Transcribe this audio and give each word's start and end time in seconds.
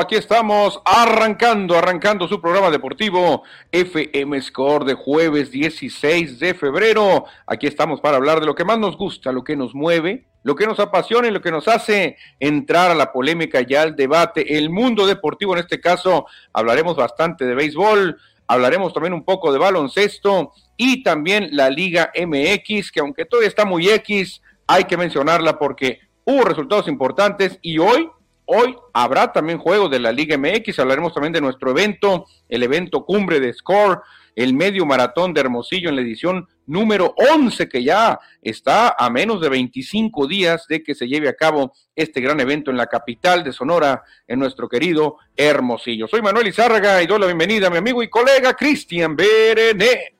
Aquí 0.00 0.16
estamos 0.16 0.80
arrancando, 0.84 1.76
arrancando 1.76 2.26
su 2.26 2.40
programa 2.40 2.70
deportivo 2.70 3.44
FM 3.70 4.40
Score 4.42 4.84
de 4.84 4.94
jueves 4.94 5.50
16 5.50 6.40
de 6.40 6.54
febrero. 6.54 7.26
Aquí 7.46 7.66
estamos 7.66 8.00
para 8.00 8.16
hablar 8.16 8.40
de 8.40 8.46
lo 8.46 8.54
que 8.54 8.64
más 8.64 8.78
nos 8.78 8.96
gusta, 8.96 9.30
lo 9.30 9.44
que 9.44 9.56
nos 9.56 9.74
mueve, 9.74 10.26
lo 10.42 10.56
que 10.56 10.66
nos 10.66 10.80
apasiona 10.80 11.28
y 11.28 11.30
lo 11.30 11.40
que 11.40 11.52
nos 11.52 11.68
hace 11.68 12.16
entrar 12.40 12.90
a 12.90 12.94
la 12.94 13.12
polémica 13.12 13.60
y 13.66 13.74
al 13.74 13.94
debate. 13.94 14.58
El 14.58 14.68
mundo 14.68 15.06
deportivo, 15.06 15.54
en 15.54 15.60
este 15.60 15.80
caso, 15.80 16.26
hablaremos 16.52 16.96
bastante 16.96 17.44
de 17.44 17.54
béisbol, 17.54 18.18
hablaremos 18.48 18.92
también 18.92 19.12
un 19.12 19.24
poco 19.24 19.52
de 19.52 19.58
baloncesto 19.58 20.52
y 20.76 21.02
también 21.04 21.50
la 21.52 21.70
Liga 21.70 22.10
MX, 22.14 22.90
que 22.90 23.00
aunque 23.00 23.26
todavía 23.26 23.48
está 23.48 23.64
muy 23.64 23.88
X, 23.88 24.42
hay 24.66 24.84
que 24.84 24.96
mencionarla 24.96 25.58
porque 25.58 26.00
hubo 26.24 26.42
resultados 26.42 26.88
importantes 26.88 27.58
y 27.62 27.78
hoy, 27.78 28.10
hoy 28.46 28.76
habrá 28.92 29.32
también 29.32 29.58
juegos 29.58 29.90
de 29.90 30.00
la 30.00 30.12
Liga 30.12 30.36
MX, 30.36 30.78
hablaremos 30.78 31.14
también 31.14 31.32
de 31.32 31.40
nuestro 31.40 31.70
evento, 31.70 32.26
el 32.48 32.62
evento 32.62 33.04
cumbre 33.04 33.40
de 33.40 33.52
Score, 33.52 34.02
el 34.36 34.54
medio 34.54 34.84
maratón 34.84 35.32
de 35.32 35.40
Hermosillo 35.40 35.88
en 35.88 35.96
la 35.96 36.02
edición 36.02 36.48
número 36.66 37.14
11, 37.36 37.68
que 37.68 37.84
ya 37.84 38.18
está 38.42 38.96
a 38.98 39.10
menos 39.10 39.40
de 39.40 39.48
25 39.48 40.26
días 40.26 40.66
de 40.68 40.82
que 40.82 40.94
se 40.94 41.06
lleve 41.06 41.28
a 41.28 41.36
cabo 41.36 41.72
este 41.94 42.20
gran 42.20 42.40
evento 42.40 42.70
en 42.70 42.76
la 42.76 42.86
capital 42.86 43.44
de 43.44 43.52
Sonora, 43.52 44.02
en 44.26 44.38
nuestro 44.38 44.68
querido 44.68 45.18
Hermosillo. 45.36 46.08
Soy 46.08 46.22
Manuel 46.22 46.48
Izárraga 46.48 47.02
y 47.02 47.06
doy 47.06 47.20
la 47.20 47.26
bienvenida 47.26 47.68
a 47.68 47.70
mi 47.70 47.76
amigo 47.76 48.02
y 48.02 48.08
colega 48.08 48.54
Cristian 48.54 49.14
Berenet. 49.14 50.14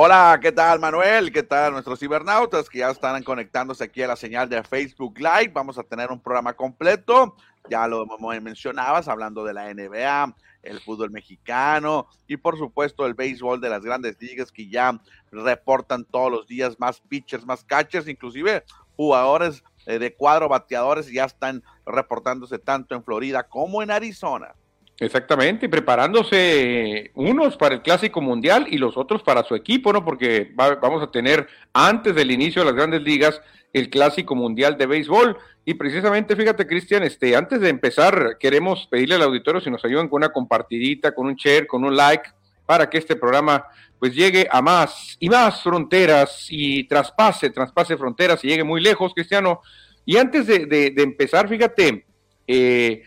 Hola, 0.00 0.38
¿qué 0.40 0.52
tal 0.52 0.78
Manuel? 0.78 1.32
¿Qué 1.32 1.42
tal 1.42 1.72
nuestros 1.72 1.98
cibernautas 1.98 2.70
que 2.70 2.78
ya 2.78 2.90
están 2.90 3.20
conectándose 3.24 3.82
aquí 3.82 4.00
a 4.00 4.06
la 4.06 4.14
señal 4.14 4.48
de 4.48 4.62
Facebook 4.62 5.18
Live? 5.18 5.50
Vamos 5.52 5.76
a 5.76 5.82
tener 5.82 6.12
un 6.12 6.20
programa 6.20 6.52
completo, 6.52 7.34
ya 7.70 7.86
lo 7.86 8.06
mencionabas, 8.40 9.08
hablando 9.08 9.44
de 9.44 9.54
la 9.54 9.72
NBA, 9.72 10.34
el 10.62 10.80
fútbol 10.80 11.10
mexicano 11.10 12.08
y 12.26 12.36
por 12.36 12.58
supuesto 12.58 13.06
el 13.06 13.14
béisbol 13.14 13.60
de 13.60 13.70
las 13.70 13.82
grandes 13.82 14.20
ligas 14.20 14.52
que 14.52 14.68
ya 14.68 15.00
reportan 15.30 16.04
todos 16.04 16.30
los 16.30 16.46
días 16.46 16.78
más 16.78 17.00
pitchers, 17.00 17.46
más 17.46 17.64
catchers, 17.64 18.08
inclusive 18.08 18.64
jugadores 18.96 19.62
eh, 19.86 19.98
de 19.98 20.14
cuadro 20.14 20.48
bateadores 20.48 21.10
ya 21.10 21.24
están 21.24 21.62
reportándose 21.86 22.58
tanto 22.58 22.94
en 22.94 23.04
Florida 23.04 23.44
como 23.44 23.82
en 23.82 23.90
Arizona. 23.90 24.54
Exactamente, 25.00 25.68
preparándose 25.68 27.12
unos 27.14 27.56
para 27.56 27.76
el 27.76 27.82
Clásico 27.82 28.20
Mundial 28.20 28.66
y 28.68 28.78
los 28.78 28.96
otros 28.96 29.22
para 29.22 29.44
su 29.44 29.54
equipo, 29.54 29.92
¿no? 29.92 30.04
Porque 30.04 30.50
vamos 30.54 31.02
a 31.02 31.10
tener 31.12 31.46
antes 31.72 32.16
del 32.16 32.32
inicio 32.32 32.62
de 32.62 32.66
las 32.66 32.74
grandes 32.74 33.02
ligas 33.02 33.40
el 33.72 33.90
Clásico 33.90 34.34
Mundial 34.34 34.76
de 34.76 34.86
Béisbol. 34.86 35.36
Y 35.64 35.74
precisamente, 35.74 36.34
fíjate, 36.34 36.66
Cristian, 36.66 37.04
este, 37.04 37.36
antes 37.36 37.60
de 37.60 37.68
empezar, 37.68 38.38
queremos 38.40 38.88
pedirle 38.90 39.14
al 39.14 39.22
auditorio 39.22 39.60
si 39.60 39.70
nos 39.70 39.84
ayudan 39.84 40.08
con 40.08 40.22
una 40.22 40.32
compartidita, 40.32 41.14
con 41.14 41.26
un 41.26 41.36
share, 41.36 41.68
con 41.68 41.84
un 41.84 41.96
like, 41.96 42.30
para 42.66 42.90
que 42.90 42.98
este 42.98 43.14
programa 43.14 43.64
pues 44.00 44.14
llegue 44.14 44.48
a 44.50 44.60
más 44.60 45.16
y 45.20 45.28
más 45.28 45.62
fronteras 45.62 46.46
y 46.50 46.84
traspase, 46.84 47.50
traspase 47.50 47.96
fronteras 47.96 48.44
y 48.44 48.48
llegue 48.48 48.64
muy 48.64 48.80
lejos, 48.80 49.14
Cristiano. 49.14 49.60
Y 50.04 50.16
antes 50.16 50.46
de, 50.46 50.66
de, 50.66 50.90
de 50.90 51.02
empezar, 51.02 51.48
fíjate, 51.48 52.04
eh, 52.46 53.02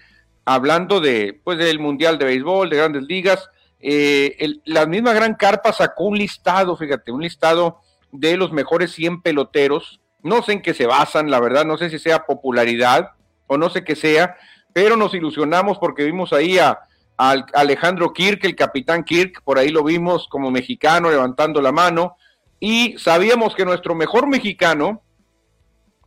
hablando 0.46 1.00
de, 1.00 1.40
pues, 1.44 1.58
del 1.58 1.80
Mundial 1.80 2.18
de 2.18 2.26
Béisbol, 2.26 2.70
de 2.70 2.78
grandes 2.78 3.04
ligas, 3.04 3.50
eh, 3.80 4.38
la 4.66 4.86
misma 4.86 5.14
Gran 5.14 5.36
Carpa 5.36 5.74
sacó 5.74 6.06
un 6.06 6.18
listado, 6.18 6.76
fíjate, 6.78 7.12
un 7.12 7.22
listado 7.22 7.80
de 8.12 8.38
los 8.38 8.52
mejores 8.52 8.92
100 8.92 9.22
peloteros. 9.22 10.02
No 10.22 10.44
sé 10.44 10.54
en 10.54 10.62
qué 10.62 10.74
se 10.74 10.86
basan, 10.86 11.32
la 11.32 11.40
verdad, 11.40 11.66
no 11.66 11.78
sé 11.78 11.90
si 11.90 11.98
sea 11.98 12.26
popularidad 12.26 13.12
o 13.48 13.58
no 13.58 13.70
sé 13.70 13.84
qué 13.84 13.96
sea, 13.96 14.36
pero 14.74 14.96
nos 14.96 15.14
ilusionamos 15.14 15.78
porque 15.80 16.04
vimos 16.04 16.32
ahí 16.32 16.60
a, 16.60 16.80
a 17.18 17.32
Alejandro 17.54 18.14
Kirk, 18.14 18.46
el 18.46 18.56
capitán 18.56 19.04
Kirk, 19.04 19.42
por 19.44 19.58
ahí 19.58 19.70
lo 19.70 19.84
vimos 19.84 20.28
como 20.28 20.52
mexicano 20.52 21.10
levantando 21.10 21.62
la 21.62 21.72
mano, 21.72 22.18
y 22.60 22.96
sabíamos 23.00 23.56
que 23.56 23.66
nuestro 23.66 23.96
mejor 23.96 24.28
mexicano 24.28 25.02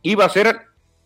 iba 0.01 0.23
a 0.23 0.29
ser 0.29 0.61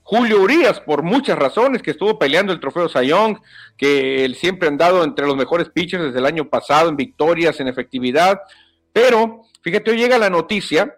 Julio 0.09 0.42
Urias, 0.42 0.80
por 0.80 1.03
muchas 1.03 1.38
razones, 1.38 1.84
que 1.84 1.92
estuvo 1.92 2.18
peleando 2.18 2.52
el 2.52 2.59
trofeo 2.59 2.90
Sayong, 2.90 3.40
que 3.78 4.25
él 4.25 4.34
siempre 4.34 4.68
ha 4.68 4.72
andado 4.72 5.03
entre 5.03 5.28
los 5.28 5.38
mejores 5.38 5.70
pitchers 5.70 6.06
desde 6.06 6.18
el 6.18 6.25
año 6.25 6.50
pasado 6.50 6.90
en 6.90 6.96
victorias, 6.96 7.59
en 7.59 7.68
efectividad. 7.68 8.40
Pero, 8.92 9.44
fíjate, 9.62 9.92
hoy 9.92 9.98
llega 9.98 10.18
la 10.18 10.31
noticia 10.31 10.98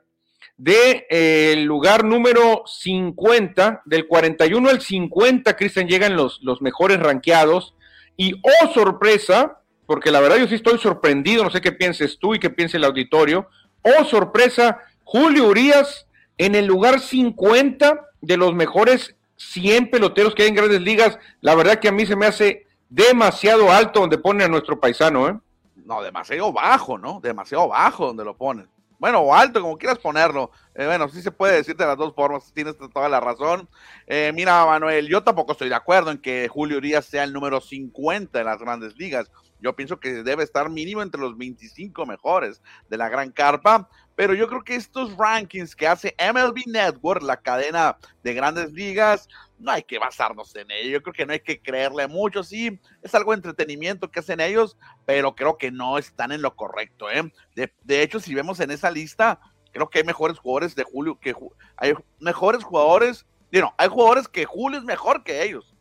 de 0.55 1.07
eh, 1.09 1.55
lugar 1.57 2.05
número 2.05 2.63
50, 2.65 3.81
del 3.83 4.07
41 4.07 4.69
al 4.69 4.79
50, 4.79 5.57
Cristian, 5.57 5.89
llegan 5.89 6.15
los, 6.15 6.39
los 6.41 6.61
mejores 6.61 6.97
ranqueados. 6.97 7.75
Y, 8.15 8.35
oh 8.41 8.73
sorpresa, 8.73 9.59
porque 9.87 10.09
la 10.09 10.21
verdad 10.21 10.37
yo 10.37 10.47
sí 10.47 10.55
estoy 10.55 10.77
sorprendido, 10.77 11.43
no 11.43 11.51
sé 11.51 11.59
qué 11.59 11.73
pienses 11.73 12.17
tú 12.17 12.33
y 12.33 12.39
qué 12.39 12.49
piense 12.49 12.77
el 12.77 12.85
auditorio. 12.85 13.49
Oh 13.81 14.05
sorpresa, 14.05 14.79
Julio 15.03 15.47
Urias 15.47 16.07
en 16.37 16.55
el 16.55 16.65
lugar 16.65 17.01
50 17.01 18.07
de 18.21 18.37
los 18.37 18.53
mejores 18.53 19.15
100 19.37 19.89
peloteros 19.89 20.35
que 20.35 20.43
hay 20.43 20.49
en 20.49 20.55
grandes 20.55 20.81
ligas, 20.81 21.17
la 21.41 21.55
verdad 21.55 21.79
que 21.79 21.87
a 21.87 21.91
mí 21.91 22.05
se 22.05 22.15
me 22.15 22.27
hace 22.27 22.67
demasiado 22.89 23.71
alto 23.71 24.01
donde 24.01 24.17
pone 24.17 24.43
a 24.43 24.47
nuestro 24.47 24.79
paisano, 24.79 25.27
¿eh? 25.27 25.39
No, 25.75 26.01
demasiado 26.01 26.53
bajo, 26.53 26.97
¿no? 26.97 27.19
Demasiado 27.21 27.67
bajo 27.67 28.07
donde 28.07 28.23
lo 28.23 28.37
ponen. 28.37 28.69
Bueno, 29.01 29.21
o 29.21 29.33
alto, 29.33 29.61
como 29.61 29.79
quieras 29.79 29.97
ponerlo. 29.97 30.51
Eh, 30.75 30.85
bueno, 30.85 31.09
sí 31.09 31.23
se 31.23 31.31
puede 31.31 31.55
decir 31.55 31.75
de 31.75 31.87
las 31.87 31.97
dos 31.97 32.13
formas, 32.13 32.53
tienes 32.53 32.75
toda 32.77 33.09
la 33.09 33.19
razón. 33.19 33.67
Eh, 34.05 34.31
mira, 34.35 34.63
Manuel, 34.63 35.07
yo 35.07 35.23
tampoco 35.23 35.53
estoy 35.53 35.69
de 35.69 35.75
acuerdo 35.75 36.11
en 36.11 36.19
que 36.19 36.47
Julio 36.47 36.77
Urias 36.77 37.05
sea 37.05 37.23
el 37.23 37.33
número 37.33 37.61
50 37.61 38.37
de 38.37 38.45
las 38.45 38.59
grandes 38.59 38.95
ligas. 38.97 39.31
Yo 39.59 39.75
pienso 39.75 39.99
que 39.99 40.21
debe 40.21 40.43
estar 40.43 40.69
mínimo 40.69 41.01
entre 41.01 41.19
los 41.19 41.35
25 41.35 42.05
mejores 42.05 42.61
de 42.89 42.97
la 42.97 43.09
gran 43.09 43.31
carpa, 43.31 43.89
pero 44.15 44.33
yo 44.33 44.47
creo 44.47 44.63
que 44.63 44.75
estos 44.75 45.15
rankings 45.17 45.75
que 45.75 45.87
hace 45.87 46.15
MLB 46.19 46.67
Network, 46.67 47.23
la 47.23 47.37
cadena 47.37 47.97
de 48.23 48.33
grandes 48.33 48.71
ligas, 48.71 49.27
no 49.57 49.71
hay 49.71 49.83
que 49.83 49.99
basarnos 49.99 50.55
en 50.55 50.69
ello. 50.71 50.89
Yo 50.89 51.01
creo 51.01 51.13
que 51.13 51.25
no 51.25 51.33
hay 51.33 51.39
que 51.39 51.61
creerle 51.61 52.07
mucho. 52.07 52.43
Sí, 52.43 52.79
es 53.01 53.15
algo 53.15 53.31
de 53.31 53.37
entretenimiento 53.37 54.11
que 54.11 54.19
hacen 54.19 54.39
ellos, 54.39 54.77
pero 55.05 55.35
creo 55.35 55.57
que 55.57 55.71
no 55.71 55.97
están 55.97 56.31
en 56.31 56.41
lo 56.41 56.55
correcto. 56.55 57.09
¿eh? 57.09 57.31
De, 57.55 58.01
hecho, 58.01 58.19
si 58.19 58.33
vemos 58.33 58.59
en 58.59 58.71
esa 58.71 58.91
lista, 58.91 59.39
creo 59.71 59.89
que 59.89 59.99
hay 59.99 60.03
mejores 60.03 60.39
jugadores 60.39 60.75
de 60.75 60.83
Julio, 60.83 61.19
que 61.19 61.35
hay 61.77 61.93
mejores 62.19 62.63
jugadores, 62.63 63.25
no, 63.51 63.73
hay 63.77 63.87
jugadores 63.87 64.27
que 64.27 64.45
Julio 64.45 64.79
es 64.79 64.85
mejor 64.85 65.23
que 65.23 65.43
ellos. 65.43 65.73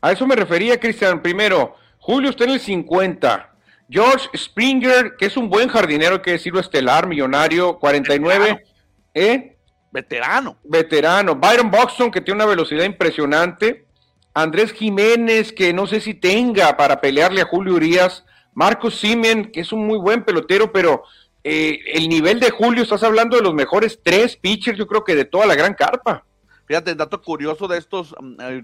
A 0.00 0.12
eso 0.12 0.26
me 0.26 0.36
refería, 0.36 0.78
Cristian. 0.78 1.20
Primero, 1.20 1.74
Julio 1.98 2.30
está 2.30 2.44
en 2.44 2.50
el 2.50 2.60
50. 2.60 3.54
George 3.90 4.28
Springer, 4.36 5.16
que 5.16 5.26
es 5.26 5.36
un 5.36 5.48
buen 5.48 5.68
jardinero, 5.68 6.16
hay 6.16 6.22
que 6.22 6.32
decirlo, 6.32 6.60
estelar, 6.60 7.06
millonario, 7.06 7.78
49. 7.78 8.38
Veterano. 8.38 8.60
¿Eh? 9.14 9.56
Veterano. 9.90 10.56
Veterano. 10.62 11.34
Byron 11.34 11.70
Buxton, 11.70 12.10
que 12.10 12.20
tiene 12.20 12.42
una 12.42 12.50
velocidad 12.50 12.84
impresionante. 12.84 13.86
Andrés 14.34 14.72
Jiménez, 14.72 15.52
que 15.52 15.72
no 15.72 15.86
sé 15.86 16.00
si 16.00 16.14
tenga 16.14 16.76
para 16.76 17.00
pelearle 17.00 17.40
a 17.40 17.46
Julio 17.46 17.74
Urias. 17.74 18.24
Marcos 18.54 18.98
Simen, 18.98 19.50
que 19.50 19.60
es 19.60 19.72
un 19.72 19.86
muy 19.86 19.98
buen 19.98 20.24
pelotero, 20.24 20.70
pero 20.70 21.04
eh, 21.42 21.78
el 21.94 22.08
nivel 22.08 22.40
de 22.40 22.50
Julio, 22.50 22.82
estás 22.82 23.02
hablando 23.02 23.36
de 23.36 23.42
los 23.42 23.54
mejores 23.54 24.00
tres 24.02 24.36
pitchers, 24.36 24.76
yo 24.76 24.86
creo 24.86 25.04
que 25.04 25.14
de 25.14 25.24
toda 25.24 25.46
la 25.46 25.54
gran 25.54 25.74
carpa. 25.74 26.24
Fíjate, 26.66 26.90
el 26.90 26.96
dato 26.98 27.22
curioso 27.22 27.66
de 27.66 27.78
estos 27.78 28.14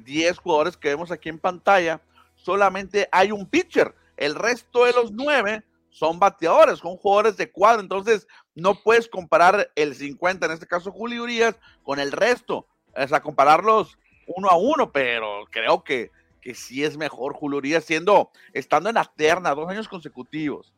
10 0.04 0.32
mm, 0.32 0.42
jugadores 0.42 0.76
que 0.76 0.88
vemos 0.88 1.10
aquí 1.10 1.30
en 1.30 1.38
pantalla, 1.38 2.00
solamente 2.34 3.08
hay 3.10 3.32
un 3.32 3.46
pitcher 3.46 3.94
el 4.16 4.34
resto 4.34 4.84
de 4.84 4.92
los 4.92 5.12
nueve 5.12 5.64
son 5.90 6.18
bateadores, 6.18 6.80
son 6.80 6.96
jugadores 6.96 7.36
de 7.36 7.50
cuadro. 7.50 7.80
Entonces, 7.80 8.26
no 8.54 8.82
puedes 8.82 9.08
comparar 9.08 9.70
el 9.76 9.94
50, 9.94 10.46
en 10.46 10.52
este 10.52 10.66
caso 10.66 10.90
Julio 10.90 11.22
Urias, 11.22 11.56
con 11.82 12.00
el 12.00 12.12
resto. 12.12 12.66
O 12.96 13.08
sea, 13.08 13.20
compararlos 13.20 13.98
uno 14.26 14.48
a 14.48 14.56
uno, 14.56 14.90
pero 14.90 15.44
creo 15.50 15.84
que, 15.84 16.10
que 16.40 16.54
sí 16.54 16.84
es 16.84 16.96
mejor 16.96 17.34
Julio 17.34 17.58
Urias 17.58 17.84
siendo, 17.84 18.30
estando 18.52 18.88
en 18.88 18.96
la 18.96 19.04
terna 19.04 19.54
dos 19.54 19.68
años 19.68 19.88
consecutivos 19.88 20.74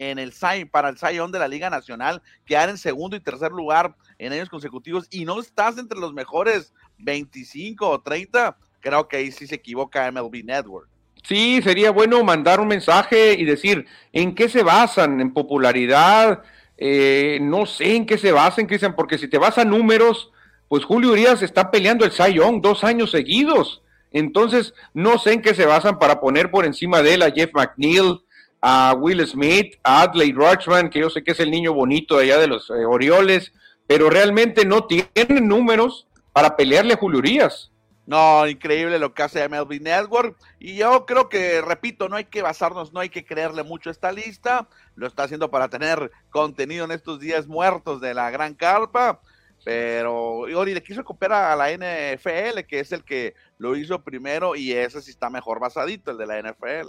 en 0.00 0.18
el 0.18 0.32
para 0.70 0.88
el 0.88 0.98
Zion 0.98 1.30
de 1.30 1.38
la 1.38 1.46
Liga 1.46 1.68
Nacional, 1.68 2.22
quedar 2.46 2.70
en 2.70 2.78
segundo 2.78 3.16
y 3.16 3.20
tercer 3.20 3.52
lugar 3.52 3.94
en 4.18 4.32
años 4.32 4.48
consecutivos 4.48 5.06
y 5.10 5.26
no 5.26 5.38
estás 5.38 5.76
entre 5.76 6.00
los 6.00 6.14
mejores 6.14 6.72
25 6.98 7.86
o 7.86 8.00
30, 8.00 8.56
creo 8.80 9.06
que 9.06 9.18
ahí 9.18 9.30
sí 9.30 9.46
se 9.46 9.56
equivoca 9.56 10.10
MLB 10.10 10.42
Network. 10.42 10.88
Sí, 11.26 11.60
sería 11.62 11.90
bueno 11.90 12.22
mandar 12.24 12.60
un 12.60 12.68
mensaje 12.68 13.34
y 13.34 13.44
decir 13.44 13.86
en 14.12 14.34
qué 14.34 14.48
se 14.48 14.62
basan, 14.62 15.20
en 15.20 15.32
popularidad, 15.32 16.42
eh, 16.76 17.38
no 17.42 17.66
sé 17.66 17.94
en 17.96 18.06
qué 18.06 18.16
se 18.18 18.32
basan, 18.32 18.66
Cristian, 18.66 18.96
porque 18.96 19.18
si 19.18 19.28
te 19.28 19.38
vas 19.38 19.58
a 19.58 19.64
números, 19.64 20.30
pues 20.68 20.84
Julio 20.84 21.12
Urias 21.12 21.42
está 21.42 21.70
peleando 21.70 22.04
el 22.04 22.12
Cy 22.12 22.38
dos 22.60 22.84
años 22.84 23.10
seguidos. 23.10 23.82
Entonces, 24.12 24.74
no 24.94 25.18
sé 25.18 25.34
en 25.34 25.42
qué 25.42 25.54
se 25.54 25.66
basan 25.66 25.98
para 25.98 26.20
poner 26.20 26.50
por 26.50 26.64
encima 26.64 27.02
de 27.02 27.14
él 27.14 27.22
a 27.22 27.30
Jeff 27.30 27.50
McNeil, 27.54 28.20
a 28.60 28.94
Will 28.98 29.24
Smith, 29.26 29.76
a 29.82 30.02
Adley 30.02 30.32
Rutschman, 30.32 30.90
que 30.90 31.00
yo 31.00 31.10
sé 31.10 31.22
que 31.22 31.32
es 31.32 31.40
el 31.40 31.50
niño 31.50 31.72
bonito 31.72 32.16
de 32.16 32.24
allá 32.24 32.38
de 32.38 32.48
los 32.48 32.70
eh, 32.70 32.84
Orioles, 32.86 33.52
pero 33.86 34.10
realmente 34.10 34.64
no 34.64 34.84
tienen 34.84 35.48
números 35.48 36.06
para 36.32 36.56
pelearle 36.56 36.94
a 36.94 36.96
Julio 36.96 37.18
Urias. 37.18 37.69
No, 38.10 38.44
increíble 38.48 38.98
lo 38.98 39.14
que 39.14 39.22
hace 39.22 39.48
MLB 39.48 39.80
Network. 39.80 40.36
Y 40.58 40.74
yo 40.74 41.06
creo 41.06 41.28
que, 41.28 41.62
repito, 41.62 42.08
no 42.08 42.16
hay 42.16 42.24
que 42.24 42.42
basarnos, 42.42 42.92
no 42.92 42.98
hay 42.98 43.08
que 43.08 43.24
creerle 43.24 43.62
mucho 43.62 43.88
a 43.88 43.92
esta 43.92 44.10
lista. 44.10 44.66
Lo 44.96 45.06
está 45.06 45.22
haciendo 45.22 45.48
para 45.48 45.68
tener 45.68 46.10
contenido 46.28 46.86
en 46.86 46.90
estos 46.90 47.20
días 47.20 47.46
muertos 47.46 48.00
de 48.00 48.12
la 48.12 48.28
gran 48.32 48.54
carpa. 48.54 49.20
Pero 49.64 50.38
Ori 50.38 50.74
le 50.74 50.82
quiso 50.82 51.04
copiar 51.04 51.34
a 51.34 51.54
la 51.54 51.70
NFL, 51.70 52.64
que 52.66 52.80
es 52.80 52.90
el 52.90 53.04
que 53.04 53.34
lo 53.58 53.76
hizo 53.76 54.02
primero, 54.02 54.56
y 54.56 54.72
ese 54.72 55.00
sí 55.02 55.12
está 55.12 55.30
mejor 55.30 55.60
basadito, 55.60 56.10
el 56.10 56.18
de 56.18 56.26
la 56.26 56.40
NFL. 56.40 56.88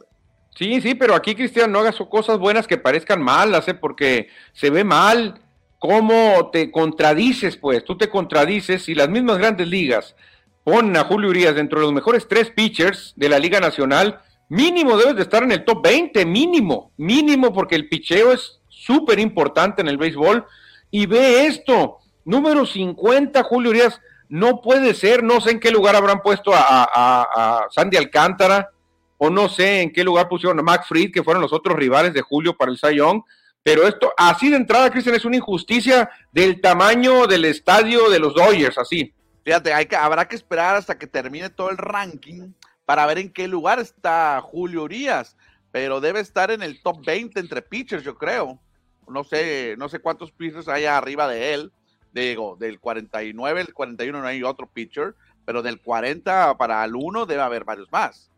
Sí, 0.56 0.81
sí, 0.81 0.95
pero 0.95 1.13
aquí, 1.13 1.35
Cristian, 1.35 1.71
no 1.71 1.81
hagas 1.81 1.97
cosas 2.09 2.39
buenas 2.39 2.65
que 2.65 2.79
parezcan 2.79 3.21
malas, 3.21 3.68
¿eh? 3.68 3.75
porque 3.75 4.29
se 4.53 4.71
ve 4.71 4.83
mal 4.83 5.39
cómo 5.77 6.50
te 6.51 6.71
contradices, 6.71 7.57
pues, 7.57 7.85
tú 7.85 7.95
te 7.95 8.09
contradices 8.09 8.89
y 8.89 8.95
las 8.95 9.07
mismas 9.07 9.38
grandes 9.38 9.68
ligas 9.68 10.15
ponen 10.63 10.96
a 10.98 11.04
Julio 11.04 11.30
Urias 11.30 11.56
dentro 11.56 11.80
de 11.80 11.86
los 11.86 11.94
mejores 11.94 12.28
tres 12.28 12.52
pitchers 12.52 13.13
de 13.16 13.30
la 13.30 13.40
Liga 13.40 13.60
Nacional, 13.60 14.22
mínimo 14.50 14.98
debes 14.98 15.16
de 15.16 15.22
estar 15.24 15.44
en 15.44 15.52
el 15.52 15.66
top 15.66 15.84
20, 15.84 16.25
mínimo, 16.25 16.92
mínimo, 16.98 17.54
porque 17.54 17.75
el 17.75 17.88
picheo 17.88 18.31
es 18.31 18.60
súper 18.68 19.19
importante 19.19 19.81
en 19.81 19.88
el 19.88 19.98
béisbol. 19.98 20.46
Y 20.90 21.06
ve 21.06 21.46
esto, 21.46 22.00
número 22.25 22.66
50, 22.66 23.44
Julio 23.44 23.72
Urias, 23.72 24.02
no 24.28 24.62
puede 24.62 24.94
ser, 24.94 25.24
no 25.24 25.42
sé 25.42 25.52
en 25.52 25.60
qué 25.60 25.72
lugar 25.72 25.96
habrán 25.96 26.22
puesto 26.22 26.52
a, 26.54 27.68
Sandy 27.72 27.98
Alcántara, 27.98 28.69
o 29.18 29.30
no 29.30 29.50
sé 29.50 29.81
en 29.81 29.94
qué 29.94 30.04
lugar 30.04 30.28
pusieron 30.28 30.57
a 30.60 30.64
Max 30.64 30.88
Fried, 30.88 31.12
que 31.12 31.24
fueron 31.24 31.42
los 31.42 31.54
otros 31.54 31.78
rivales 31.78 32.14
de 32.14 32.22
Julio 32.22 32.56
para 32.56 32.72
el 32.72 32.78
Sayón. 32.78 33.24
Pero 33.64 33.88
esto, 33.88 34.14
así 34.18 34.50
de 34.50 34.56
entrada, 34.56 34.90
Cristian, 34.90 35.16
es 35.16 35.25
una 35.25 35.36
injusticia 35.36 36.10
del 36.31 36.60
tamaño 36.60 37.28
del 37.28 37.46
estadio 37.46 38.10
de 38.10 38.19
los 38.19 38.34
Dodgers, 38.34 38.78
así. 38.78 39.14
Fíjate, 39.44 39.74
hay 39.74 39.86
que, 39.86 39.96
habrá 39.96 40.28
que 40.28 40.36
esperar 40.36 40.76
hasta 40.76 40.98
que 40.98 41.08
termine 41.08 41.50
todo 41.50 41.70
el 41.70 41.78
ranking 41.78 42.54
para 42.86 43.06
ver 43.06 43.18
en 43.18 43.32
qué 43.32 43.48
lugar 43.48 43.80
está 43.80 44.40
Julio 44.42 44.84
Urias, 44.84 45.36
pero 45.72 46.02
debe 46.02 46.20
estar 46.20 46.52
en 46.52 46.62
el 46.62 46.82
top 46.82 47.04
20 47.06 47.40
entre 47.40 47.62
pitchers, 47.62 48.04
yo 48.04 48.18
creo. 48.18 48.60
No 49.08 49.24
sé, 49.24 49.76
no 49.78 49.90
sé 49.90 50.00
cuántos 50.00 50.32
pitchers 50.32 50.68
hay 50.68 50.86
arriba 50.86 51.28
de 51.28 51.54
él. 51.54 51.72
Digo, 52.14 52.58
del 52.60 52.80
49, 52.80 53.62
el 53.62 53.74
41 53.74 54.22
no 54.22 54.28
hay 54.28 54.44
otro 54.44 54.68
pitcher, 54.68 55.16
pero 55.46 55.62
del 55.62 55.80
40 55.82 56.58
para 56.58 56.84
el 56.84 56.96
1 56.96 57.26
debe 57.26 57.42
haber 57.42 57.64
varios 57.64 57.92
más. 57.92 58.30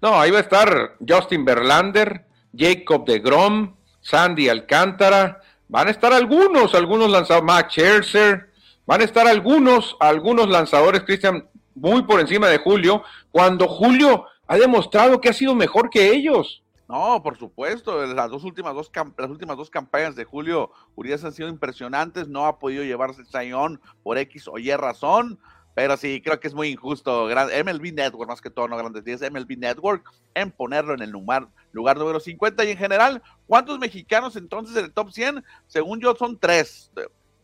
No, 0.00 0.20
ahí 0.20 0.30
va 0.30 0.38
a 0.38 0.42
estar 0.42 0.96
Justin 1.06 1.44
Verlander, 1.44 2.24
Jacob 2.56 3.04
de 3.04 3.20
Grom, 3.20 3.76
Sandy 4.00 4.48
Alcántara, 4.48 5.40
van 5.68 5.88
a 5.88 5.90
estar 5.90 6.12
algunos, 6.12 6.74
algunos 6.74 7.10
lanzados, 7.10 7.44
Max 7.44 7.72
Scherzer, 7.72 8.51
Van 8.84 9.00
a 9.00 9.04
estar 9.04 9.28
algunos, 9.28 9.96
algunos 10.00 10.48
lanzadores, 10.48 11.04
Cristian, 11.04 11.48
muy 11.74 12.02
por 12.02 12.18
encima 12.18 12.48
de 12.48 12.58
Julio, 12.58 13.04
cuando 13.30 13.68
Julio 13.68 14.24
ha 14.48 14.56
demostrado 14.56 15.20
que 15.20 15.28
ha 15.28 15.32
sido 15.32 15.54
mejor 15.54 15.88
que 15.88 16.10
ellos. 16.10 16.64
No, 16.88 17.22
por 17.22 17.38
supuesto, 17.38 18.04
las 18.06 18.28
dos 18.28 18.42
últimas 18.42 18.74
dos, 18.74 18.90
las 19.16 19.30
últimas 19.30 19.56
dos 19.56 19.70
campañas 19.70 20.16
de 20.16 20.24
Julio 20.24 20.72
Urias 20.96 21.24
han 21.24 21.32
sido 21.32 21.48
impresionantes, 21.48 22.26
no 22.26 22.44
ha 22.44 22.58
podido 22.58 22.82
llevarse 22.82 23.20
el 23.20 23.28
sayón 23.28 23.80
por 24.02 24.18
X 24.18 24.48
o 24.48 24.58
Y 24.58 24.74
razón, 24.74 25.38
pero 25.74 25.96
sí, 25.96 26.20
creo 26.20 26.40
que 26.40 26.48
es 26.48 26.54
muy 26.54 26.68
injusto. 26.68 27.28
MLB 27.28 27.94
Network, 27.94 28.28
más 28.28 28.40
que 28.40 28.50
todo, 28.50 28.66
no 28.66 28.76
grandes 28.76 29.04
días, 29.04 29.22
MLB 29.22 29.58
Network, 29.58 30.10
en 30.34 30.50
ponerlo 30.50 30.92
en 30.92 31.02
el 31.02 31.10
lugar, 31.10 31.48
lugar 31.70 31.96
número 31.96 32.18
50. 32.18 32.64
Y 32.64 32.72
en 32.72 32.78
general, 32.78 33.22
¿cuántos 33.46 33.78
mexicanos 33.78 34.34
entonces 34.34 34.76
en 34.76 34.86
el 34.86 34.92
top 34.92 35.12
100? 35.12 35.44
Según 35.68 36.00
yo, 36.00 36.16
son 36.16 36.36
tres. 36.36 36.90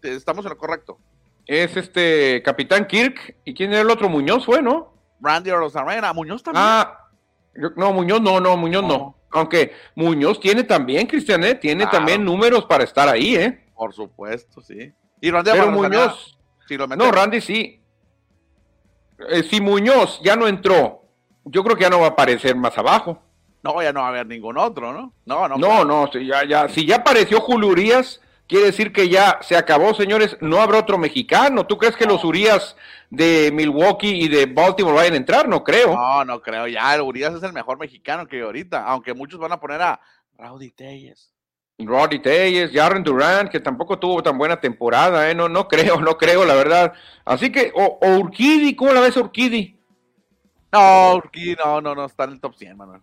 Estamos 0.02 0.44
en 0.44 0.50
lo 0.50 0.58
correcto 0.58 0.98
es 1.48 1.76
este 1.76 2.42
Capitán 2.44 2.86
Kirk. 2.86 3.36
¿Y 3.44 3.54
quién 3.54 3.72
era 3.72 3.80
el 3.80 3.90
otro? 3.90 4.08
Muñoz 4.08 4.44
fue, 4.44 4.62
¿no? 4.62 4.92
Randy 5.20 5.50
Rosarena. 5.50 6.12
Muñoz 6.12 6.42
también. 6.42 6.64
Ah, 6.64 7.08
no, 7.74 7.92
Muñoz 7.92 8.20
no, 8.20 8.38
no, 8.38 8.56
Muñoz 8.56 8.84
no. 8.84 9.16
Aunque 9.30 9.72
Muñoz 9.94 10.38
tiene 10.40 10.62
también, 10.62 11.06
Cristian, 11.06 11.42
¿eh? 11.44 11.54
tiene 11.54 11.86
también 11.86 12.24
números 12.24 12.64
para 12.66 12.84
estar 12.84 13.08
ahí, 13.08 13.34
¿eh? 13.36 13.66
Por 13.74 13.92
supuesto, 13.92 14.60
sí. 14.60 14.92
Y 15.20 15.30
Randy 15.30 15.50
Pero 15.52 15.70
Muñoz. 15.70 16.38
no, 16.96 17.10
Randy 17.10 17.40
sí. 17.40 17.82
Eh, 19.30 19.42
si 19.42 19.60
Muñoz 19.60 20.20
ya 20.22 20.36
no 20.36 20.46
entró, 20.46 21.02
yo 21.44 21.64
creo 21.64 21.76
que 21.76 21.82
ya 21.82 21.90
no 21.90 22.00
va 22.00 22.06
a 22.06 22.10
aparecer 22.10 22.54
más 22.56 22.76
abajo. 22.78 23.20
No, 23.62 23.82
ya 23.82 23.92
no 23.92 24.00
va 24.00 24.06
a 24.06 24.10
haber 24.10 24.26
ningún 24.26 24.56
otro, 24.56 24.92
¿no? 24.92 25.12
No, 25.26 25.48
no. 25.48 25.56
No, 25.56 25.84
no, 25.84 26.10
si 26.12 26.26
ya, 26.26 26.44
ya, 26.44 26.68
si 26.68 26.86
ya 26.86 26.96
apareció 26.96 27.40
Julurías, 27.40 28.20
quiere 28.48 28.66
decir 28.66 28.92
que 28.92 29.08
ya 29.08 29.38
se 29.42 29.56
acabó, 29.56 29.94
señores, 29.94 30.36
no 30.40 30.60
habrá 30.60 30.78
otro 30.78 30.98
mexicano. 30.98 31.66
¿Tú 31.66 31.78
crees 31.78 31.94
que 31.94 32.06
los 32.06 32.24
Urias 32.24 32.76
de 33.10 33.50
Milwaukee 33.52 34.24
y 34.24 34.28
de 34.28 34.46
Baltimore 34.46 34.96
vayan 34.96 35.14
a 35.14 35.18
entrar? 35.18 35.48
No 35.48 35.62
creo. 35.62 35.94
No, 35.94 36.24
no 36.24 36.40
creo. 36.40 36.66
Ya, 36.66 37.00
Urias 37.02 37.34
es 37.34 37.42
el 37.42 37.52
mejor 37.52 37.78
mexicano 37.78 38.26
que 38.26 38.40
ahorita, 38.40 38.84
aunque 38.84 39.14
muchos 39.14 39.38
van 39.38 39.52
a 39.52 39.60
poner 39.60 39.82
a 39.82 40.00
Rowdy 40.38 40.70
Telles. 40.70 41.32
Roddy 41.78 42.18
Telles, 42.18 42.72
Jaren 42.72 43.04
Durant, 43.04 43.50
que 43.50 43.60
tampoco 43.60 43.98
tuvo 43.98 44.20
tan 44.20 44.36
buena 44.36 44.60
temporada, 44.60 45.30
¿eh? 45.30 45.34
No, 45.34 45.48
no 45.48 45.68
creo, 45.68 46.00
no 46.00 46.16
creo, 46.18 46.44
la 46.44 46.54
verdad. 46.54 46.92
Así 47.24 47.52
que, 47.52 47.70
o, 47.74 47.98
o 48.02 48.18
Urquidi, 48.18 48.74
¿cómo 48.74 48.92
la 48.92 49.00
ves 49.00 49.16
Urquidi? 49.16 49.78
No, 50.72 51.14
Urquidi, 51.14 51.54
no, 51.64 51.80
no, 51.80 51.94
no, 51.94 52.06
está 52.06 52.24
en 52.24 52.32
el 52.32 52.40
top 52.40 52.56
100, 52.56 52.76
Manuel. 52.76 53.00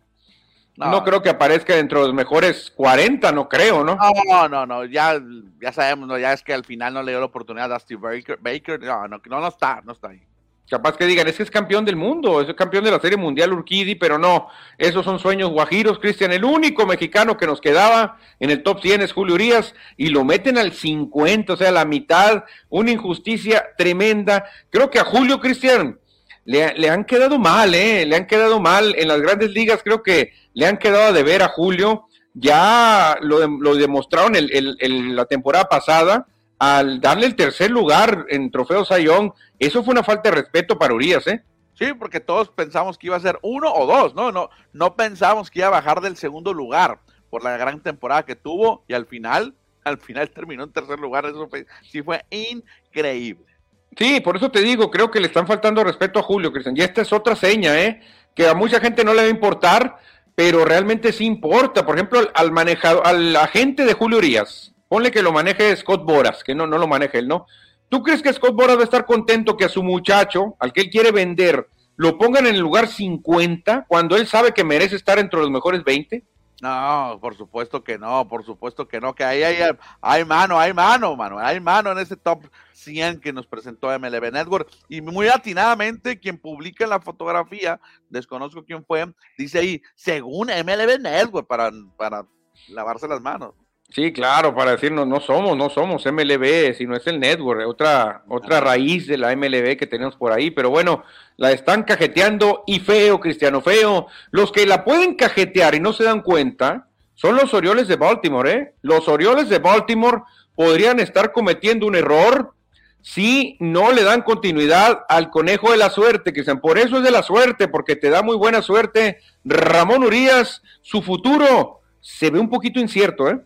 No, 0.77 1.03
creo 1.03 1.21
que 1.21 1.29
aparezca 1.29 1.75
dentro 1.75 2.01
de 2.01 2.07
los 2.07 2.13
mejores 2.13 2.71
40, 2.75 3.31
no 3.31 3.47
creo, 3.47 3.83
¿no? 3.83 3.97
No, 4.27 4.49
no, 4.49 4.65
no, 4.65 4.85
ya, 4.85 5.21
ya 5.61 5.71
sabemos, 5.71 6.07
¿no? 6.07 6.17
ya 6.17 6.33
es 6.33 6.43
que 6.43 6.53
al 6.53 6.65
final 6.65 6.93
no 6.93 7.01
le 7.01 7.13
dio 7.13 7.19
la 7.19 7.27
oportunidad 7.27 7.71
a 7.71 7.79
Steve 7.79 8.01
Baker, 8.01 8.39
Baker 8.41 8.81
no, 8.81 9.07
no, 9.07 9.21
no, 9.25 9.47
está, 9.47 9.81
no 9.85 9.93
está 9.93 10.09
ahí. 10.09 10.21
Capaz 10.69 10.97
que 10.97 11.05
digan, 11.05 11.27
es 11.27 11.37
que 11.37 11.43
es 11.43 11.51
campeón 11.51 11.85
del 11.85 11.95
mundo, 11.95 12.41
es 12.41 12.51
campeón 12.55 12.83
de 12.83 12.91
la 12.91 12.99
Serie 12.99 13.17
Mundial 13.17 13.53
Urquidi, 13.53 13.93
pero 13.93 14.17
no, 14.17 14.47
esos 14.79 15.05
son 15.05 15.19
sueños 15.19 15.51
guajiros, 15.51 15.99
Cristian. 15.99 16.31
El 16.31 16.43
único 16.43 16.87
mexicano 16.87 17.37
que 17.37 17.45
nos 17.45 17.61
quedaba 17.61 18.17
en 18.39 18.49
el 18.49 18.63
top 18.63 18.81
100 18.81 19.03
es 19.03 19.13
Julio 19.13 19.35
Urias 19.35 19.75
y 19.95 20.07
lo 20.07 20.25
meten 20.25 20.57
al 20.57 20.73
50, 20.73 21.53
o 21.53 21.55
sea, 21.55 21.71
la 21.71 21.85
mitad, 21.85 22.45
una 22.69 22.89
injusticia 22.89 23.63
tremenda. 23.77 24.45
Creo 24.71 24.89
que 24.89 24.97
a 24.97 25.03
Julio, 25.05 25.39
Cristian, 25.39 25.99
le, 26.45 26.89
han 26.89 27.03
quedado 27.05 27.39
mal, 27.39 27.73
¿eh? 27.73 28.05
Le 28.05 28.15
han 28.15 28.27
quedado 28.27 28.59
mal 28.59 28.95
en 28.97 29.07
las 29.07 29.19
grandes 29.19 29.49
ligas, 29.51 29.81
creo 29.83 30.03
que 30.03 30.33
le 30.53 30.67
han 30.67 30.77
quedado 30.77 31.11
de 31.11 31.23
ver 31.23 31.41
a 31.41 31.49
Julio. 31.49 32.05
Ya 32.33 33.17
lo, 33.21 33.47
lo 33.47 33.75
demostraron 33.75 34.35
el, 34.35 35.15
la 35.15 35.25
temporada 35.25 35.65
pasada 35.65 36.27
al 36.59 37.01
darle 37.01 37.25
el 37.25 37.35
tercer 37.35 37.71
lugar 37.71 38.25
en 38.29 38.51
Trofeo 38.51 38.85
Sayón. 38.85 39.33
Eso 39.57 39.83
fue 39.83 39.93
una 39.93 40.03
falta 40.03 40.29
de 40.29 40.35
respeto 40.35 40.77
para 40.77 40.93
Urias, 40.93 41.25
¿eh? 41.27 41.43
Sí, 41.73 41.93
porque 41.93 42.19
todos 42.19 42.49
pensamos 42.49 42.97
que 42.97 43.07
iba 43.07 43.15
a 43.17 43.21
ser 43.21 43.39
uno 43.41 43.73
o 43.73 43.85
dos, 43.85 44.15
¿no? 44.15 44.31
No, 44.31 44.49
no 44.71 44.95
pensamos 44.95 45.49
que 45.49 45.59
iba 45.59 45.67
a 45.67 45.71
bajar 45.71 45.99
del 46.01 46.15
segundo 46.15 46.53
lugar 46.53 46.99
por 47.29 47.43
la 47.43 47.57
gran 47.57 47.81
temporada 47.81 48.23
que 48.23 48.35
tuvo 48.35 48.83
y 48.87 48.93
al 48.93 49.05
final, 49.07 49.55
al 49.83 49.97
final 49.97 50.29
terminó 50.29 50.63
en 50.63 50.71
tercer 50.71 50.99
lugar. 50.99 51.25
Eso 51.25 51.49
sí 51.89 52.01
fue 52.01 52.23
increíble. 52.29 53.54
Sí, 53.97 54.19
por 54.19 54.35
eso 54.35 54.51
te 54.51 54.61
digo, 54.61 54.91
creo 54.91 55.09
que 55.09 55.19
le 55.19 55.27
están 55.27 55.47
faltando 55.47 55.83
respeto 55.83 56.19
a 56.19 56.23
Julio, 56.23 56.51
Cristian. 56.51 56.75
Y 56.75 56.81
esta 56.81 57.01
es 57.01 57.13
otra 57.13 57.35
seña, 57.35 57.79
¿eh? 57.81 58.01
Que 58.35 58.47
a 58.47 58.53
mucha 58.53 58.79
gente 58.79 59.03
no 59.05 59.13
le 59.13 59.21
va 59.21 59.27
a 59.27 59.31
importar, 59.31 59.97
pero 60.35 60.65
realmente 60.65 61.13
sí 61.13 61.25
importa. 61.25 61.85
Por 61.85 61.95
ejemplo, 61.95 62.19
al 62.33 62.51
manejado, 62.51 63.05
al 63.05 63.35
agente 63.37 63.85
de 63.85 63.93
Julio 63.93 64.17
Urias, 64.17 64.73
ponle 64.89 65.11
que 65.11 65.21
lo 65.21 65.31
maneje 65.31 65.75
Scott 65.77 66.03
Boras, 66.03 66.43
que 66.43 66.53
no, 66.53 66.67
no 66.67 66.77
lo 66.77 66.87
maneje 66.87 67.19
él, 67.19 67.27
¿no? 67.27 67.45
¿Tú 67.87 68.03
crees 68.03 68.21
que 68.21 68.33
Scott 68.33 68.55
Boras 68.55 68.75
va 68.77 68.81
a 68.81 68.85
estar 68.85 69.05
contento 69.05 69.55
que 69.55 69.65
a 69.65 69.69
su 69.69 69.81
muchacho, 69.81 70.55
al 70.59 70.73
que 70.73 70.81
él 70.81 70.89
quiere 70.89 71.11
vender, 71.11 71.67
lo 71.95 72.17
pongan 72.17 72.47
en 72.47 72.55
el 72.55 72.61
lugar 72.61 72.87
50 72.87 73.85
cuando 73.87 74.17
él 74.17 74.27
sabe 74.27 74.51
que 74.51 74.65
merece 74.65 74.97
estar 74.97 75.19
entre 75.19 75.39
los 75.39 75.49
mejores 75.49 75.83
20? 75.85 76.21
No, 76.61 77.17
por 77.21 77.35
supuesto 77.35 77.83
que 77.83 77.97
no, 77.97 78.27
por 78.29 78.45
supuesto 78.45 78.87
que 78.87 79.01
no, 79.01 79.13
que 79.13 79.25
ahí 79.25 79.43
hay, 79.43 79.57
hay 80.01 80.23
mano, 80.23 80.57
hay 80.57 80.73
mano, 80.73 81.13
mano, 81.15 81.37
hay 81.37 81.59
mano 81.59 81.91
en 81.91 81.97
ese 81.97 82.15
top 82.15 82.45
100 82.71 83.19
que 83.19 83.33
nos 83.33 83.45
presentó 83.45 83.87
MLB 83.99 84.31
Network. 84.31 84.69
Y 84.87 85.01
muy 85.01 85.27
atinadamente, 85.27 86.17
quien 86.17 86.37
publica 86.37 86.87
la 86.87 87.01
fotografía, 87.01 87.79
desconozco 88.09 88.63
quién 88.63 88.85
fue, 88.85 89.13
dice 89.37 89.59
ahí, 89.59 89.81
según 89.95 90.47
MLB 90.47 91.01
Network, 91.01 91.45
para, 91.45 91.71
para 91.97 92.25
lavarse 92.69 93.07
las 93.07 93.19
manos. 93.19 93.53
Sí, 93.89 94.11
claro, 94.11 94.53
para 94.53 94.71
decirnos, 94.71 95.07
no 95.07 95.21
somos, 95.21 95.55
no 95.55 95.69
somos 95.69 96.05
MLB, 96.05 96.73
sino 96.75 96.97
es 96.97 97.07
el 97.07 97.19
network, 97.19 97.65
otra, 97.67 98.23
otra 98.27 98.59
raíz 98.59 99.07
de 99.07 99.17
la 99.17 99.33
MLB 99.35 99.77
que 99.77 99.87
tenemos 99.87 100.15
por 100.17 100.33
ahí, 100.33 100.51
pero 100.51 100.69
bueno, 100.69 101.03
la 101.37 101.51
están 101.51 101.83
cajeteando 101.83 102.63
y 102.67 102.79
feo, 102.79 103.19
Cristiano, 103.19 103.61
feo. 103.61 104.07
Los 104.31 104.51
que 104.51 104.65
la 104.65 104.83
pueden 104.83 105.15
cajetear 105.15 105.75
y 105.75 105.79
no 105.79 105.93
se 105.93 106.03
dan 106.03 106.21
cuenta 106.21 106.87
son 107.13 107.37
los 107.37 107.53
Orioles 107.53 107.87
de 107.87 107.95
Baltimore, 107.95 108.51
¿eh? 108.51 108.73
Los 108.81 109.07
Orioles 109.07 109.47
de 109.47 109.59
Baltimore 109.59 110.23
podrían 110.55 110.99
estar 110.99 111.31
cometiendo 111.31 111.87
un 111.87 111.95
error 111.95 112.53
si 113.01 113.55
no 113.59 113.91
le 113.91 114.03
dan 114.03 114.23
continuidad 114.23 115.05
al 115.07 115.29
conejo 115.29 115.71
de 115.71 115.77
la 115.77 115.91
suerte, 115.91 116.33
Cristian. 116.33 116.59
Por 116.59 116.79
eso 116.79 116.97
es 116.97 117.03
de 117.03 117.11
la 117.11 117.21
suerte, 117.21 117.67
porque 117.67 117.95
te 117.95 118.09
da 118.09 118.23
muy 118.23 118.35
buena 118.35 118.61
suerte. 118.61 119.19
Ramón 119.43 120.03
Urias, 120.03 120.63
su 120.81 121.03
futuro 121.03 121.81
se 122.01 122.31
ve 122.31 122.39
un 122.39 122.49
poquito 122.49 122.79
incierto, 122.79 123.29
¿eh? 123.29 123.39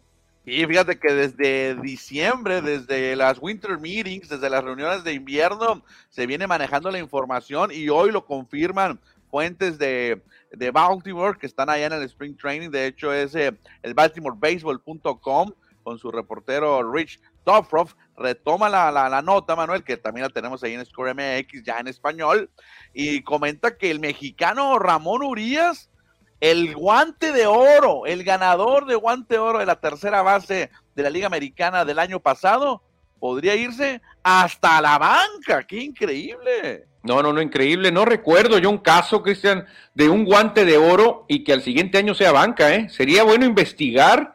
Y 0.50 0.66
fíjate 0.66 0.98
que 0.98 1.14
desde 1.14 1.76
diciembre, 1.76 2.64
desde 2.64 3.16
las 3.16 3.38
winter 3.40 3.78
meetings, 3.78 4.30
desde 4.30 4.50
las 4.50 4.64
reuniones 4.64 5.04
de 5.04 5.14
invierno, 5.14 5.84
se 6.10 6.26
viene 6.26 6.48
manejando 6.48 6.90
la 6.90 6.98
información 6.98 7.70
y 7.72 7.88
hoy 7.90 8.12
lo 8.12 8.26
confirman 8.26 9.00
fuentes 9.30 9.78
de, 9.78 10.24
de 10.52 10.72
Baltimore 10.72 11.38
que 11.38 11.46
están 11.46 11.70
allá 11.70 11.86
en 11.86 11.94
el 11.94 12.02
Spring 12.02 12.36
Training. 12.36 12.72
De 12.72 12.88
hecho, 12.88 13.14
es 13.14 13.36
eh, 13.36 13.56
el 13.84 13.94
BaltimoreBaseball.com 13.94 15.52
con 15.84 16.00
su 16.00 16.10
reportero 16.10 16.92
Rich 16.92 17.22
Tofroff. 17.44 17.94
Retoma 18.18 18.70
la, 18.70 18.92
la, 18.92 19.22
nota, 19.22 19.56
Manuel, 19.56 19.84
que 19.84 19.98
también 19.98 20.24
la 20.24 20.34
tenemos 20.34 20.64
ahí 20.64 20.74
en 20.74 20.84
Score 20.84 21.14
MX, 21.14 21.64
ya 21.64 21.78
en 21.78 21.88
español, 21.88 22.50
y 22.92 23.22
comenta 23.22 23.78
que 23.78 23.92
el 23.92 24.00
mexicano 24.00 24.80
Ramón 24.80 25.22
Urias, 25.22 25.92
el 26.40 26.76
guante 26.76 27.32
de 27.32 27.48
oro, 27.48 28.06
el 28.06 28.24
ganador 28.24 28.86
de 28.86 28.96
guante 28.96 29.36
de 29.36 29.40
oro 29.40 29.60
de 29.60 29.66
la 29.66 29.80
tercera 29.80 30.22
base 30.22 30.70
de 30.96 31.04
la 31.04 31.10
Liga 31.10 31.28
Americana 31.28 31.86
del 31.86 32.00
año 32.00 32.20
pasado, 32.20 32.82
podría 33.20 33.56
irse 33.56 34.02
hasta 34.24 34.82
la 34.82 34.98
banca. 34.98 35.64
¡Qué 35.68 35.84
increíble! 35.84 36.86
No, 37.04 37.22
no, 37.24 37.32
no, 37.32 37.42
increíble. 37.42 37.92
No 37.92 38.06
recuerdo 38.06 38.58
yo 38.58 38.70
un 38.70 38.78
caso, 38.78 39.22
Cristian, 39.22 39.66
de 39.94 40.10
un 40.10 40.26
guante 40.26 40.66
de 40.66 40.78
oro 40.78 41.26
y 41.28 41.44
que 41.44 41.54
al 41.54 41.62
siguiente 41.62 41.98
año 41.98 42.14
sea 42.14 42.32
banca, 42.32 42.74
¿eh? 42.74 42.90
Sería 42.90 43.24
bueno 43.24 43.46
investigar 43.46 44.34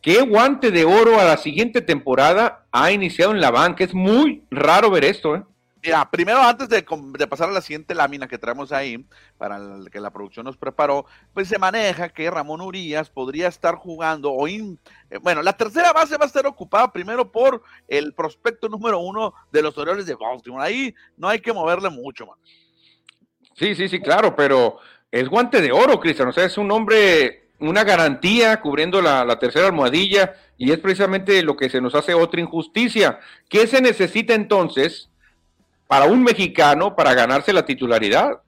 qué 0.00 0.20
guante 0.20 0.70
de 0.70 0.84
oro 0.84 1.18
a 1.18 1.24
la 1.24 1.36
siguiente 1.36 1.80
temporada 1.80 2.66
ha 2.70 2.92
iniciado 2.92 3.32
en 3.32 3.40
la 3.40 3.50
banca. 3.50 3.84
Es 3.84 3.94
muy 3.94 4.44
raro 4.50 4.90
ver 4.90 5.04
esto, 5.04 5.36
¿eh? 5.36 5.42
Mira, 5.84 6.10
primero 6.10 6.40
antes 6.40 6.66
de, 6.70 6.82
pasar 7.28 7.50
a 7.50 7.52
la 7.52 7.60
siguiente 7.60 7.94
lámina 7.94 8.26
que 8.26 8.38
traemos 8.38 8.72
ahí, 8.72 9.04
para 9.36 9.60
que 9.92 10.00
la 10.00 10.10
producción 10.10 10.46
nos 10.46 10.56
preparó, 10.56 11.04
pues 11.34 11.46
se 11.46 11.58
maneja 11.58 12.08
que 12.08 12.30
Ramón 12.30 12.62
Urias 12.62 13.10
podría 13.10 13.48
estar 13.48 13.74
jugando, 13.74 14.32
o 14.32 14.48
eh, 14.48 14.78
bueno, 15.20 15.42
la 15.42 15.52
tercera 15.52 15.92
base 15.92 16.16
va 16.16 16.24
a 16.24 16.28
estar 16.28 16.46
ocupada 16.46 16.90
primero 16.90 17.30
por 17.30 17.62
el 17.86 18.14
prospecto 18.14 18.66
número 18.70 18.98
uno 18.98 19.34
de 19.52 19.60
los 19.60 19.76
Orioles 19.76 20.06
de 20.06 20.14
Baltimore. 20.14 20.64
Ahí 20.64 20.94
no 21.18 21.28
hay 21.28 21.40
que 21.40 21.52
moverle 21.52 21.90
mucho, 21.90 22.24
man. 22.24 22.38
Sí, 23.54 23.74
sí, 23.74 23.86
sí, 23.86 24.00
claro, 24.00 24.34
pero 24.34 24.78
es 25.10 25.28
guante 25.28 25.60
de 25.60 25.70
oro, 25.70 26.00
Cristian. 26.00 26.28
O 26.28 26.32
sea, 26.32 26.46
es 26.46 26.56
un 26.56 26.72
hombre, 26.72 27.50
una 27.60 27.84
garantía 27.84 28.58
cubriendo 28.62 29.02
la, 29.02 29.22
la 29.22 29.38
tercera 29.38 29.66
almohadilla, 29.66 30.34
y 30.56 30.72
es 30.72 30.78
precisamente 30.78 31.42
lo 31.42 31.56
que 31.56 31.68
se 31.68 31.82
nos 31.82 31.94
hace 31.94 32.14
otra 32.14 32.40
injusticia. 32.40 33.20
¿Qué 33.50 33.66
se 33.66 33.82
necesita 33.82 34.32
entonces? 34.32 35.10
Para 35.94 36.06
un 36.06 36.24
mexicano 36.24 36.96
para 36.96 37.14
ganarse 37.14 37.52
la 37.52 37.64
titularidad. 37.64 38.42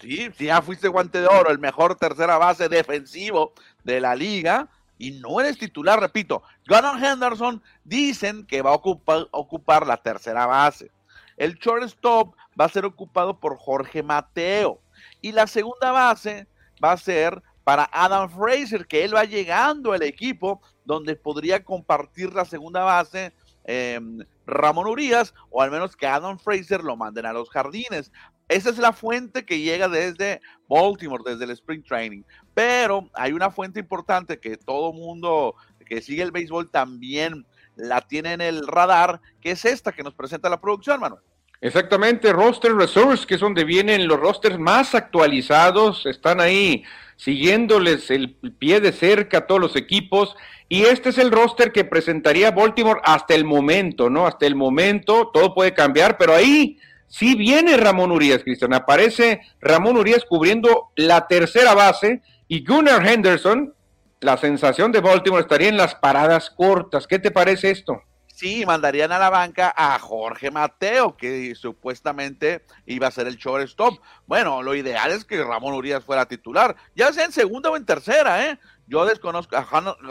Sí, 0.00 0.28
sí, 0.36 0.44
ya 0.44 0.62
fuiste 0.62 0.86
guante 0.86 1.20
de 1.20 1.26
oro, 1.26 1.50
el 1.50 1.58
mejor 1.58 1.96
tercera 1.96 2.38
base 2.38 2.68
defensivo 2.68 3.52
de 3.82 3.98
la 4.00 4.14
liga 4.14 4.68
y 4.96 5.10
no 5.10 5.40
eres 5.40 5.58
titular, 5.58 5.98
repito. 5.98 6.44
Gunnar 6.68 7.02
Henderson 7.02 7.60
dicen 7.82 8.46
que 8.46 8.62
va 8.62 8.70
a 8.70 8.74
ocupar, 8.74 9.26
ocupar 9.32 9.88
la 9.88 9.96
tercera 9.96 10.46
base. 10.46 10.92
El 11.36 11.56
shortstop 11.56 12.36
va 12.58 12.66
a 12.66 12.68
ser 12.68 12.84
ocupado 12.84 13.40
por 13.40 13.58
Jorge 13.58 14.04
Mateo 14.04 14.80
y 15.20 15.32
la 15.32 15.48
segunda 15.48 15.90
base 15.90 16.46
va 16.80 16.92
a 16.92 16.96
ser 16.96 17.42
para 17.64 17.90
Adam 17.92 18.30
Fraser, 18.30 18.86
que 18.86 19.02
él 19.02 19.16
va 19.16 19.24
llegando 19.24 19.94
al 19.94 20.04
equipo 20.04 20.62
donde 20.84 21.16
podría 21.16 21.64
compartir 21.64 22.32
la 22.32 22.44
segunda 22.44 22.84
base 22.84 23.32
eh, 23.70 24.00
Ramón 24.46 24.86
Urias, 24.86 25.34
o 25.50 25.60
al 25.60 25.70
menos 25.70 25.94
que 25.94 26.06
Adam 26.06 26.38
Fraser 26.38 26.82
lo 26.82 26.96
manden 26.96 27.26
a 27.26 27.34
los 27.34 27.50
jardines. 27.50 28.10
Esa 28.48 28.70
es 28.70 28.78
la 28.78 28.94
fuente 28.94 29.44
que 29.44 29.60
llega 29.60 29.88
desde 29.88 30.40
Baltimore, 30.70 31.22
desde 31.24 31.44
el 31.44 31.50
Spring 31.50 31.84
Training. 31.84 32.22
Pero 32.54 33.10
hay 33.12 33.32
una 33.32 33.50
fuente 33.50 33.78
importante 33.78 34.40
que 34.40 34.56
todo 34.56 34.94
mundo 34.94 35.54
que 35.84 36.00
sigue 36.00 36.22
el 36.22 36.32
béisbol 36.32 36.70
también 36.70 37.46
la 37.76 38.00
tiene 38.00 38.32
en 38.32 38.40
el 38.40 38.66
radar, 38.66 39.20
que 39.40 39.50
es 39.50 39.66
esta 39.66 39.92
que 39.92 40.02
nos 40.02 40.14
presenta 40.14 40.48
la 40.48 40.60
producción, 40.60 40.98
Manuel. 40.98 41.22
Exactamente, 41.60 42.32
Roster 42.32 42.72
Resource, 42.74 43.26
que 43.26 43.34
es 43.34 43.40
donde 43.40 43.64
vienen 43.64 44.06
los 44.06 44.20
rosters 44.20 44.58
más 44.58 44.94
actualizados, 44.94 46.06
están 46.06 46.40
ahí 46.40 46.84
siguiéndoles 47.16 48.12
el 48.12 48.36
pie 48.58 48.80
de 48.80 48.92
cerca 48.92 49.38
a 49.38 49.46
todos 49.46 49.60
los 49.60 49.76
equipos. 49.76 50.36
Y 50.68 50.82
este 50.82 51.08
es 51.08 51.18
el 51.18 51.32
roster 51.32 51.72
que 51.72 51.84
presentaría 51.84 52.52
Baltimore 52.52 53.00
hasta 53.04 53.34
el 53.34 53.44
momento, 53.44 54.08
¿no? 54.08 54.26
Hasta 54.26 54.46
el 54.46 54.54
momento, 54.54 55.30
todo 55.34 55.54
puede 55.54 55.74
cambiar, 55.74 56.16
pero 56.16 56.34
ahí 56.34 56.78
sí 57.08 57.34
viene 57.34 57.76
Ramón 57.76 58.12
Urias, 58.12 58.44
Cristian. 58.44 58.72
Aparece 58.72 59.40
Ramón 59.60 59.96
Urias 59.96 60.24
cubriendo 60.28 60.90
la 60.94 61.26
tercera 61.26 61.74
base 61.74 62.22
y 62.46 62.64
Gunnar 62.64 63.04
Henderson, 63.04 63.74
la 64.20 64.36
sensación 64.36 64.92
de 64.92 65.00
Baltimore, 65.00 65.42
estaría 65.42 65.68
en 65.68 65.76
las 65.76 65.96
paradas 65.96 66.50
cortas. 66.50 67.06
¿Qué 67.06 67.18
te 67.18 67.30
parece 67.30 67.70
esto? 67.70 68.02
Sí, 68.38 68.64
mandarían 68.64 69.10
a 69.10 69.18
la 69.18 69.30
banca 69.30 69.74
a 69.76 69.98
Jorge 69.98 70.52
Mateo, 70.52 71.16
que 71.16 71.56
supuestamente 71.56 72.62
iba 72.86 73.08
a 73.08 73.10
ser 73.10 73.26
el 73.26 73.36
shortstop. 73.36 73.98
Bueno, 74.28 74.62
lo 74.62 74.76
ideal 74.76 75.10
es 75.10 75.24
que 75.24 75.42
Ramón 75.42 75.74
Urias 75.74 76.04
fuera 76.04 76.26
titular, 76.26 76.76
ya 76.94 77.12
sea 77.12 77.24
en 77.24 77.32
segunda 77.32 77.68
o 77.68 77.76
en 77.76 77.84
tercera, 77.84 78.46
¿eh? 78.46 78.58
Yo 78.86 79.04
desconozco, 79.04 79.56
a 79.56 79.66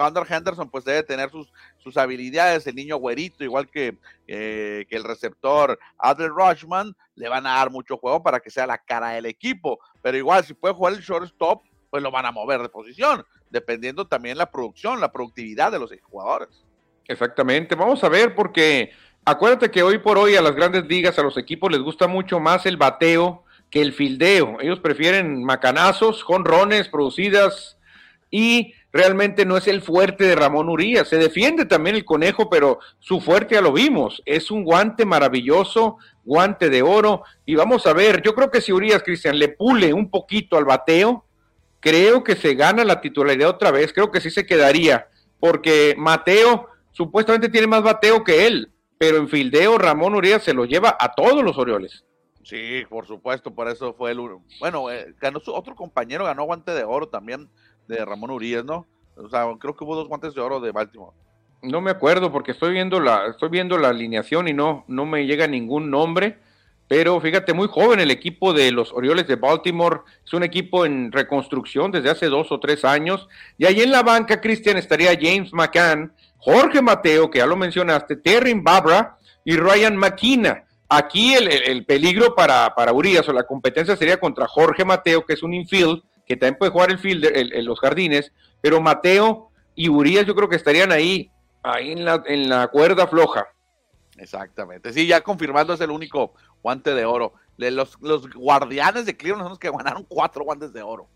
Hunter 0.07 0.25
Henderson 0.29 0.69
pues 0.69 0.83
debe 0.83 1.03
tener 1.03 1.31
sus, 1.31 1.53
sus 1.77 1.95
habilidades, 1.95 2.67
el 2.67 2.75
niño 2.75 2.97
güerito, 2.97 3.45
igual 3.45 3.69
que, 3.69 3.97
eh, 4.27 4.85
que 4.89 4.95
el 4.97 5.05
receptor 5.05 5.79
Adler 5.97 6.31
Rushman, 6.31 6.97
le 7.15 7.29
van 7.29 7.47
a 7.47 7.55
dar 7.55 7.71
mucho 7.71 7.97
juego 7.97 8.21
para 8.21 8.41
que 8.41 8.51
sea 8.51 8.67
la 8.67 8.77
cara 8.77 9.11
del 9.11 9.25
equipo, 9.25 9.79
pero 10.01 10.17
igual 10.17 10.43
si 10.43 10.53
puede 10.53 10.73
jugar 10.73 10.93
el 10.93 10.99
shortstop, 10.99 11.63
pues 11.89 12.03
lo 12.03 12.11
van 12.11 12.25
a 12.25 12.33
mover 12.33 12.61
de 12.61 12.67
posición, 12.67 13.25
dependiendo 13.49 14.05
también 14.05 14.37
la 14.37 14.51
producción, 14.51 14.99
la 14.99 15.13
productividad 15.13 15.71
de 15.71 15.79
los 15.79 15.93
jugadores. 16.01 16.66
Exactamente, 17.07 17.75
vamos 17.75 18.03
a 18.03 18.09
ver 18.09 18.35
porque 18.35 18.91
acuérdate 19.23 19.71
que 19.71 19.83
hoy 19.83 19.97
por 19.99 20.17
hoy 20.17 20.35
a 20.35 20.41
las 20.41 20.55
grandes 20.55 20.85
ligas, 20.87 21.17
a 21.17 21.23
los 21.23 21.37
equipos 21.37 21.71
les 21.71 21.81
gusta 21.81 22.07
mucho 22.07 22.39
más 22.39 22.65
el 22.65 22.75
bateo 22.77 23.43
que 23.69 23.81
el 23.81 23.93
fildeo. 23.93 24.57
Ellos 24.61 24.79
prefieren 24.79 25.43
macanazos, 25.43 26.23
jonrones, 26.23 26.89
producidas 26.89 27.77
y 28.29 28.73
realmente 28.91 29.45
no 29.45 29.57
es 29.57 29.67
el 29.67 29.81
fuerte 29.81 30.25
de 30.25 30.35
Ramón 30.35 30.69
Urias. 30.69 31.07
Se 31.07 31.17
defiende 31.17 31.65
también 31.65 31.95
el 31.95 32.05
conejo, 32.05 32.49
pero 32.49 32.79
su 32.99 33.21
fuerte 33.21 33.55
ya 33.55 33.61
lo 33.61 33.71
vimos. 33.71 34.21
Es 34.25 34.51
un 34.51 34.63
guante 34.63 35.05
maravilloso, 35.05 35.97
guante 36.25 36.69
de 36.69 36.81
oro. 36.81 37.23
Y 37.45 37.55
vamos 37.55 37.85
a 37.87 37.93
ver, 37.93 38.21
yo 38.21 38.35
creo 38.35 38.51
que 38.51 38.61
si 38.61 38.71
Urias, 38.71 39.03
Cristian, 39.03 39.39
le 39.39 39.49
pule 39.49 39.93
un 39.93 40.09
poquito 40.09 40.57
al 40.57 40.65
bateo, 40.65 41.25
creo 41.79 42.23
que 42.23 42.35
se 42.35 42.55
gana 42.55 42.83
la 42.83 42.99
titularidad 42.99 43.49
otra 43.49 43.71
vez. 43.71 43.93
Creo 43.93 44.11
que 44.11 44.21
sí 44.21 44.29
se 44.29 44.45
quedaría, 44.45 45.07
porque 45.39 45.95
Mateo 45.97 46.67
supuestamente 46.97 47.49
tiene 47.49 47.67
más 47.67 47.83
bateo 47.83 48.23
que 48.23 48.47
él, 48.47 48.71
pero 48.97 49.17
en 49.17 49.29
fildeo 49.29 49.77
Ramón 49.77 50.15
Urias 50.15 50.43
se 50.43 50.55
lo 50.55 50.65
lleva 50.65 50.97
a 50.99 51.13
todos 51.13 51.43
los 51.43 51.55
Orioles. 51.59 52.03
Sí, 52.43 52.83
por 52.89 53.05
supuesto, 53.05 53.53
por 53.53 53.67
eso 53.67 53.93
fue 53.93 54.11
el 54.11 54.19
bueno, 54.59 54.89
eh, 54.89 55.13
ganó 55.21 55.39
su 55.39 55.53
otro 55.53 55.75
compañero, 55.75 56.25
ganó 56.25 56.45
guante 56.45 56.71
de 56.71 56.83
oro 56.83 57.07
también 57.07 57.49
de 57.87 58.03
Ramón 58.03 58.31
Urias, 58.31 58.65
¿no? 58.65 58.87
O 59.15 59.29
sea, 59.29 59.45
creo 59.59 59.75
que 59.75 59.83
hubo 59.83 59.95
dos 59.95 60.07
guantes 60.07 60.33
de 60.33 60.41
oro 60.41 60.59
de 60.59 60.71
Baltimore. 60.71 61.15
No 61.61 61.81
me 61.81 61.91
acuerdo 61.91 62.31
porque 62.31 62.51
estoy 62.51 62.73
viendo 62.73 62.99
la 62.99 63.27
estoy 63.27 63.49
viendo 63.49 63.77
la 63.77 63.89
alineación 63.89 64.47
y 64.47 64.53
no 64.53 64.83
no 64.87 65.05
me 65.05 65.27
llega 65.27 65.45
ningún 65.47 65.91
nombre, 65.91 66.39
pero 66.87 67.19
fíjate, 67.19 67.53
muy 67.53 67.67
joven 67.67 67.99
el 67.99 68.11
equipo 68.11 68.53
de 68.53 68.71
los 68.71 68.91
Orioles 68.93 69.27
de 69.27 69.35
Baltimore, 69.35 70.01
es 70.25 70.33
un 70.33 70.43
equipo 70.43 70.85
en 70.85 71.11
reconstrucción 71.11 71.91
desde 71.91 72.09
hace 72.09 72.27
dos 72.27 72.51
o 72.51 72.59
tres 72.59 72.85
años, 72.85 73.27
y 73.57 73.65
ahí 73.65 73.81
en 73.81 73.91
la 73.91 74.03
banca, 74.03 74.39
Cristian, 74.39 74.77
estaría 74.77 75.17
James 75.19 75.53
McCann, 75.53 76.13
Jorge 76.37 76.81
Mateo, 76.81 77.29
que 77.29 77.39
ya 77.39 77.45
lo 77.45 77.55
mencionaste, 77.55 78.15
Terry 78.17 78.53
Babra 78.53 79.17
y 79.43 79.57
Ryan 79.57 79.97
McKenna. 79.97 80.63
Aquí 80.89 81.33
el, 81.33 81.85
peligro 81.85 82.33
para, 82.33 82.73
para, 82.73 82.93
Urias 82.93 83.27
o 83.27 83.33
la 83.33 83.43
competencia 83.43 83.97
sería 83.97 84.19
contra 84.19 84.47
Jorge 84.47 84.85
Mateo, 84.85 85.25
que 85.25 85.33
es 85.33 85.43
un 85.43 85.53
infield, 85.53 86.01
que 86.25 86.37
también 86.37 86.57
puede 86.57 86.71
jugar 86.71 86.91
el 86.91 86.99
fielder 86.99 87.37
en 87.37 87.65
los 87.65 87.79
jardines, 87.79 88.31
pero 88.61 88.81
Mateo 88.81 89.49
y 89.75 89.89
Urias 89.89 90.25
yo 90.25 90.35
creo 90.35 90.49
que 90.49 90.55
estarían 90.55 90.91
ahí, 90.91 91.31
ahí 91.63 91.91
en 91.91 92.03
la, 92.03 92.23
en 92.25 92.49
la 92.49 92.67
cuerda 92.67 93.07
floja. 93.07 93.47
Exactamente. 94.17 94.91
Sí, 94.91 95.07
ya 95.07 95.21
confirmando 95.21 95.73
es 95.73 95.81
el 95.81 95.91
único 95.91 96.33
guante 96.63 96.93
de 96.93 97.05
oro. 97.05 97.33
Los, 97.57 97.97
los 98.01 98.29
guardianes 98.29 99.05
de 99.05 99.15
Cleveland 99.15 99.43
son 99.43 99.51
los 99.51 99.59
que 99.59 99.71
ganaron 99.71 100.03
cuatro 100.03 100.43
guantes 100.43 100.73
de 100.73 100.81
oro. 100.81 101.07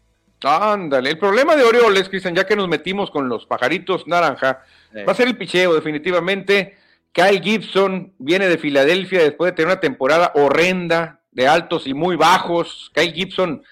Ándale, 0.43 1.11
el 1.11 1.17
problema 1.19 1.55
de 1.55 1.63
Orioles, 1.63 2.09
Cristian, 2.09 2.35
ya 2.35 2.45
que 2.45 2.55
nos 2.55 2.67
metimos 2.67 3.11
con 3.11 3.29
los 3.29 3.45
pajaritos 3.45 4.07
naranja, 4.07 4.63
va 5.07 5.11
a 5.11 5.15
ser 5.15 5.27
el 5.27 5.37
picheo, 5.37 5.73
definitivamente. 5.75 6.77
Kyle 7.11 7.41
Gibson 7.41 8.13
viene 8.17 8.47
de 8.47 8.57
Filadelfia 8.57 9.21
después 9.21 9.51
de 9.51 9.55
tener 9.55 9.71
una 9.71 9.79
temporada 9.79 10.31
horrenda, 10.35 11.19
de 11.31 11.47
altos 11.47 11.85
y 11.87 11.93
muy 11.93 12.15
bajos. 12.15 12.91
Kyle 12.93 13.13
Gibson 13.13 13.63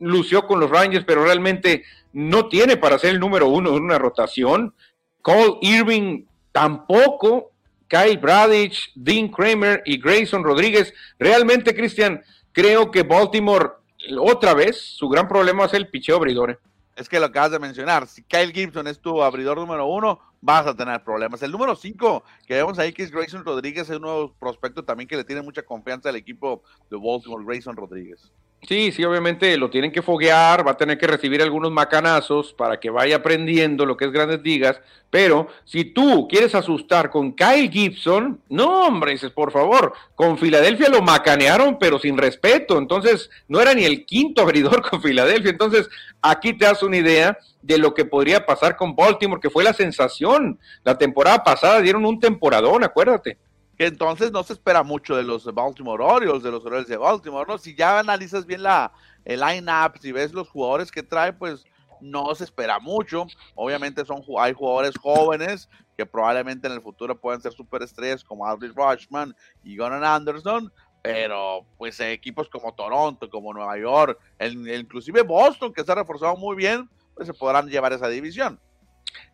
lució 0.00 0.46
con 0.46 0.60
los 0.60 0.70
Rangers, 0.70 1.04
pero 1.06 1.24
realmente 1.24 1.84
no 2.12 2.48
tiene 2.48 2.76
para 2.76 2.98
ser 2.98 3.10
el 3.10 3.20
número 3.20 3.48
uno 3.48 3.76
en 3.76 3.82
una 3.82 3.98
rotación. 3.98 4.74
Cole 5.22 5.58
Irving 5.62 6.24
tampoco. 6.52 7.52
Kyle 7.88 8.18
Bradich, 8.18 8.92
Dean 8.94 9.28
Kramer 9.28 9.82
y 9.86 9.98
Grayson 9.98 10.44
Rodríguez. 10.44 10.92
Realmente, 11.18 11.74
Cristian, 11.74 12.22
creo 12.52 12.90
que 12.90 13.02
Baltimore 13.02 13.70
otra 14.18 14.54
vez, 14.54 14.80
su 14.80 15.08
gran 15.08 15.28
problema 15.28 15.64
es 15.64 15.74
el 15.74 15.88
picheo 15.88 16.16
abridor. 16.16 16.60
Es 16.96 17.08
que 17.08 17.20
lo 17.20 17.26
acabas 17.26 17.52
de 17.52 17.58
mencionar. 17.58 18.06
Si 18.06 18.22
Kyle 18.24 18.52
Gibson 18.52 18.88
es 18.88 19.00
tu 19.00 19.22
abridor 19.22 19.58
número 19.58 19.86
uno, 19.86 20.20
vas 20.40 20.66
a 20.66 20.76
tener 20.76 21.02
problemas. 21.02 21.42
El 21.42 21.52
número 21.52 21.74
5 21.74 22.24
que 22.46 22.54
vemos 22.54 22.78
ahí, 22.78 22.92
que 22.92 23.02
es 23.02 23.10
Grayson 23.10 23.44
Rodríguez, 23.44 23.88
es 23.88 23.96
un 23.96 24.02
nuevo 24.02 24.34
prospecto 24.38 24.84
también 24.84 25.08
que 25.08 25.16
le 25.16 25.24
tiene 25.24 25.42
mucha 25.42 25.62
confianza 25.62 26.08
al 26.08 26.16
equipo 26.16 26.62
de 26.90 26.96
Baltimore, 26.96 27.44
Grayson 27.44 27.76
Rodríguez. 27.76 28.30
Sí, 28.66 28.90
sí, 28.90 29.04
obviamente 29.04 29.56
lo 29.56 29.70
tienen 29.70 29.92
que 29.92 30.02
foguear, 30.02 30.66
va 30.66 30.72
a 30.72 30.76
tener 30.76 30.98
que 30.98 31.06
recibir 31.06 31.40
algunos 31.40 31.70
macanazos 31.70 32.52
para 32.52 32.80
que 32.80 32.90
vaya 32.90 33.16
aprendiendo 33.16 33.86
lo 33.86 33.96
que 33.96 34.06
es 34.06 34.10
grandes 34.10 34.42
ligas, 34.42 34.80
pero 35.10 35.46
si 35.64 35.84
tú 35.84 36.26
quieres 36.28 36.56
asustar 36.56 37.08
con 37.08 37.32
Kyle 37.32 37.70
Gibson, 37.70 38.40
no, 38.48 38.88
hombre, 38.88 39.12
dices, 39.12 39.30
por 39.30 39.52
favor, 39.52 39.92
con 40.16 40.38
Filadelfia 40.38 40.88
lo 40.88 41.02
macanearon, 41.02 41.78
pero 41.78 42.00
sin 42.00 42.18
respeto, 42.18 42.78
entonces 42.78 43.30
no 43.46 43.60
era 43.60 43.74
ni 43.74 43.84
el 43.84 44.04
quinto 44.04 44.42
abridor 44.42 44.82
con 44.90 45.00
Filadelfia, 45.00 45.52
entonces 45.52 45.88
aquí 46.20 46.52
te 46.52 46.64
das 46.64 46.82
una 46.82 46.96
idea 46.96 47.38
de 47.68 47.76
lo 47.76 47.92
que 47.92 48.06
podría 48.06 48.46
pasar 48.46 48.76
con 48.76 48.96
Baltimore, 48.96 49.42
que 49.42 49.50
fue 49.50 49.62
la 49.62 49.74
sensación, 49.74 50.58
la 50.84 50.96
temporada 50.96 51.44
pasada 51.44 51.82
dieron 51.82 52.06
un 52.06 52.18
temporadón, 52.18 52.82
acuérdate 52.82 53.36
que 53.76 53.86
entonces 53.86 54.32
no 54.32 54.42
se 54.42 54.54
espera 54.54 54.82
mucho 54.82 55.14
de 55.14 55.22
los 55.22 55.44
Baltimore 55.54 56.02
Orioles, 56.02 56.42
de 56.42 56.50
los 56.50 56.64
Orioles 56.64 56.88
de 56.88 56.96
Baltimore, 56.96 57.44
¿no? 57.46 57.58
Si 57.58 57.76
ya 57.76 58.00
analizas 58.00 58.44
bien 58.44 58.64
la, 58.64 58.90
el 59.24 59.38
line-up, 59.38 59.98
si 60.00 60.10
ves 60.10 60.32
los 60.32 60.48
jugadores 60.48 60.90
que 60.90 61.04
trae, 61.04 61.32
pues 61.32 61.64
no 62.00 62.34
se 62.34 62.42
espera 62.42 62.80
mucho. 62.80 63.26
Obviamente 63.54 64.04
son, 64.04 64.22
hay 64.40 64.52
jugadores 64.52 64.96
jóvenes 64.98 65.68
que 65.96 66.06
probablemente 66.06 66.66
en 66.66 66.72
el 66.72 66.82
futuro 66.82 67.20
pueden 67.20 67.40
ser 67.40 67.52
superestrellas 67.52 68.24
como 68.24 68.44
Aldrich 68.44 68.74
Rushman 68.74 69.36
y 69.62 69.76
Gunnar 69.76 70.02
Anderson, 70.02 70.72
pero 71.02 71.64
pues 71.76 72.00
equipos 72.00 72.48
como 72.48 72.74
Toronto, 72.74 73.30
como 73.30 73.54
Nueva 73.54 73.78
York, 73.78 74.18
inclusive 74.40 75.22
Boston, 75.22 75.72
que 75.72 75.84
se 75.84 75.92
ha 75.92 75.94
reforzado 75.94 76.36
muy 76.36 76.56
bien, 76.56 76.88
pues 77.18 77.26
se 77.26 77.34
podrán 77.34 77.68
llevar 77.68 77.92
esa 77.92 78.08
división. 78.08 78.60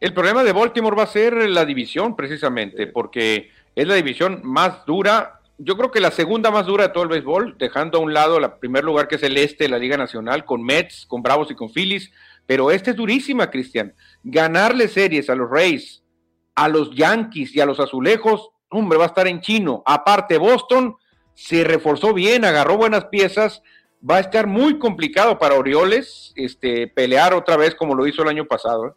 El 0.01 0.14
problema 0.14 0.42
de 0.42 0.53
Baltimore 0.53 0.97
va 0.97 1.03
a 1.03 1.07
ser 1.07 1.35
la 1.51 1.64
división 1.64 2.16
precisamente, 2.16 2.87
porque 2.87 3.51
es 3.77 3.87
la 3.87 3.94
división 3.94 4.40
más 4.42 4.87
dura, 4.87 5.40
yo 5.59 5.77
creo 5.77 5.90
que 5.90 6.01
la 6.01 6.11
segunda 6.11 6.51
más 6.51 6.66
dura 6.66 6.85
de 6.85 6.94
todo 6.94 7.05
el 7.05 7.11
béisbol, 7.11 7.57
dejando 7.59 7.99
a 7.99 8.01
un 8.01 8.14
lado 8.14 8.38
el 8.38 8.51
primer 8.53 8.85
lugar 8.85 9.07
que 9.07 9.16
es 9.16 9.23
el 9.23 9.37
este 9.37 9.64
de 9.64 9.70
la 9.70 9.79
Liga 9.79 9.97
Nacional, 9.97 10.44
con 10.44 10.62
Mets, 10.62 11.05
con 11.07 11.23
Bravos 11.23 11.51
y 11.51 11.55
con 11.55 11.70
Phillies, 11.70 12.11
pero 12.47 12.70
esta 12.70 12.90
es 12.90 12.97
durísima, 12.97 13.51
Cristian. 13.51 13.94
Ganarle 14.23 14.88
series 14.88 15.29
a 15.29 15.35
los 15.35 15.51
Rays, 15.51 16.03
a 16.55 16.68
los 16.68 16.94
Yankees 16.94 17.55
y 17.55 17.61
a 17.61 17.66
los 17.66 17.81
Azulejos, 17.81 18.51
hombre, 18.70 18.99
va 18.99 19.05
a 19.05 19.09
estar 19.09 19.27
en 19.29 19.40
chino. 19.40 19.83
Aparte, 19.87 20.38
Boston 20.38 20.97
se 21.35 21.64
reforzó 21.64 22.14
bien, 22.14 22.44
agarró 22.44 22.77
buenas 22.77 23.07
piezas, 23.07 23.62
va 24.09 24.17
a 24.17 24.21
estar 24.21 24.47
muy 24.47 24.79
complicado 24.79 25.38
para 25.38 25.55
Orioles 25.55 26.33
este, 26.37 26.87
pelear 26.88 27.33
otra 27.33 27.57
vez 27.57 27.75
como 27.75 27.95
lo 27.95 28.07
hizo 28.07 28.23
el 28.23 28.29
año 28.29 28.45
pasado. 28.45 28.88
¿eh? 28.88 28.93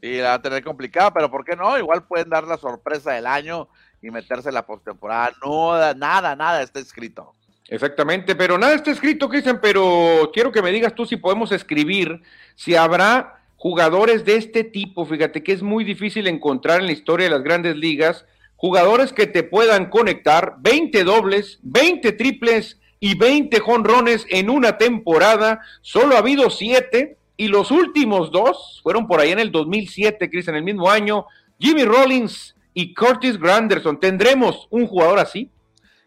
Sí, 0.00 0.16
la 0.16 0.28
va 0.28 0.34
a 0.34 0.42
tener 0.42 0.64
complicada, 0.64 1.12
pero 1.12 1.30
¿por 1.30 1.44
qué 1.44 1.56
no? 1.56 1.78
Igual 1.78 2.06
pueden 2.06 2.28
dar 2.28 2.44
la 2.44 2.56
sorpresa 2.56 3.12
del 3.12 3.26
año 3.26 3.68
y 4.02 4.10
meterse 4.10 4.48
en 4.48 4.54
la 4.54 4.66
postemporada. 4.66 5.32
No, 5.44 5.94
nada, 5.94 6.34
nada 6.36 6.62
está 6.62 6.80
escrito. 6.80 7.34
Exactamente, 7.68 8.34
pero 8.34 8.56
nada 8.56 8.74
está 8.74 8.90
escrito, 8.90 9.28
Cristian, 9.28 9.60
pero 9.60 10.30
quiero 10.32 10.50
que 10.50 10.62
me 10.62 10.72
digas 10.72 10.94
tú 10.94 11.04
si 11.04 11.16
podemos 11.16 11.52
escribir, 11.52 12.22
si 12.54 12.74
habrá 12.74 13.42
jugadores 13.56 14.24
de 14.24 14.36
este 14.36 14.64
tipo, 14.64 15.04
fíjate 15.04 15.42
que 15.42 15.52
es 15.52 15.62
muy 15.62 15.84
difícil 15.84 16.26
encontrar 16.28 16.80
en 16.80 16.86
la 16.86 16.92
historia 16.92 17.26
de 17.26 17.34
las 17.34 17.42
grandes 17.42 17.76
ligas, 17.76 18.24
jugadores 18.56 19.12
que 19.12 19.26
te 19.26 19.42
puedan 19.42 19.90
conectar 19.90 20.56
20 20.60 21.04
dobles, 21.04 21.58
20 21.62 22.12
triples 22.12 22.78
y 23.00 23.16
20 23.16 23.60
jonrones 23.60 24.26
en 24.28 24.50
una 24.50 24.76
temporada, 24.78 25.60
solo 25.82 26.16
ha 26.16 26.18
habido 26.18 26.50
7 26.50 27.16
y 27.36 27.48
los 27.48 27.70
últimos 27.70 28.32
dos 28.32 28.80
fueron 28.82 29.06
por 29.06 29.20
ahí 29.20 29.30
en 29.30 29.38
el 29.38 29.52
2007, 29.52 30.28
Cristian, 30.28 30.56
en 30.56 30.58
el 30.58 30.64
mismo 30.64 30.90
año, 30.90 31.26
Jimmy 31.58 31.84
Rollins 31.84 32.56
y 32.74 32.94
Curtis 32.94 33.38
Granderson. 33.38 34.00
¿Tendremos 34.00 34.66
un 34.70 34.86
jugador 34.86 35.20
así? 35.20 35.50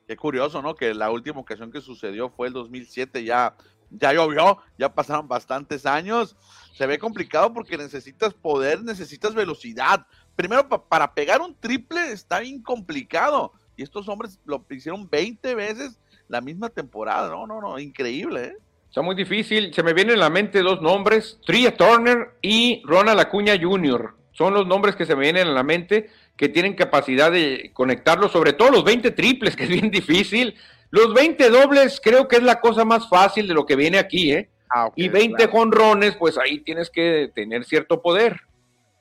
Qué 0.08 0.18
curioso, 0.18 0.62
¿no? 0.62 0.76
Que 0.76 0.94
la 0.94 1.10
última 1.10 1.40
ocasión 1.40 1.72
que 1.72 1.80
sucedió 1.80 2.30
fue 2.30 2.48
el 2.48 2.54
2007, 2.54 3.24
ya, 3.24 3.56
ya 3.90 4.12
llovió, 4.12 4.58
ya 4.78 4.94
pasaron 4.94 5.30
bastantes 5.30 5.86
años. 5.86 6.36
Se 6.74 6.86
ve 6.86 7.00
complicado 7.00 7.54
porque 7.54 7.78
necesitas 7.78 8.34
poder, 8.34 8.84
necesitas 8.84 9.34
velocidad. 9.34 10.06
Primero, 10.36 10.68
para 10.68 11.14
pegar 11.14 11.40
un 11.40 11.56
triple 11.56 12.12
está 12.12 12.40
bien 12.40 12.62
complicado. 12.62 13.54
Y 13.82 13.84
estos 13.84 14.08
hombres 14.10 14.38
lo 14.46 14.64
hicieron 14.70 15.10
20 15.10 15.56
veces 15.56 16.00
la 16.28 16.40
misma 16.40 16.70
temporada. 16.70 17.30
No, 17.30 17.48
no, 17.48 17.60
no, 17.60 17.80
increíble, 17.80 18.44
¿eh? 18.44 18.56
Está 18.88 19.02
muy 19.02 19.16
difícil. 19.16 19.74
Se 19.74 19.82
me 19.82 19.94
vienen 19.94 20.18
a 20.18 20.20
la 20.20 20.30
mente 20.30 20.62
dos 20.62 20.84
nombres, 20.84 21.40
Tria 21.48 21.76
Turner 21.76 22.36
y 22.44 22.84
Ronald 22.86 23.20
Acuña 23.20 23.60
Jr. 23.60 24.14
Son 24.34 24.54
los 24.54 24.68
nombres 24.68 24.96
que 24.96 25.08
se 25.08 25.16
me 25.16 25.24
vienen 25.24 25.48
a 25.48 25.52
la 25.52 25.64
mente 25.64 26.12
que 26.38 26.48
tienen 26.48 26.76
capacidad 26.76 27.32
de 27.32 27.72
conectarlo, 27.74 28.30
sobre 28.30 28.54
todo 28.54 28.70
los 28.70 28.84
20 28.84 29.10
triples, 29.12 29.56
que 29.58 29.64
es 29.64 29.70
bien 29.70 29.90
difícil. 29.90 30.54
Los 30.92 31.12
20 31.16 31.50
dobles 31.50 32.00
creo 32.04 32.28
que 32.28 32.36
es 32.36 32.44
la 32.44 32.62
cosa 32.62 32.86
más 32.86 33.10
fácil 33.10 33.48
de 33.48 33.56
lo 33.56 33.66
que 33.66 33.76
viene 33.76 33.98
aquí, 33.98 34.32
¿eh? 34.32 34.48
Ah, 34.70 34.92
y 34.96 35.10
20 35.10 35.48
jonrones, 35.48 36.16
pues 36.18 36.38
ahí 36.38 36.60
tienes 36.60 36.92
que 36.92 37.32
tener 37.34 37.66
cierto 37.66 38.04
poder. 38.04 38.42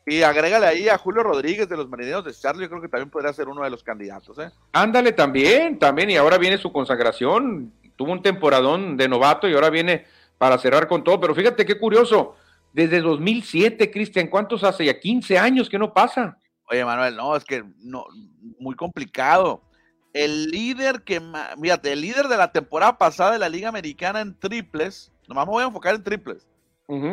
Y 0.07 0.23
agrégale 0.23 0.67
ahí 0.67 0.89
a 0.89 0.99
Julio 0.99 1.23
Rodríguez 1.23 1.69
de 1.69 1.77
los 1.77 1.89
Marineros 1.89 2.25
de 2.25 2.33
Charlie, 2.33 2.63
yo 2.63 2.69
creo 2.69 2.83
que 2.83 2.89
también 2.89 3.11
podría 3.11 3.33
ser 3.33 3.49
uno 3.49 3.63
de 3.63 3.71
los 3.71 3.85
candidatos, 3.85 4.39
¿eh? 4.39 4.51
Ándale 4.73 5.13
también, 5.13 5.79
también, 5.79 6.11
y 6.11 6.17
ahora 6.17 6.39
viene 6.39 6.59
su 6.59 6.73
consagración. 6.73 7.73
Tuvo 7.97 8.13
un 8.13 8.23
temporadón 8.23 8.97
de 8.97 9.09
novato 9.09 9.49
y 9.49 9.55
ahora 9.55 9.71
viene 9.71 10.07
para 10.39 10.59
cerrar 10.59 10.89
con 10.89 11.05
todo. 11.05 11.21
Pero 11.21 11.35
fíjate 11.35 11.67
qué 11.67 11.79
curioso, 11.79 12.35
desde 12.73 13.01
2007, 13.01 13.91
Cristian, 13.91 14.29
¿cuántos 14.29 14.65
hace 14.65 14.87
ya? 14.87 14.99
15 14.99 15.39
años 15.39 15.69
que 15.69 15.79
no 15.79 15.93
pasa. 15.93 16.39
Oye, 16.71 16.85
Manuel, 16.85 17.17
no, 17.17 17.37
es 17.37 17.45
que 17.45 17.65
no, 17.83 18.07
muy 18.59 18.75
complicado. 18.75 19.63
El 20.13 20.51
líder 20.51 21.03
que, 21.03 21.21
fíjate, 21.61 21.93
el 21.93 22.01
líder 22.01 22.29
de 22.29 22.37
la 22.37 22.53
temporada 22.53 22.97
pasada 22.97 23.33
de 23.33 23.39
la 23.39 23.49
Liga 23.49 23.69
Americana 23.69 24.21
en 24.21 24.39
triples, 24.39 25.13
nomás 25.29 25.47
me 25.47 25.53
voy 25.53 25.63
a 25.63 25.67
enfocar 25.67 25.95
en 25.95 26.03
triples, 26.03 26.47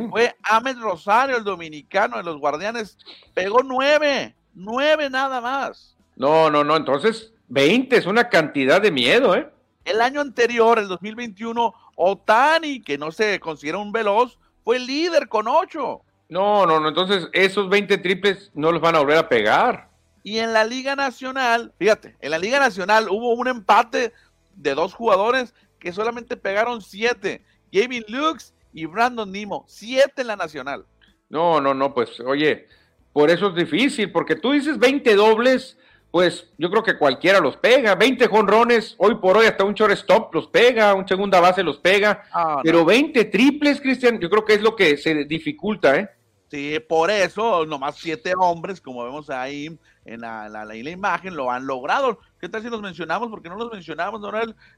fue 0.09 0.35
Ahmed 0.43 0.77
Rosario, 0.79 1.37
el 1.37 1.43
dominicano 1.43 2.17
de 2.17 2.23
los 2.23 2.37
Guardianes, 2.37 2.97
pegó 3.33 3.61
nueve, 3.63 4.35
nueve 4.53 5.09
nada 5.09 5.39
más. 5.39 5.95
No, 6.15 6.49
no, 6.49 6.63
no, 6.63 6.75
entonces 6.75 7.31
20 7.49 7.95
es 7.95 8.05
una 8.05 8.29
cantidad 8.29 8.81
de 8.81 8.91
miedo, 8.91 9.35
¿eh? 9.35 9.49
El 9.85 10.01
año 10.01 10.19
anterior, 10.19 10.79
el 10.79 10.87
2021, 10.87 11.73
Otani, 11.95 12.81
que 12.81 12.97
no 12.97 13.11
se 13.11 13.39
considera 13.39 13.77
un 13.77 13.91
veloz, 13.91 14.37
fue 14.63 14.79
líder 14.79 15.29
con 15.29 15.47
ocho. 15.47 16.01
No, 16.29 16.65
no, 16.65 16.79
no. 16.79 16.89
Entonces, 16.89 17.29
esos 17.31 17.69
20 17.69 17.97
triples 17.99 18.51
no 18.53 18.71
los 18.71 18.81
van 18.81 18.95
a 18.95 18.99
volver 18.99 19.17
a 19.17 19.29
pegar. 19.29 19.89
Y 20.23 20.39
en 20.39 20.51
la 20.51 20.65
Liga 20.65 20.95
Nacional, 20.95 21.71
fíjate, 21.79 22.17
en 22.19 22.31
la 22.31 22.37
Liga 22.37 22.59
Nacional 22.59 23.07
hubo 23.09 23.31
un 23.33 23.47
empate 23.47 24.11
de 24.55 24.75
dos 24.75 24.93
jugadores 24.93 25.53
que 25.79 25.93
solamente 25.93 26.35
pegaron 26.35 26.81
siete. 26.81 27.45
Gavin 27.71 28.03
Lux 28.09 28.53
y 28.73 28.85
Brandon 28.85 29.31
Nimo. 29.31 29.65
Siete 29.67 30.21
en 30.21 30.27
la 30.27 30.35
Nacional. 30.35 30.85
No, 31.29 31.59
no, 31.59 31.73
no, 31.73 31.93
pues, 31.93 32.19
oye, 32.19 32.67
por 33.13 33.29
eso 33.29 33.49
es 33.49 33.55
difícil, 33.55 34.11
porque 34.11 34.35
tú 34.35 34.51
dices 34.51 34.77
20 34.77 35.15
dobles, 35.15 35.77
pues 36.11 36.47
yo 36.57 36.69
creo 36.69 36.83
que 36.83 36.97
cualquiera 36.97 37.39
los 37.39 37.57
pega. 37.57 37.95
20 37.95 38.27
jonrones, 38.27 38.95
hoy 38.97 39.15
por 39.15 39.37
hoy 39.37 39.47
hasta 39.47 39.63
un 39.63 39.73
shortstop 39.73 40.33
los 40.33 40.47
pega, 40.47 40.93
un 40.93 41.07
segunda 41.07 41.39
base 41.39 41.63
los 41.63 41.77
pega. 41.79 42.23
Ah, 42.31 42.61
pero 42.63 42.85
20 42.85 43.25
triples, 43.25 43.81
Cristian, 43.81 44.19
yo 44.19 44.29
creo 44.29 44.45
que 44.45 44.53
es 44.53 44.61
lo 44.61 44.75
que 44.75 44.97
se 44.97 45.25
dificulta, 45.25 45.97
¿eh? 45.97 46.09
Sí, 46.49 46.79
por 46.87 47.11
eso 47.11 47.65
nomás 47.65 47.97
siete 47.97 48.31
hombres, 48.37 48.79
como 48.79 49.03
vemos 49.03 49.29
ahí 49.29 49.77
en 50.05 50.21
la, 50.21 50.47
la, 50.47 50.75
imagen, 50.75 51.35
lo 51.35 51.51
han 51.51 51.67
logrado. 51.67 52.19
¿Qué 52.39 52.47
tal 52.47 52.61
si 52.61 52.69
los 52.69 52.81
mencionamos? 52.81 53.29
Porque 53.29 53.49
no 53.49 53.57
los 53.57 53.69
mencionamos, 53.71 54.21
¿no? 54.21 54.31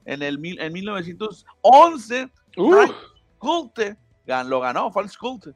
En, 0.05 0.23
el, 0.23 0.39
en 0.59 0.73
1911, 0.73 2.29
Culte 3.39 3.97
lo 4.45 4.59
ganó, 4.59 4.91
False 4.91 5.17
Culte. 5.19 5.51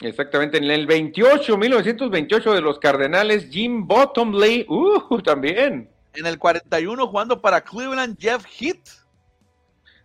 Exactamente, 0.00 0.58
en 0.58 0.70
el 0.70 0.86
28, 0.86 1.56
1928 1.56 2.52
de 2.52 2.60
los 2.60 2.78
Cardenales, 2.78 3.48
Jim 3.50 3.86
Bottomley, 3.86 4.66
uh, 4.68 5.20
también. 5.22 5.90
En 6.14 6.26
el 6.26 6.38
41 6.38 7.06
jugando 7.08 7.40
para 7.40 7.60
Cleveland, 7.60 8.16
Jeff 8.18 8.44
Heath. 8.46 8.88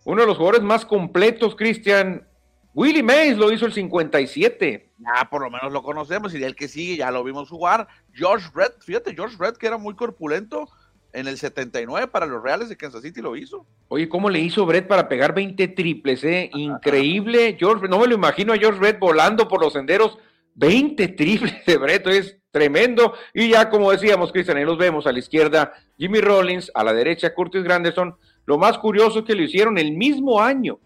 Uno 0.06 0.22
de 0.22 0.28
los 0.28 0.38
jugadores 0.38 0.64
más 0.64 0.86
completos, 0.86 1.56
Christian. 1.56 2.26
Willie 2.74 3.04
Mays 3.04 3.38
lo 3.38 3.52
hizo 3.52 3.66
el 3.66 3.74
57 3.74 4.90
ya 5.00 5.30
por 5.30 5.42
lo 5.42 5.50
menos 5.50 5.72
lo 5.72 5.82
conocemos 5.82 6.34
y 6.34 6.44
el 6.44 6.56
que 6.56 6.68
sigue 6.68 6.98
ya 6.98 7.12
lo 7.12 7.24
vimos 7.24 7.50
jugar. 7.50 7.88
George 8.14 8.50
Red, 8.54 8.74
fíjate, 8.82 9.16
George 9.16 9.38
Red 9.40 9.56
que 9.56 9.68
era 9.68 9.78
muy 9.78 9.96
corpulento 9.96 10.70
en 11.14 11.28
el 11.28 11.38
79 11.38 12.08
para 12.08 12.26
los 12.26 12.42
Reales 12.44 12.70
de 12.70 12.78
Kansas 12.78 13.02
City 13.02 13.22
lo 13.22 13.36
hizo. 13.36 13.66
Oye, 13.88 14.08
¿cómo 14.08 14.30
le 14.30 14.40
hizo 14.40 14.66
Brett 14.66 14.88
para 14.88 15.08
pegar 15.08 15.34
20 15.34 15.68
triples? 15.70 16.24
Eh? 16.24 16.50
Increíble. 16.54 17.56
George, 17.60 17.88
no 17.88 18.00
me 18.00 18.08
lo 18.08 18.16
imagino 18.16 18.54
a 18.54 18.58
George 18.58 18.80
Red 18.80 19.00
volando 19.00 19.48
por 19.48 19.62
los 19.62 19.74
senderos. 19.74 20.18
20 20.56 21.08
triples 21.10 21.66
de 21.66 21.78
Brett, 21.78 22.08
es 22.08 22.38
tremendo. 22.52 23.14
Y 23.34 23.50
ya 23.50 23.70
como 23.70 23.92
decíamos, 23.92 24.32
Cristian, 24.32 24.58
ahí 24.58 24.66
los 24.66 24.78
vemos 24.78 25.08
a 25.08 25.12
la 25.12 25.20
izquierda, 25.20 25.74
Jimmy 25.98 26.22
Rollins, 26.22 26.72
a 26.74 26.84
la 26.84 26.94
derecha, 26.94 27.34
Curtis 27.34 27.64
Granderson. 27.64 28.16
Lo 28.46 28.58
más 28.58 28.78
curioso 28.78 29.20
es 29.20 29.26
que 29.26 29.36
lo 29.36 29.44
hicieron 29.44 29.78
el 29.78 29.92
mismo 29.94 30.42
año 30.42 30.80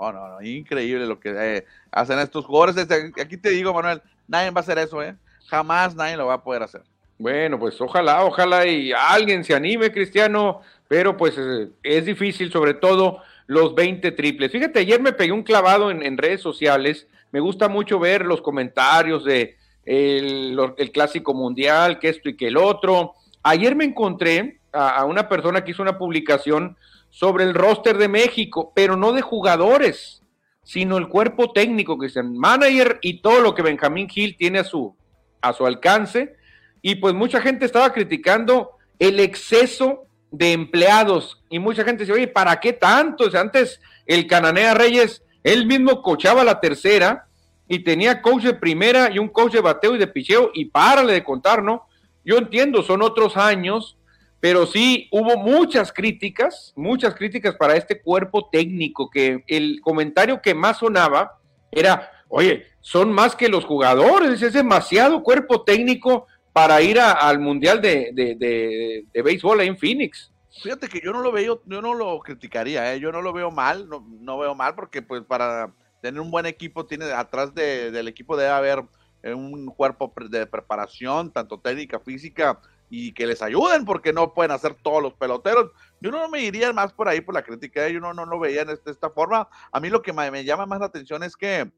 no, 0.00 0.12
no, 0.12 0.28
no, 0.28 0.42
increíble 0.42 1.06
lo 1.06 1.20
que 1.20 1.30
eh, 1.36 1.66
hacen 1.92 2.18
estos 2.18 2.46
jugadores. 2.46 2.76
Este, 2.76 3.12
aquí 3.20 3.36
te 3.36 3.50
digo, 3.50 3.74
Manuel, 3.74 4.02
nadie 4.26 4.50
va 4.50 4.60
a 4.60 4.62
hacer 4.62 4.78
eso, 4.78 5.02
¿eh? 5.02 5.14
jamás 5.46 5.94
nadie 5.94 6.16
lo 6.16 6.26
va 6.26 6.34
a 6.34 6.42
poder 6.42 6.62
hacer. 6.62 6.82
Bueno, 7.20 7.58
pues 7.58 7.78
ojalá, 7.82 8.24
ojalá 8.24 8.66
y 8.66 8.92
alguien 8.92 9.44
se 9.44 9.54
anime, 9.54 9.92
Cristiano, 9.92 10.62
pero 10.88 11.18
pues 11.18 11.36
eh, 11.36 11.68
es 11.82 12.06
difícil, 12.06 12.50
sobre 12.50 12.72
todo 12.72 13.18
los 13.46 13.74
20 13.74 14.12
triples. 14.12 14.50
Fíjate, 14.50 14.78
ayer 14.78 15.02
me 15.02 15.12
pegué 15.12 15.30
un 15.30 15.42
clavado 15.42 15.90
en, 15.90 16.16
redes 16.16 16.40
sociales, 16.40 17.08
me 17.30 17.40
gusta 17.40 17.68
mucho 17.68 17.98
ver 17.98 18.24
los 18.24 18.40
comentarios 18.40 19.22
de 19.26 19.58
el, 19.84 20.56
clásico 20.94 21.34
mundial, 21.34 21.98
que 21.98 22.08
esto 22.08 22.30
y 22.30 22.38
que 22.38 22.48
el 22.48 22.56
otro. 22.56 23.12
Ayer 23.42 23.76
me 23.76 23.84
encontré 23.84 24.60
a, 24.72 25.04
una 25.04 25.28
persona 25.28 25.62
que 25.62 25.72
hizo 25.72 25.82
una 25.82 25.98
publicación 25.98 26.78
sobre 27.10 27.44
el 27.44 27.52
roster 27.52 27.98
de 27.98 28.08
México, 28.08 28.72
pero 28.74 28.96
no 28.96 29.12
de 29.12 29.20
jugadores, 29.20 30.22
sino 30.62 30.96
el 30.96 31.08
cuerpo 31.08 31.52
técnico, 31.52 31.98
que 31.98 32.06
es 32.06 32.16
el 32.16 32.30
manager 32.30 32.98
y 33.02 33.20
todo 33.20 33.42
lo 33.42 33.54
que 33.54 33.60
Benjamín 33.60 34.08
Gil 34.08 34.38
tiene 34.38 34.60
a 34.60 34.64
su, 34.64 34.96
a 35.42 35.52
su 35.52 35.66
alcance 35.66 36.39
y 36.82 36.96
pues 36.96 37.14
mucha 37.14 37.40
gente 37.40 37.64
estaba 37.66 37.92
criticando 37.92 38.72
el 38.98 39.20
exceso 39.20 40.06
de 40.30 40.52
empleados 40.52 41.42
y 41.48 41.58
mucha 41.58 41.84
gente 41.84 42.04
dice, 42.04 42.12
oye, 42.12 42.28
¿para 42.28 42.60
qué 42.60 42.72
tanto? 42.72 43.24
Antes 43.36 43.80
el 44.06 44.26
Cananea 44.26 44.74
Reyes, 44.74 45.22
él 45.42 45.66
mismo 45.66 46.02
cochaba 46.02 46.44
la 46.44 46.60
tercera 46.60 47.26
y 47.68 47.80
tenía 47.80 48.22
coach 48.22 48.42
de 48.44 48.54
primera 48.54 49.10
y 49.10 49.18
un 49.18 49.28
coach 49.28 49.52
de 49.52 49.60
bateo 49.60 49.94
y 49.94 49.98
de 49.98 50.06
picheo 50.06 50.50
y 50.54 50.66
párale 50.66 51.12
de 51.12 51.24
contar, 51.24 51.62
¿no? 51.62 51.86
Yo 52.24 52.36
entiendo, 52.36 52.82
son 52.82 53.02
otros 53.02 53.36
años, 53.36 53.96
pero 54.40 54.66
sí 54.66 55.08
hubo 55.12 55.36
muchas 55.36 55.92
críticas, 55.92 56.72
muchas 56.76 57.14
críticas 57.14 57.54
para 57.56 57.76
este 57.76 58.00
cuerpo 58.00 58.48
técnico, 58.50 59.10
que 59.10 59.44
el 59.46 59.80
comentario 59.82 60.40
que 60.42 60.54
más 60.54 60.78
sonaba 60.78 61.38
era, 61.70 62.10
oye, 62.28 62.66
son 62.80 63.12
más 63.12 63.36
que 63.36 63.48
los 63.48 63.64
jugadores, 63.64 64.42
es 64.42 64.52
demasiado 64.52 65.22
cuerpo 65.22 65.62
técnico 65.62 66.26
para 66.52 66.80
ir 66.82 66.98
al 66.98 67.38
Mundial 67.38 67.80
de, 67.80 68.10
de, 68.14 69.22
Béisbol 69.22 69.60
ahí 69.60 69.68
en 69.68 69.78
Phoenix. 69.78 70.32
Fíjate 70.62 70.88
que 70.88 71.00
yo 71.00 71.12
no 71.12 71.20
lo 71.20 71.30
veo, 71.30 71.62
yo 71.64 71.80
no 71.80 71.94
lo 71.94 72.18
criticaría, 72.20 72.92
¿eh? 72.92 73.00
yo 73.00 73.12
no 73.12 73.22
lo 73.22 73.32
veo 73.32 73.50
mal, 73.50 73.88
no, 73.88 74.04
no, 74.20 74.38
veo 74.38 74.54
mal 74.54 74.74
porque 74.74 75.00
pues 75.00 75.22
para 75.22 75.72
tener 76.02 76.20
un 76.20 76.30
buen 76.30 76.46
equipo 76.46 76.86
tiene 76.86 77.06
atrás 77.12 77.54
del 77.54 78.08
equipo 78.08 78.36
debe 78.36 78.50
haber 78.50 78.84
eh, 79.22 79.32
un 79.32 79.66
cuerpo 79.66 80.12
de 80.28 80.46
preparación, 80.46 81.32
tanto 81.32 81.60
técnica, 81.60 82.00
física 82.00 82.60
y 82.88 83.12
que 83.12 83.26
les 83.26 83.40
ayuden 83.40 83.84
porque 83.84 84.12
no 84.12 84.34
pueden 84.34 84.50
hacer 84.50 84.74
todos 84.82 85.00
los 85.00 85.14
peloteros. 85.14 85.70
Yo 86.00 86.10
no 86.10 86.28
me 86.28 86.42
iría 86.42 86.72
más 86.72 86.92
por 86.92 87.08
ahí 87.08 87.20
por 87.20 87.34
la 87.34 87.42
crítica, 87.42 87.86
¿eh? 87.86 87.92
yo 87.92 88.00
no, 88.00 88.12
no 88.12 88.26
lo 88.26 88.40
veía 88.40 88.64
de 88.64 88.72
esta, 88.72 88.90
esta 88.90 89.10
forma. 89.10 89.48
A 89.70 89.78
mí 89.78 89.88
lo 89.88 90.02
que 90.02 90.12
me, 90.12 90.28
me 90.32 90.44
llama 90.44 90.66
más 90.66 90.80
la 90.80 90.86
atención 90.86 91.22
es 91.22 91.36
que 91.36 91.70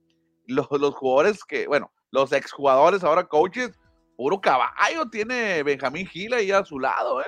los, 0.46 0.66
los 0.70 0.94
jugadores 0.94 1.44
que, 1.44 1.66
bueno, 1.66 1.92
los 2.10 2.32
exjugadores 2.32 3.04
ahora 3.04 3.24
coaches 3.24 3.78
puro 4.16 4.40
caballo 4.40 5.08
tiene 5.10 5.62
Benjamín 5.62 6.06
Gil 6.06 6.34
ahí 6.34 6.50
a 6.50 6.64
su 6.64 6.78
lado, 6.78 7.20
¿eh? 7.20 7.26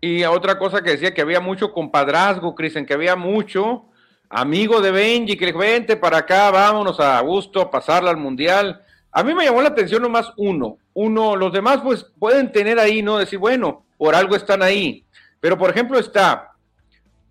Y 0.00 0.24
otra 0.24 0.58
cosa 0.58 0.82
que 0.82 0.92
decía 0.92 1.12
que 1.12 1.20
había 1.20 1.40
mucho 1.40 1.72
compadrazgo, 1.72 2.54
Cristian, 2.54 2.86
que 2.86 2.94
había 2.94 3.16
mucho 3.16 3.84
amigo 4.30 4.80
de 4.80 4.90
Benji, 4.90 5.36
que 5.36 5.46
le 5.46 5.52
vente 5.52 5.96
para 5.96 6.18
acá, 6.18 6.50
vámonos 6.50 6.98
a 7.00 7.20
gusto 7.20 7.60
a 7.60 7.70
pasarla 7.70 8.10
al 8.10 8.16
mundial. 8.16 8.82
A 9.12 9.22
mí 9.22 9.34
me 9.34 9.44
llamó 9.44 9.60
la 9.60 9.68
atención 9.68 10.02
nomás 10.02 10.32
uno, 10.36 10.78
uno, 10.94 11.36
los 11.36 11.52
demás 11.52 11.80
pues 11.82 12.06
pueden 12.18 12.50
tener 12.50 12.78
ahí, 12.78 13.02
¿no? 13.02 13.18
Decir, 13.18 13.38
bueno, 13.38 13.84
por 13.98 14.14
algo 14.14 14.36
están 14.36 14.62
ahí. 14.62 15.04
Pero 15.40 15.58
por 15.58 15.70
ejemplo 15.70 15.98
está 15.98 16.52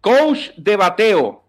coach 0.01 0.51
de 0.57 0.75
bateo, 0.75 1.43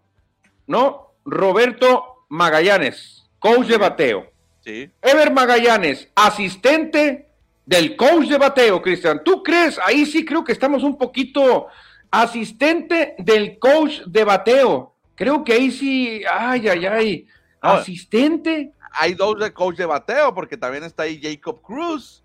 ¿no? 0.65 1.13
Roberto 1.25 2.25
Magallanes, 2.29 3.29
coach 3.37 3.67
de 3.67 3.77
bateo. 3.77 4.31
Sí. 4.61 4.89
Ever 5.01 5.31
Magallanes, 5.31 6.09
asistente 6.15 7.30
del 7.65 7.95
coach 7.95 8.27
de 8.27 8.37
bateo, 8.37 8.81
Cristian. 8.81 9.23
¿Tú 9.23 9.43
crees? 9.43 9.79
Ahí 9.85 10.05
sí 10.05 10.25
creo 10.25 10.43
que 10.43 10.51
estamos 10.51 10.83
un 10.83 10.97
poquito 10.97 11.67
asistente 12.09 13.15
del 13.17 13.59
coach 13.59 14.01
de 14.05 14.23
bateo. 14.23 14.95
Creo 15.15 15.43
que 15.43 15.53
ahí 15.53 15.71
sí, 15.71 16.23
ay, 16.31 16.67
ay, 16.67 16.85
ay, 16.85 17.27
asistente. 17.61 18.73
Hay 18.93 19.13
dos 19.13 19.39
de 19.39 19.53
coach 19.53 19.77
de 19.77 19.85
bateo, 19.85 20.33
porque 20.33 20.57
también 20.57 20.83
está 20.83 21.03
ahí 21.03 21.19
Jacob 21.21 21.61
Cruz. 21.61 22.23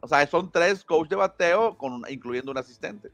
O 0.00 0.08
sea, 0.08 0.26
son 0.26 0.50
tres 0.50 0.84
coach 0.84 1.08
de 1.08 1.16
bateo, 1.16 1.76
con, 1.76 2.02
incluyendo 2.08 2.50
un 2.50 2.58
asistente. 2.58 3.10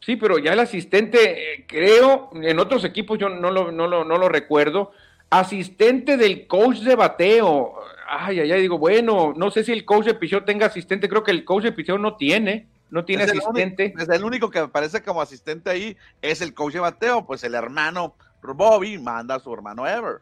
Sí, 0.00 0.16
pero 0.16 0.38
ya 0.38 0.52
el 0.52 0.60
asistente, 0.60 1.54
eh, 1.54 1.64
creo, 1.66 2.30
en 2.34 2.58
otros 2.58 2.84
equipos 2.84 3.18
yo 3.18 3.28
no 3.28 3.50
lo, 3.50 3.72
no 3.72 3.86
lo, 3.86 4.04
no 4.04 4.18
lo 4.18 4.28
recuerdo, 4.28 4.92
asistente 5.30 6.16
del 6.16 6.46
coach 6.46 6.78
de 6.78 6.94
bateo 6.94 7.74
ay, 8.08 8.40
ay, 8.40 8.52
ay, 8.52 8.60
digo, 8.62 8.78
bueno, 8.78 9.34
no 9.36 9.50
sé 9.50 9.64
si 9.64 9.72
el 9.72 9.84
coach 9.84 10.06
de 10.06 10.14
Pichot 10.14 10.44
tenga 10.44 10.66
asistente, 10.66 11.08
creo 11.08 11.24
que 11.24 11.30
el 11.30 11.44
coach 11.44 11.64
de 11.64 11.72
Pichot 11.72 12.00
no 12.00 12.16
tiene, 12.16 12.68
no 12.90 13.04
tiene 13.04 13.24
asistente. 13.24 13.94
es 13.98 14.08
el 14.08 14.24
único 14.24 14.50
que 14.50 14.60
aparece 14.60 15.02
como 15.02 15.20
asistente 15.20 15.70
ahí, 15.70 15.96
es 16.22 16.40
el 16.40 16.54
coach 16.54 16.74
de 16.74 16.80
bateo, 16.80 17.26
pues 17.26 17.44
el 17.44 17.54
hermano 17.54 18.16
Bobby 18.54 18.98
manda 18.98 19.36
a 19.36 19.40
su 19.40 19.52
hermano 19.52 19.86
Ever. 19.86 20.20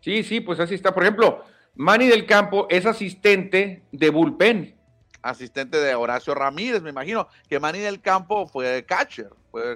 Sí, 0.00 0.22
sí, 0.22 0.40
pues 0.40 0.60
así 0.60 0.74
está. 0.74 0.94
Por 0.94 1.02
ejemplo, 1.02 1.44
Manny 1.74 2.06
del 2.06 2.26
Campo 2.26 2.66
es 2.70 2.86
asistente 2.86 3.82
de 3.92 4.10
bullpen. 4.10 4.74
Asistente 5.22 5.78
de 5.78 5.94
Horacio 5.94 6.34
Ramírez, 6.34 6.82
me 6.82 6.90
imagino 6.90 7.26
que 7.48 7.58
Manny 7.58 7.80
del 7.80 8.00
Campo 8.00 8.46
fue 8.46 8.84
catcher. 8.86 9.30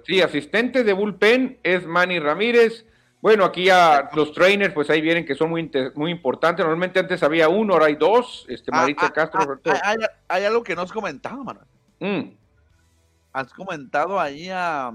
Sí, 0.05 0.21
asistente 0.21 0.85
de 0.85 0.93
bullpen 0.93 1.59
es 1.63 1.87
Manny 1.87 2.21
Ramírez. 2.21 2.87
Bueno, 3.21 3.45
aquí 3.45 3.65
ya 3.65 4.09
los 4.15 4.33
trainers, 4.33 4.73
pues 4.73 4.89
ahí 4.89 5.01
vienen 5.01 5.27
que 5.27 5.35
son 5.35 5.51
muy, 5.51 5.71
muy 5.95 6.11
importantes. 6.11 6.65
Normalmente 6.65 7.01
antes 7.01 7.23
había 7.23 7.49
uno, 7.49 7.75
ahora 7.75 7.87
hay 7.87 7.97
dos. 7.97 8.47
Este, 8.49 8.71
ah, 8.73 8.77
Marita 8.79 9.07
ah, 9.07 9.13
Castro. 9.13 9.61
Ah, 9.67 9.95
hay, 10.29 10.45
algo 10.45 10.63
que 10.63 10.75
no 10.75 10.83
has 10.83 10.93
comentado, 10.93 11.45
Manuel. 11.45 11.67
Mm. 11.99 12.35
Has 13.33 13.53
comentado 13.53 14.19
ahí 14.19 14.49
a, 14.51 14.91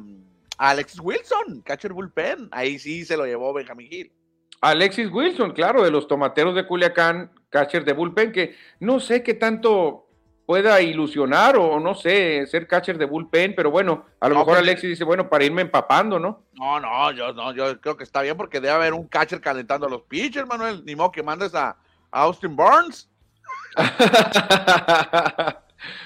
Alexis 0.58 1.00
Wilson, 1.00 1.62
catcher 1.64 1.94
bullpen. 1.94 2.50
Ahí 2.52 2.80
sí 2.80 3.06
se 3.06 3.16
lo 3.16 3.26
llevó 3.26 3.54
Benjamin 3.54 3.88
Hill. 3.92 4.12
Alexis 4.62 5.12
Wilson, 5.12 5.52
claro, 5.52 5.84
de 5.84 5.92
los 5.92 6.08
tomateros 6.08 6.56
de 6.56 6.66
Culiacán, 6.66 7.32
catcher 7.50 7.86
de 7.86 7.94
bullpen, 7.94 8.32
que 8.32 8.56
no 8.80 9.00
sé 9.00 9.22
qué 9.22 9.36
tanto 9.36 10.05
pueda 10.46 10.80
ilusionar 10.82 11.58
o 11.58 11.80
no 11.80 11.96
sé, 11.96 12.46
ser 12.48 12.68
catcher 12.68 12.98
de 12.98 13.06
bullpen, 13.06 13.56
pero 13.56 13.72
bueno, 13.72 14.06
a 14.20 14.30
lo 14.30 14.36
mejor 14.36 14.54
pues, 14.54 14.60
Alexis 14.60 14.92
dice, 14.92 15.04
bueno, 15.04 15.28
para 15.28 15.44
irme 15.44 15.64
empapando, 15.64 16.20
¿no? 16.20 16.44
No, 16.54 16.80
no, 16.80 17.12
yo 17.12 17.34
no, 17.34 17.54
yo 17.54 17.80
creo 17.82 17.98
que 17.98 18.04
está 18.04 18.22
bien 18.22 18.38
porque 18.38 18.62
debe 18.62 18.74
haber 18.74 18.94
un 18.94 19.08
catcher 19.08 19.42
calentando 19.42 19.88
a 19.88 19.90
los 19.90 20.04
pitchers, 20.04 20.48
Manuel, 20.48 20.84
ni 20.86 20.96
modo 20.96 21.12
que 21.12 21.24
mandes 21.24 21.56
a, 21.56 21.76
Austin 22.12 22.56
Burns. 22.56 23.10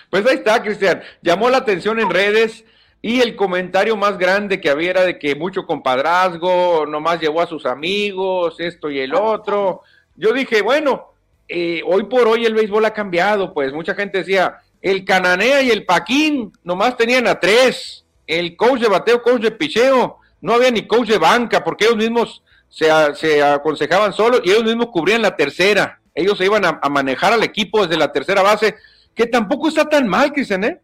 pues 0.10 0.26
ahí 0.26 0.38
está, 0.38 0.64
Cristian. 0.64 1.04
Llamó 1.22 1.52
la 1.52 1.58
atención 1.58 2.00
en 2.00 2.10
redes 2.10 2.66
y 3.00 3.22
el 3.22 3.36
comentario 3.36 3.96
más 3.96 4.18
grande 4.18 4.60
que 4.60 4.72
había 4.72 4.90
era 4.90 5.04
de 5.04 5.20
que 5.20 5.36
mucho 5.36 5.68
compadrazgo, 5.68 6.88
nomás 6.88 7.22
llevó 7.22 7.42
a 7.42 7.48
sus 7.48 7.68
amigos, 7.68 8.56
esto 8.60 8.90
y 8.90 9.00
el 9.00 9.14
otro. 9.14 9.84
Yo 10.16 10.34
dije, 10.34 10.64
bueno, 10.64 11.09
eh, 11.52 11.82
hoy 11.84 12.04
por 12.04 12.28
hoy 12.28 12.46
el 12.46 12.54
béisbol 12.54 12.86
ha 12.86 12.94
cambiado, 12.94 13.54
pues 13.56 13.74
mucha 13.74 13.96
gente 13.96 14.20
decía, 14.20 14.60
el 14.82 15.04
Cananea 15.04 15.64
y 15.64 15.72
el 15.72 15.84
Paquín 15.84 16.54
nomás 16.64 16.96
tenían 16.96 17.28
a 17.28 17.40
tres, 17.40 18.06
el 18.28 18.56
coach 18.56 18.82
de 18.82 18.88
bateo, 18.88 19.24
coach 19.24 19.42
de 19.42 19.52
picheo, 19.52 20.18
no 20.42 20.54
había 20.54 20.70
ni 20.70 20.86
coach 20.86 21.10
de 21.10 21.18
banca, 21.18 21.64
porque 21.64 21.86
ellos 21.86 21.98
mismos 21.98 22.44
se, 22.70 23.42
aconsejaban 23.42 24.14
solos 24.14 24.42
y 24.44 24.52
ellos 24.52 24.64
mismos 24.64 24.88
cubrían 24.88 25.24
la 25.24 25.36
tercera, 25.36 26.00
ellos 26.14 26.38
se 26.38 26.46
iban 26.46 26.64
a, 26.66 26.80
manejar 26.88 27.34
al 27.34 27.44
equipo 27.44 27.82
desde 27.82 27.98
la 27.98 28.12
tercera 28.12 28.44
base, 28.44 28.76
que 29.16 29.26
tampoco 29.26 29.70
está 29.70 29.90
tan 29.90 30.08
mal, 30.08 30.32
Cristian, 30.32 30.64
¿eh? 30.64 30.80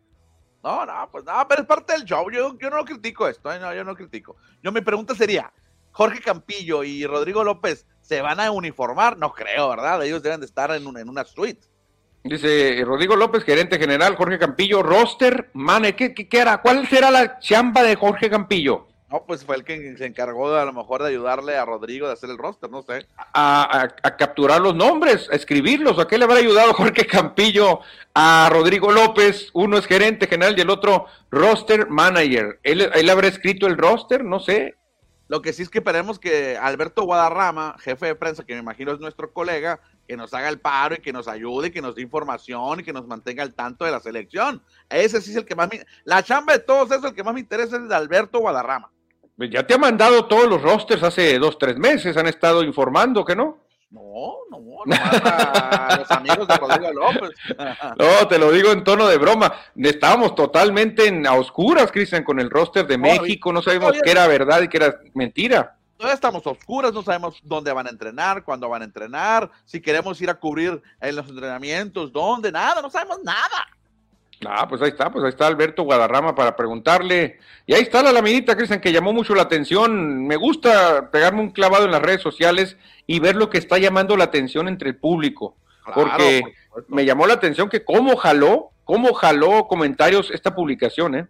No, 0.63 0.83
no, 0.83 1.09
pues 1.11 1.23
no, 1.23 1.47
pero 1.47 1.61
es 1.61 1.67
parte 1.67 1.93
del 1.93 2.05
show, 2.05 2.31
yo, 2.31 2.57
yo 2.57 2.71
no 2.71 2.83
critico 2.83 3.27
esto, 3.27 3.53
¿eh? 3.53 3.59
no, 3.59 3.71
yo 3.71 3.83
no 3.83 3.95
critico. 3.95 4.35
Yo 4.63 4.71
mi 4.71 4.81
pregunta 4.81 5.13
sería, 5.13 5.53
Jorge 5.95 6.19
Campillo 6.19 6.83
y 6.83 7.07
Rodrigo 7.07 7.45
López 7.45 7.87
se 8.01 8.21
van 8.21 8.41
a 8.41 8.51
uniformar, 8.51 9.17
no 9.17 9.31
creo, 9.31 9.69
¿verdad? 9.69 10.03
Ellos 10.03 10.21
deben 10.21 10.41
de 10.41 10.45
estar 10.45 10.69
en, 10.71 10.85
en 10.97 11.07
una 11.07 11.23
suite. 11.23 11.65
Dice 12.21 12.83
Rodrigo 12.83 13.15
López, 13.15 13.45
gerente 13.45 13.79
general, 13.79 14.17
Jorge 14.17 14.37
Campillo, 14.37 14.83
roster, 14.83 15.51
mane, 15.53 15.95
¿qué, 15.95 16.13
qué, 16.13 16.27
era? 16.37 16.61
¿Cuál 16.61 16.85
será 16.89 17.11
la 17.11 17.39
chamba 17.39 17.81
de 17.81 17.95
Jorge 17.95 18.29
Campillo? 18.29 18.87
No, 19.09 19.23
pues 19.25 19.45
fue 19.45 19.55
el 19.55 19.63
que 19.63 19.95
se 19.95 20.05
encargó 20.05 20.51
de, 20.51 20.59
a 20.59 20.65
lo 20.65 20.73
mejor 20.73 21.01
de 21.01 21.11
ayudarle 21.11 21.55
a 21.55 21.63
Rodrigo 21.63 22.07
de 22.07 22.13
hacer 22.13 22.29
el 22.29 22.37
roster, 22.37 22.69
no 22.69 22.81
sé. 22.81 23.07
A, 23.33 23.87
capturar 24.17 24.59
los 24.59 24.75
nombres, 24.75 25.29
a 25.31 25.35
escribirlos. 25.35 25.97
¿A 25.97 26.07
qué 26.07 26.17
le 26.17 26.25
habrá 26.25 26.39
ayudado 26.39 26.73
Jorge 26.73 27.05
Campillo 27.05 27.79
a 28.13 28.49
Rodrigo 28.51 28.91
López? 28.91 29.49
Uno 29.53 29.77
es 29.77 29.85
gerente 29.85 30.27
general 30.27 30.55
y 30.57 30.61
el 30.61 30.69
otro 30.69 31.05
roster 31.31 31.87
manager. 31.89 32.59
¿Él, 32.63 32.81
él 32.93 33.09
habrá 33.09 33.29
escrito 33.29 33.65
el 33.65 33.77
roster? 33.77 34.25
No 34.25 34.41
sé. 34.41 34.75
Lo 35.27 35.41
que 35.41 35.53
sí 35.53 35.63
es 35.63 35.69
que 35.69 35.79
esperemos 35.79 36.19
que 36.19 36.57
Alberto 36.57 37.03
Guadarrama, 37.03 37.75
jefe 37.79 38.07
de 38.07 38.15
prensa, 38.15 38.45
que 38.45 38.53
me 38.53 38.59
imagino 38.59 38.91
es 38.91 38.99
nuestro 38.99 39.33
colega, 39.33 39.79
que 40.07 40.15
nos 40.15 40.33
haga 40.33 40.49
el 40.49 40.59
paro 40.59 40.95
y 40.95 40.99
que 40.99 41.11
nos 41.11 41.27
ayude, 41.27 41.71
que 41.71 41.81
nos 41.81 41.95
dé 41.95 42.03
información 42.03 42.79
y 42.79 42.83
que 42.83 42.93
nos 42.93 43.07
mantenga 43.07 43.41
al 43.41 43.53
tanto 43.53 43.85
de 43.85 43.91
la 43.91 43.99
selección. 43.99 44.61
Ese 44.87 45.19
sí 45.21 45.31
es 45.31 45.37
el 45.37 45.45
que 45.45 45.55
más 45.55 45.69
me... 45.71 45.83
La 46.03 46.21
chamba 46.21 46.53
de 46.53 46.59
todos 46.59 46.91
eso, 46.91 47.07
el 47.07 47.15
que 47.15 47.23
más 47.23 47.33
me 47.33 47.39
interesa 47.39 47.75
es 47.75 47.81
el 47.81 47.89
de 47.89 47.95
Alberto 47.95 48.39
Guadarrama. 48.39 48.91
Ya 49.37 49.65
te 49.65 49.73
ha 49.73 49.77
mandado 49.77 50.27
todos 50.27 50.47
los 50.47 50.61
rosters 50.61 51.03
hace 51.03 51.37
dos, 51.39 51.57
tres 51.57 51.77
meses, 51.77 52.15
han 52.15 52.27
estado 52.27 52.63
informando, 52.63 53.25
¿que 53.25 53.35
no? 53.35 53.64
No, 53.95 54.35
no, 54.51 54.59
no, 54.85 54.93
a 54.93 55.97
los 55.97 56.11
amigos 56.11 56.45
de 56.49 56.57
Rodrigo 56.57 56.91
López. 56.91 57.29
no, 57.97 58.27
te 58.27 58.37
lo 58.37 58.51
digo 58.51 58.71
en 58.73 58.83
tono 58.83 59.07
de 59.07 59.17
broma. 59.17 59.53
Estábamos 59.73 60.35
totalmente 60.35 61.07
en, 61.07 61.25
a 61.25 61.33
oscuras, 61.33 61.93
Cristian, 61.93 62.25
con 62.25 62.41
el 62.41 62.49
roster 62.49 62.85
de 62.85 62.97
México. 62.97 63.53
No 63.53 63.61
sabemos 63.61 63.93
qué 64.03 64.11
era 64.11 64.27
verdad 64.27 64.61
y 64.63 64.67
qué 64.67 64.77
era 64.77 64.99
mentira. 65.13 65.77
Todavía 65.95 66.15
estamos 66.15 66.45
a 66.45 66.49
oscuras, 66.49 66.91
no 66.91 67.03
sabemos 67.03 67.39
dónde 67.41 67.71
van 67.71 67.87
a 67.87 67.89
entrenar, 67.89 68.43
cuándo 68.43 68.67
van 68.67 68.81
a 68.81 68.85
entrenar, 68.85 69.49
si 69.63 69.79
queremos 69.79 70.21
ir 70.21 70.29
a 70.29 70.33
cubrir 70.33 70.83
en 70.99 71.15
los 71.15 71.29
entrenamientos, 71.29 72.11
dónde, 72.11 72.51
nada, 72.51 72.81
no 72.81 72.89
sabemos 72.89 73.23
nada. 73.23 73.65
Ah, 74.45 74.67
pues 74.67 74.81
ahí 74.81 74.89
está, 74.89 75.11
pues 75.11 75.23
ahí 75.23 75.29
está 75.29 75.47
Alberto 75.47 75.83
Guadarrama 75.83 76.35
para 76.35 76.55
preguntarle. 76.55 77.39
Y 77.65 77.73
ahí 77.73 77.81
está 77.81 78.03
la 78.03 78.11
laminita, 78.11 78.55
Cristian, 78.55 78.81
que 78.81 78.91
llamó 78.91 79.13
mucho 79.13 79.33
la 79.33 79.43
atención. 79.43 80.25
Me 80.27 80.35
gusta 80.35 81.09
pegarme 81.11 81.41
un 81.41 81.51
clavado 81.51 81.85
en 81.85 81.91
las 81.91 82.01
redes 82.01 82.21
sociales 82.21 82.77
y 83.07 83.19
ver 83.19 83.35
lo 83.35 83.49
que 83.49 83.57
está 83.57 83.77
llamando 83.77 84.17
la 84.17 84.25
atención 84.25 84.67
entre 84.67 84.89
el 84.89 84.97
público. 84.97 85.55
porque 85.93 86.41
me 86.87 87.05
llamó 87.05 87.27
la 87.27 87.35
atención 87.35 87.69
que 87.69 87.85
cómo 87.85 88.17
jaló, 88.17 88.71
cómo 88.83 89.13
jaló 89.13 89.67
comentarios 89.67 90.31
esta 90.31 90.55
publicación, 90.55 91.15
¿eh? 91.15 91.27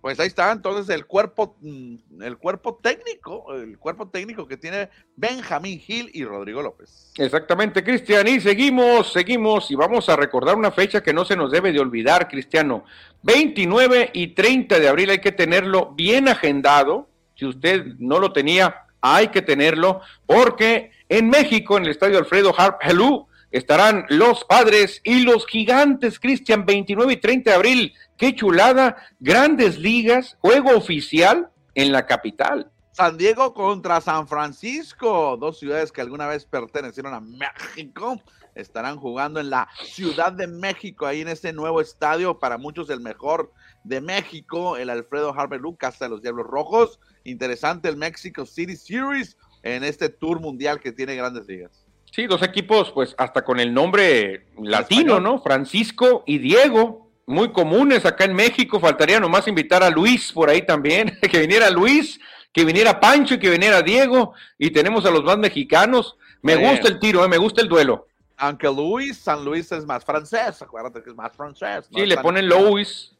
Pues 0.00 0.18
ahí 0.18 0.28
está 0.28 0.50
entonces 0.50 0.94
el 0.94 1.06
cuerpo, 1.06 1.56
mm, 1.60 2.22
el 2.22 2.38
cuerpo 2.38 2.80
técnico, 2.82 3.54
el 3.54 3.78
cuerpo 3.78 4.08
técnico 4.08 4.48
que 4.48 4.56
tiene 4.56 4.88
Benjamín 5.14 5.78
Gil 5.78 6.10
y 6.14 6.24
Rodrigo 6.24 6.62
López. 6.62 7.12
Exactamente, 7.18 7.84
Cristian, 7.84 8.26
y 8.26 8.40
seguimos, 8.40 9.12
seguimos 9.12 9.70
y 9.70 9.74
vamos 9.74 10.08
a 10.08 10.16
recordar 10.16 10.56
una 10.56 10.70
fecha 10.70 11.02
que 11.02 11.12
no 11.12 11.24
se 11.24 11.36
nos 11.36 11.52
debe 11.52 11.72
de 11.72 11.80
olvidar, 11.80 12.28
Cristiano. 12.28 12.84
29 13.22 14.10
y 14.14 14.28
30 14.28 14.78
de 14.78 14.88
abril 14.88 15.10
hay 15.10 15.20
que 15.20 15.32
tenerlo 15.32 15.92
bien 15.94 16.28
agendado. 16.28 17.08
Si 17.34 17.44
usted 17.44 17.84
no 17.98 18.18
lo 18.18 18.32
tenía, 18.32 18.86
hay 19.02 19.28
que 19.28 19.42
tenerlo, 19.42 20.00
porque 20.26 20.92
en 21.08 21.28
México, 21.28 21.76
en 21.76 21.84
el 21.84 21.90
estadio 21.90 22.18
Alfredo 22.18 22.54
Harp 22.56 22.78
Helú, 22.82 23.26
estarán 23.50 24.06
los 24.08 24.44
padres 24.44 25.00
y 25.04 25.20
los 25.20 25.46
gigantes, 25.46 26.20
Cristian, 26.20 26.64
29 26.64 27.14
y 27.14 27.16
30 27.16 27.50
de 27.50 27.56
abril. 27.56 27.94
Qué 28.20 28.34
chulada, 28.34 28.98
grandes 29.18 29.78
ligas, 29.78 30.36
juego 30.42 30.76
oficial 30.76 31.48
en 31.74 31.90
la 31.90 32.04
capital. 32.04 32.70
San 32.92 33.16
Diego 33.16 33.54
contra 33.54 34.02
San 34.02 34.28
Francisco, 34.28 35.38
dos 35.40 35.58
ciudades 35.58 35.90
que 35.90 36.02
alguna 36.02 36.26
vez 36.26 36.44
pertenecieron 36.44 37.14
a 37.14 37.20
México, 37.20 38.20
estarán 38.54 38.98
jugando 38.98 39.40
en 39.40 39.48
la 39.48 39.70
Ciudad 39.84 40.32
de 40.32 40.46
México, 40.48 41.06
ahí 41.06 41.22
en 41.22 41.28
este 41.28 41.54
nuevo 41.54 41.80
estadio, 41.80 42.38
para 42.38 42.58
muchos 42.58 42.90
el 42.90 43.00
mejor 43.00 43.54
de 43.84 44.02
México, 44.02 44.76
el 44.76 44.90
Alfredo 44.90 45.32
Harvey 45.32 45.58
Lucas 45.58 45.98
de 45.98 46.10
los 46.10 46.20
Diablos 46.20 46.46
Rojos. 46.46 47.00
Interesante 47.24 47.88
el 47.88 47.96
Mexico 47.96 48.44
City 48.44 48.76
Series 48.76 49.38
en 49.62 49.82
este 49.82 50.10
tour 50.10 50.40
mundial 50.40 50.78
que 50.78 50.92
tiene 50.92 51.16
grandes 51.16 51.46
ligas. 51.46 51.86
Sí, 52.12 52.26
dos 52.26 52.42
equipos, 52.42 52.92
pues 52.92 53.14
hasta 53.16 53.42
con 53.42 53.60
el 53.60 53.72
nombre 53.72 54.48
latino, 54.58 55.20
¿no? 55.20 55.40
Francisco 55.40 56.22
y 56.26 56.36
Diego 56.36 56.99
muy 57.30 57.52
comunes 57.52 58.04
acá 58.04 58.24
en 58.24 58.34
México. 58.34 58.80
Faltaría 58.80 59.20
nomás 59.20 59.48
invitar 59.48 59.82
a 59.82 59.90
Luis 59.90 60.32
por 60.32 60.50
ahí 60.50 60.62
también, 60.62 61.16
que 61.30 61.40
viniera 61.40 61.70
Luis, 61.70 62.20
que 62.52 62.64
viniera 62.64 63.00
Pancho 63.00 63.34
y 63.34 63.38
que 63.38 63.50
viniera 63.50 63.82
Diego. 63.82 64.34
Y 64.58 64.70
tenemos 64.70 65.06
a 65.06 65.10
los 65.10 65.24
más 65.24 65.38
mexicanos. 65.38 66.16
Me 66.42 66.56
gusta 66.56 66.88
el 66.88 66.98
tiro, 66.98 67.24
eh, 67.24 67.28
me 67.28 67.38
gusta 67.38 67.62
el 67.62 67.68
duelo. 67.68 68.06
Aunque 68.36 68.68
Luis, 68.68 69.18
San 69.18 69.44
Luis 69.44 69.70
es 69.72 69.84
más 69.84 70.04
francés, 70.04 70.62
acuérdate 70.62 71.02
que 71.02 71.10
es 71.10 71.16
más 71.16 71.36
francés. 71.36 71.88
Sí, 71.94 72.06
le 72.06 72.16
ponen 72.16 72.48
Luis. 72.48 73.12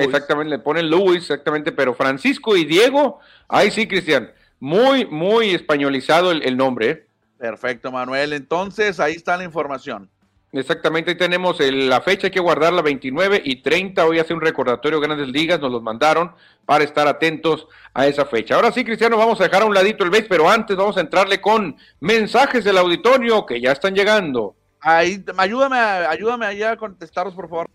Exactamente, 0.00 0.50
le 0.50 0.58
ponen 0.58 0.88
Luis, 0.88 1.22
exactamente, 1.22 1.72
pero 1.72 1.94
Francisco 1.94 2.56
y 2.56 2.64
Diego, 2.64 3.18
ahí 3.48 3.72
sí, 3.72 3.88
Cristian, 3.88 4.32
muy, 4.60 5.04
muy 5.06 5.50
españolizado 5.50 6.30
el, 6.30 6.42
el 6.42 6.56
nombre. 6.56 6.90
Eh. 6.90 7.06
Perfecto, 7.38 7.90
Manuel. 7.90 8.32
Entonces, 8.32 9.00
ahí 9.00 9.14
está 9.14 9.36
la 9.36 9.44
información. 9.44 10.10
Exactamente, 10.56 11.10
ahí 11.10 11.16
tenemos 11.16 11.58
la 11.58 12.00
fecha, 12.00 12.28
hay 12.28 12.30
que 12.30 12.38
guardarla 12.38 12.80
29 12.80 13.42
y 13.44 13.56
30. 13.56 14.06
Hoy 14.06 14.20
hace 14.20 14.32
un 14.32 14.40
recordatorio 14.40 15.00
Grandes 15.00 15.26
Ligas, 15.26 15.58
nos 15.58 15.72
los 15.72 15.82
mandaron 15.82 16.30
para 16.64 16.84
estar 16.84 17.08
atentos 17.08 17.66
a 17.92 18.06
esa 18.06 18.24
fecha. 18.24 18.54
Ahora 18.54 18.70
sí, 18.70 18.84
Cristiano, 18.84 19.16
vamos 19.16 19.40
a 19.40 19.44
dejar 19.44 19.62
a 19.62 19.64
un 19.64 19.74
ladito 19.74 20.04
el 20.04 20.10
base, 20.10 20.26
pero 20.28 20.48
antes 20.48 20.76
vamos 20.76 20.96
a 20.96 21.00
entrarle 21.00 21.40
con 21.40 21.76
mensajes 21.98 22.62
del 22.62 22.78
auditorio 22.78 23.44
que 23.44 23.60
ya 23.60 23.72
están 23.72 23.96
llegando. 23.96 24.54
Ahí, 24.78 25.24
ayúdame, 25.38 25.76
ayúdame 25.76 26.46
allá 26.46 26.70
a 26.70 26.76
contestarlos, 26.76 27.34
por 27.34 27.48
favor. 27.48 27.68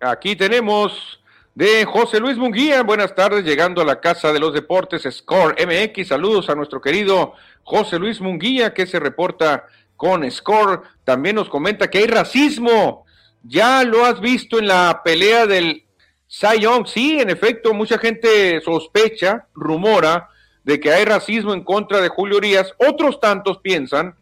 Aquí 0.00 0.34
tenemos 0.34 1.20
de 1.54 1.84
José 1.84 2.20
Luis 2.20 2.38
Munguía. 2.38 2.82
Buenas 2.82 3.14
tardes, 3.14 3.44
llegando 3.44 3.82
a 3.82 3.84
la 3.84 4.00
Casa 4.00 4.32
de 4.32 4.40
los 4.40 4.54
Deportes 4.54 5.02
Score 5.10 5.56
MX. 5.66 6.08
Saludos 6.08 6.48
a 6.48 6.54
nuestro 6.54 6.80
querido 6.80 7.34
José 7.64 7.98
Luis 7.98 8.18
Munguía, 8.18 8.72
que 8.72 8.86
se 8.86 8.98
reporta 8.98 9.66
con 9.98 10.30
Score. 10.30 10.82
También 11.04 11.36
nos 11.36 11.50
comenta 11.50 11.90
que 11.90 11.98
hay 11.98 12.06
racismo. 12.06 13.04
Ya 13.42 13.84
lo 13.84 14.06
has 14.06 14.20
visto 14.20 14.58
en 14.58 14.68
la 14.68 15.02
pelea 15.04 15.46
del 15.46 15.84
Cy 16.28 16.60
Young. 16.60 16.86
Sí, 16.86 17.18
en 17.20 17.28
efecto, 17.28 17.74
mucha 17.74 17.98
gente 17.98 18.62
sospecha, 18.62 19.48
rumora 19.54 20.30
de 20.62 20.78
que 20.78 20.92
hay 20.92 21.04
racismo 21.04 21.52
en 21.52 21.64
contra 21.64 22.00
de 22.00 22.08
Julio 22.08 22.38
Urias. 22.38 22.72
Otros 22.78 23.20
tantos 23.20 23.58
piensan 23.58 24.14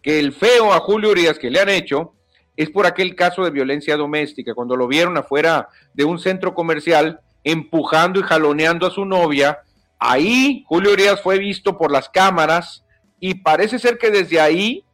que 0.00 0.18
el 0.18 0.32
feo 0.32 0.72
a 0.72 0.80
Julio 0.80 1.10
Urias 1.10 1.38
que 1.38 1.50
le 1.50 1.60
han 1.60 1.68
hecho 1.68 2.14
es 2.56 2.70
por 2.70 2.86
aquel 2.86 3.16
caso 3.16 3.42
de 3.42 3.50
violencia 3.50 3.96
doméstica, 3.96 4.54
cuando 4.54 4.76
lo 4.76 4.86
vieron 4.86 5.16
afuera 5.16 5.68
de 5.92 6.04
un 6.04 6.20
centro 6.20 6.54
comercial 6.54 7.20
empujando 7.42 8.20
y 8.20 8.22
jaloneando 8.22 8.86
a 8.86 8.90
su 8.90 9.04
novia. 9.04 9.62
Ahí 9.98 10.64
Julio 10.68 10.92
Urias 10.92 11.20
fue 11.20 11.38
visto 11.38 11.76
por 11.76 11.90
las 11.90 12.08
cámaras 12.08 12.84
y 13.18 13.34
parece 13.34 13.80
ser 13.80 13.98
que 13.98 14.10
desde 14.10 14.40
ahí 14.40 14.84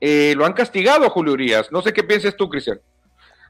eh, 0.00 0.34
lo 0.36 0.46
han 0.46 0.52
castigado 0.52 1.04
a 1.04 1.10
Julio 1.10 1.34
Urias. 1.34 1.70
No 1.70 1.82
sé 1.82 1.92
qué 1.92 2.02
piensas 2.02 2.36
tú, 2.36 2.48
Cristian. 2.48 2.80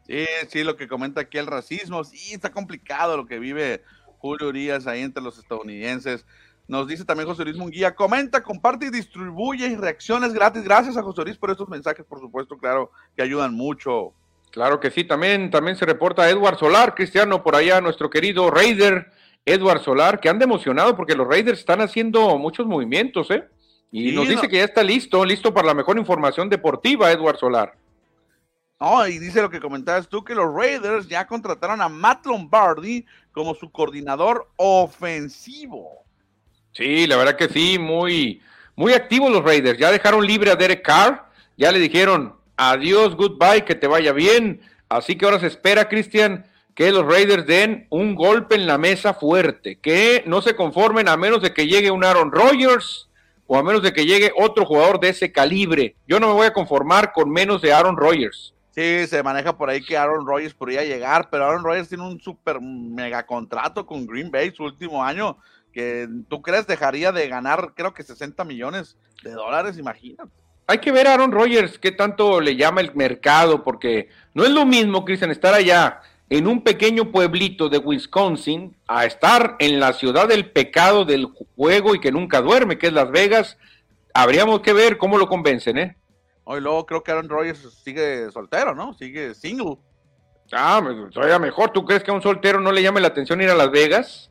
Sí, 0.07 0.27
sí, 0.49 0.65
lo 0.65 0.77
que 0.77 0.89
comenta 0.89 1.21
aquí 1.21 1.39
el 1.39 1.47
racismo. 1.47 2.03
Sí, 2.05 2.35
está 2.35 2.51
complicado 2.51 3.17
lo 3.17 3.27
que 3.27 3.39
vive 3.39 3.83
Julio 4.19 4.49
Urias 4.49 4.87
ahí 4.87 5.03
entre 5.03 5.23
los 5.23 5.39
estadounidenses. 5.39 6.27
Nos 6.67 6.87
dice 6.87 7.05
también 7.05 7.29
José 7.29 7.45
Luis 7.45 7.57
Munguía, 7.57 7.95
comenta, 7.95 8.43
comparte 8.43 8.87
y 8.87 8.91
distribuye 8.91 9.77
reacciones 9.77 10.33
gratis. 10.33 10.63
Gracias 10.63 10.97
a 10.97 11.03
José 11.03 11.23
Luis 11.23 11.37
por 11.37 11.51
estos 11.51 11.69
mensajes, 11.69 12.05
por 12.07 12.21
supuesto, 12.21 12.57
claro, 12.59 12.93
que 13.17 13.23
ayudan 13.23 13.55
mucho. 13.55 14.13
Claro 14.51 14.81
que 14.81 14.91
sí, 14.91 15.05
también, 15.05 15.51
también 15.51 15.77
se 15.77 15.87
reporta 15.87 16.29
Edward 16.29 16.59
Solar, 16.59 16.95
Cristiano, 16.95 17.43
por 17.43 17.57
allá, 17.57 17.81
nuestro 17.81 18.11
querido 18.11 18.51
Raider, 18.51 19.11
Edward 19.45 19.81
Solar, 19.81 20.21
que 20.21 20.29
anda 20.29 20.45
emocionado 20.45 20.97
porque 20.97 21.15
los 21.15 21.27
Raiders 21.27 21.61
están 21.61 21.81
haciendo 21.81 22.37
muchos 22.39 22.67
movimientos, 22.67 23.31
¿eh? 23.31 23.45
Y 23.93 24.13
nos 24.13 24.29
dice 24.29 24.49
que 24.49 24.59
ya 24.59 24.65
está 24.65 24.83
listo, 24.83 25.25
listo 25.25 25.53
para 25.53 25.69
la 25.69 25.75
mejor 25.75 25.99
información 25.99 26.49
deportiva, 26.49 27.11
Edward 27.11 27.39
Solar. 27.39 27.75
No, 28.81 29.07
y 29.07 29.19
dice 29.19 29.43
lo 29.43 29.51
que 29.51 29.61
comentabas 29.61 30.09
tú, 30.09 30.25
que 30.25 30.35
los 30.35 30.55
Raiders 30.55 31.07
ya 31.07 31.27
contrataron 31.27 31.83
a 31.83 31.89
Matt 31.89 32.25
Lombardi 32.25 33.05
como 33.33 33.55
su 33.55 33.71
coordinador 33.71 34.49
ofensivo. 34.57 36.05
Sí, 36.73 37.07
la 37.07 37.17
verdad 37.17 37.37
que 37.37 37.49
sí, 37.49 37.79
muy, 37.79 38.41
muy 38.77 38.95
activos 38.95 39.31
los 39.31 39.45
Raiders. 39.45 39.79
Ya 39.79 39.91
dejaron 39.91 40.25
libre 40.25 40.51
a 40.51 40.57
Derek 40.57 40.83
Carr, 40.83 41.27
ya 41.57 41.73
le 41.73 41.79
dijeron 41.79 42.37
adiós, 42.57 43.17
goodbye, 43.17 43.65
que 43.65 43.75
te 43.75 43.87
vaya 43.87 44.13
bien. 44.13 44.63
Así 44.89 45.17
que 45.17 45.27
ahora 45.27 45.41
se 45.41 45.49
espera, 45.49 45.89
Cristian, 45.89 46.47
que 46.75 46.91
los 46.91 47.05
Raiders 47.05 47.47
den 47.47 47.87
un 47.91 48.15
golpe 48.15 48.55
en 48.55 48.67
la 48.67 48.79
mesa 48.79 49.13
fuerte, 49.13 49.79
que 49.79 50.23
no 50.27 50.41
se 50.41 50.57
conformen 50.57 51.09
a 51.09 51.19
menos 51.19 51.43
de 51.43 51.53
que 51.53 51.67
llegue 51.67 51.91
un 51.91 52.05
Aaron 52.05 52.33
Rodgers 52.33 53.10
o 53.53 53.59
a 53.59 53.65
menos 53.65 53.83
de 53.83 53.93
que 53.93 54.07
llegue 54.07 54.31
otro 54.37 54.65
jugador 54.65 55.01
de 55.01 55.09
ese 55.09 55.33
calibre. 55.33 55.97
Yo 56.07 56.21
no 56.21 56.29
me 56.29 56.35
voy 56.35 56.47
a 56.47 56.53
conformar 56.53 57.13
con 57.13 57.29
menos 57.29 57.61
de 57.61 57.73
Aaron 57.73 57.97
Rodgers. 57.97 58.55
Sí, 58.71 59.09
se 59.09 59.25
maneja 59.25 59.57
por 59.57 59.69
ahí 59.69 59.83
que 59.85 59.97
Aaron 59.97 60.25
Rodgers 60.25 60.55
podría 60.55 60.85
llegar, 60.85 61.29
pero 61.31 61.47
Aaron 61.47 61.65
Rodgers 61.65 61.89
tiene 61.89 62.07
un 62.07 62.21
super 62.21 62.61
mega 62.61 63.27
contrato 63.27 63.85
con 63.85 64.07
Green 64.07 64.31
Bay 64.31 64.53
su 64.55 64.63
último 64.63 65.03
año, 65.03 65.37
que 65.73 66.09
tú 66.29 66.41
crees 66.43 66.69
dejaría 66.69 67.11
de 67.11 67.27
ganar 67.27 67.73
creo 67.75 67.93
que 67.93 68.05
60 68.05 68.45
millones 68.45 68.97
de 69.25 69.33
dólares, 69.33 69.77
imagínate. 69.79 70.31
Hay 70.69 70.79
que 70.79 70.93
ver 70.93 71.09
a 71.09 71.15
Aaron 71.15 71.33
Rodgers 71.33 71.77
qué 71.77 71.91
tanto 71.91 72.41
le 72.41 72.55
llama 72.55 72.83
el 72.83 72.95
mercado, 72.95 73.65
porque 73.65 74.11
no 74.33 74.45
es 74.45 74.51
lo 74.51 74.65
mismo, 74.65 75.05
Cristian, 75.05 75.33
estar 75.33 75.55
allá 75.55 76.03
en 76.31 76.47
un 76.47 76.63
pequeño 76.63 77.11
pueblito 77.11 77.69
de 77.69 77.79
Wisconsin 77.79 78.77
a 78.87 79.05
estar 79.05 79.57
en 79.59 79.81
la 79.81 79.93
ciudad 79.93 80.29
del 80.29 80.51
pecado 80.51 81.05
del 81.05 81.27
juego 81.57 81.95
y 81.95 82.01
que 82.01 82.13
nunca 82.13 82.41
duerme, 82.41 82.79
que 82.79 82.87
es 82.87 82.93
Las 82.93 83.11
Vegas, 83.11 83.59
habríamos 84.15 84.61
que 84.61 84.73
ver 84.73 84.97
cómo 84.97 85.19
lo 85.19 85.29
convencen, 85.29 85.77
¿eh? 85.77 85.97
Hoy 86.45 86.61
luego 86.61 86.87
creo 86.87 87.03
que 87.03 87.11
Aaron 87.11 87.29
Rodgers 87.29 87.83
sigue 87.85 88.31
soltero, 88.31 88.75
¿no? 88.75 88.95
Sigue 88.95 89.35
single. 89.35 89.77
Ah, 90.53 90.83
todavía 91.13 91.39
mejor. 91.39 91.71
¿Tú 91.71 91.85
crees 91.85 92.03
que 92.03 92.11
a 92.11 92.15
un 92.15 92.23
soltero 92.23 92.61
no 92.61 92.73
le 92.73 92.83
llame 92.83 93.01
la 93.01 93.09
atención 93.09 93.41
ir 93.41 93.51
a 93.51 93.55
Las 93.55 93.71
Vegas? 93.71 94.31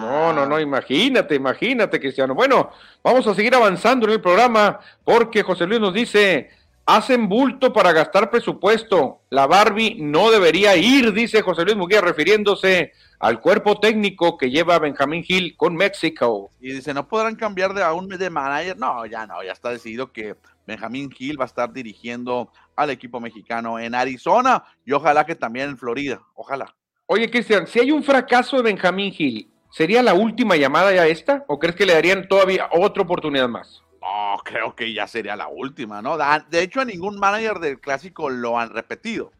No, 0.00 0.32
no, 0.32 0.46
no, 0.46 0.60
imagínate, 0.60 1.34
imagínate, 1.34 2.00
Cristiano. 2.00 2.34
Bueno, 2.34 2.70
vamos 3.02 3.26
a 3.26 3.34
seguir 3.34 3.54
avanzando 3.54 4.06
en 4.06 4.12
el 4.12 4.20
programa 4.20 4.80
porque 5.04 5.42
José 5.42 5.66
Luis 5.66 5.80
nos 5.80 5.94
dice, 5.94 6.50
hacen 6.86 7.28
bulto 7.28 7.72
para 7.72 7.92
gastar 7.92 8.30
presupuesto. 8.30 9.20
La 9.30 9.46
Barbie 9.46 9.96
no 10.00 10.30
debería 10.30 10.76
ir, 10.76 11.12
dice 11.12 11.42
José 11.42 11.64
Luis 11.64 11.76
Muguía, 11.76 12.00
refiriéndose 12.00 12.92
al 13.18 13.40
cuerpo 13.40 13.80
técnico 13.80 14.36
que 14.36 14.50
lleva 14.50 14.78
Benjamín 14.78 15.24
Hill 15.26 15.56
con 15.56 15.74
México. 15.74 16.50
Y 16.60 16.72
dice, 16.72 16.92
¿no 16.92 17.08
podrán 17.08 17.36
cambiar 17.36 17.72
de 17.74 17.82
aún 17.82 18.08
de 18.08 18.30
manager? 18.30 18.76
No, 18.76 19.06
ya 19.06 19.26
no, 19.26 19.42
ya 19.42 19.52
está 19.52 19.70
decidido 19.70 20.12
que 20.12 20.36
Benjamín 20.66 21.10
Hill 21.16 21.40
va 21.40 21.44
a 21.44 21.46
estar 21.46 21.72
dirigiendo 21.72 22.50
al 22.76 22.90
equipo 22.90 23.20
mexicano 23.20 23.78
en 23.78 23.94
Arizona 23.94 24.64
y 24.84 24.92
ojalá 24.92 25.24
que 25.24 25.34
también 25.34 25.70
en 25.70 25.78
Florida, 25.78 26.20
ojalá. 26.34 26.74
Oye, 27.06 27.30
Cristian, 27.30 27.66
si 27.66 27.80
hay 27.80 27.90
un 27.90 28.02
fracaso 28.02 28.56
de 28.56 28.62
Benjamín 28.62 29.14
Hill, 29.16 29.50
¿sería 29.70 30.02
la 30.02 30.14
última 30.14 30.56
llamada 30.56 30.92
ya 30.92 31.06
esta? 31.06 31.44
¿O 31.48 31.58
crees 31.58 31.76
que 31.76 31.86
le 31.86 31.92
darían 31.92 32.28
todavía 32.28 32.68
otra 32.72 33.02
oportunidad 33.02 33.48
más? 33.48 33.83
No, 34.04 34.36
creo 34.44 34.76
que 34.76 34.92
ya 34.92 35.06
sería 35.06 35.34
la 35.34 35.48
última, 35.48 36.02
¿no? 36.02 36.18
De 36.50 36.62
hecho, 36.62 36.82
a 36.82 36.84
ningún 36.84 37.18
manager 37.18 37.58
del 37.58 37.80
clásico 37.80 38.28
lo 38.28 38.58
han 38.58 38.68
repetido. 38.68 39.32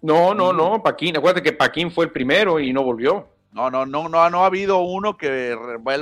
No, 0.00 0.32
no, 0.32 0.54
no, 0.54 0.82
Paquín, 0.82 1.18
acuérdate 1.18 1.42
que 1.42 1.52
Paquín 1.52 1.90
fue 1.90 2.06
el 2.06 2.10
primero 2.10 2.58
y 2.58 2.72
no 2.72 2.82
volvió. 2.82 3.28
No, 3.52 3.70
no, 3.70 3.84
no, 3.84 4.08
no, 4.08 4.30
no 4.30 4.42
ha 4.42 4.46
habido 4.46 4.78
uno 4.78 5.18
que 5.18 5.54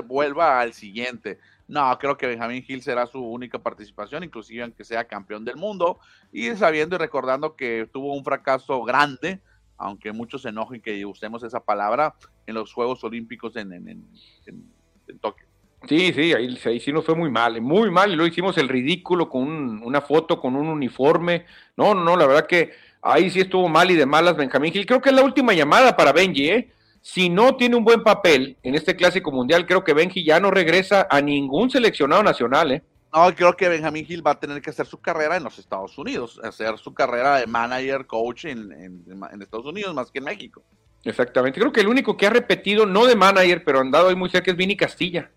vuelva 0.07 0.61
al 0.61 0.75
siguiente. 0.75 1.41
No, 1.67 1.99
creo 1.99 2.17
que 2.17 2.29
Benjamín 2.29 2.63
Gil 2.63 2.83
será 2.83 3.05
su 3.07 3.21
única 3.21 3.59
participación, 3.59 4.23
inclusive 4.23 4.63
aunque 4.63 4.85
sea 4.85 5.09
campeón 5.09 5.45
del 5.45 5.57
mundo, 5.57 5.99
y 6.31 6.55
sabiendo 6.55 6.95
y 6.95 6.99
recordando 7.01 7.57
que 7.57 7.89
tuvo 7.93 8.15
un 8.15 8.23
fracaso 8.23 8.81
grande, 8.85 9.41
aunque 9.77 10.13
muchos 10.13 10.43
se 10.43 10.51
enojen 10.51 10.81
que 10.81 11.05
usemos 11.05 11.43
esa 11.43 11.59
palabra, 11.59 12.15
en 12.47 12.55
los 12.55 12.73
Juegos 12.73 13.03
Olímpicos 13.03 13.57
en, 13.57 13.73
en, 13.73 14.07
en 14.47 15.19
Tokio. 15.19 15.48
Sí, 15.87 16.13
sí, 16.13 16.33
ahí, 16.33 16.81
sí 16.81 16.93
nos 16.93 17.05
fue 17.05 17.15
muy 17.15 17.31
mal, 17.31 17.61
muy 17.61 17.91
mal, 17.91 18.13
y 18.13 18.17
lo 18.17 18.27
hicimos 18.27 18.59
el 18.59 18.69
ridículo 18.69 19.29
con 19.29 19.83
una 19.83 20.01
foto, 20.01 20.41
con 20.41 20.57
un 20.57 20.69
uniforme. 20.69 21.47
No, 21.77 21.95
no, 21.95 22.03
no, 22.03 22.17
la 22.17 22.27
verdad 22.27 22.47
que 22.47 22.73
ahí 23.01 23.31
sí 23.31 23.41
estuvo 23.41 23.69
mal 23.69 23.91
y 23.91 23.95
de 23.95 24.05
malas 24.05 24.37
Benjamín 24.37 24.73
Gil. 24.73 24.87
Creo 24.87 25.01
que 25.01 25.11
es 25.11 25.15
la 25.15 25.23
última 25.23 25.53
llamada 25.53 25.97
para 25.97 26.13
Benji, 26.13 26.51
¿eh? 26.51 26.73
Si 27.01 27.29
no 27.29 27.57
tiene 27.57 27.77
un 27.77 27.85
buen 27.85 28.03
papel 28.03 28.57
en 28.63 28.75
este 28.75 28.97
clásico 28.97 29.31
mundial, 29.31 29.67
creo 29.67 29.85
que 29.85 29.95
Benji 29.95 30.25
ya 30.25 30.41
no 30.41 30.51
regresa 30.51 31.07
a 31.09 31.21
ningún 31.21 31.71
seleccionado 31.71 32.23
nacional, 32.23 32.73
¿eh? 32.73 32.83
No, 33.15 33.35
creo 33.35 33.57
que 33.57 33.69
Benjamín 33.69 34.05
Gil 34.05 34.27
va 34.27 34.33
a 34.33 34.41
tener 34.41 34.61
que 34.61 34.71
hacer 34.71 34.85
su 34.85 35.01
carrera 35.01 35.37
en 35.37 35.45
los 35.45 35.59
Estados 35.59 35.97
Unidos, 35.97 36.41
hacer 36.43 36.77
su 36.77 36.93
carrera 36.93 37.37
de 37.37 37.47
manager, 37.47 38.05
coach 38.07 38.45
en, 38.45 38.73
en 38.73 39.43
Estados 39.43 39.65
Unidos 39.65 39.95
más 39.95 40.11
que 40.11 40.19
en 40.19 40.25
México. 40.25 40.63
Exactamente. 41.05 41.59
Creo 41.59 41.73
que 41.73 41.81
el 41.81 41.89
único 41.89 42.17
que 42.17 42.27
ha 42.27 42.31
repetido, 42.31 42.85
no 42.85 43.07
de 43.07 43.17
manager, 43.17 43.63
pero 43.65 43.81
andado 43.81 44.09
ahí 44.09 44.17
muy 44.17 44.29
cerca 44.29 44.51
es 44.51 44.57
Vini 44.57 44.77
Castilla. 44.77 45.31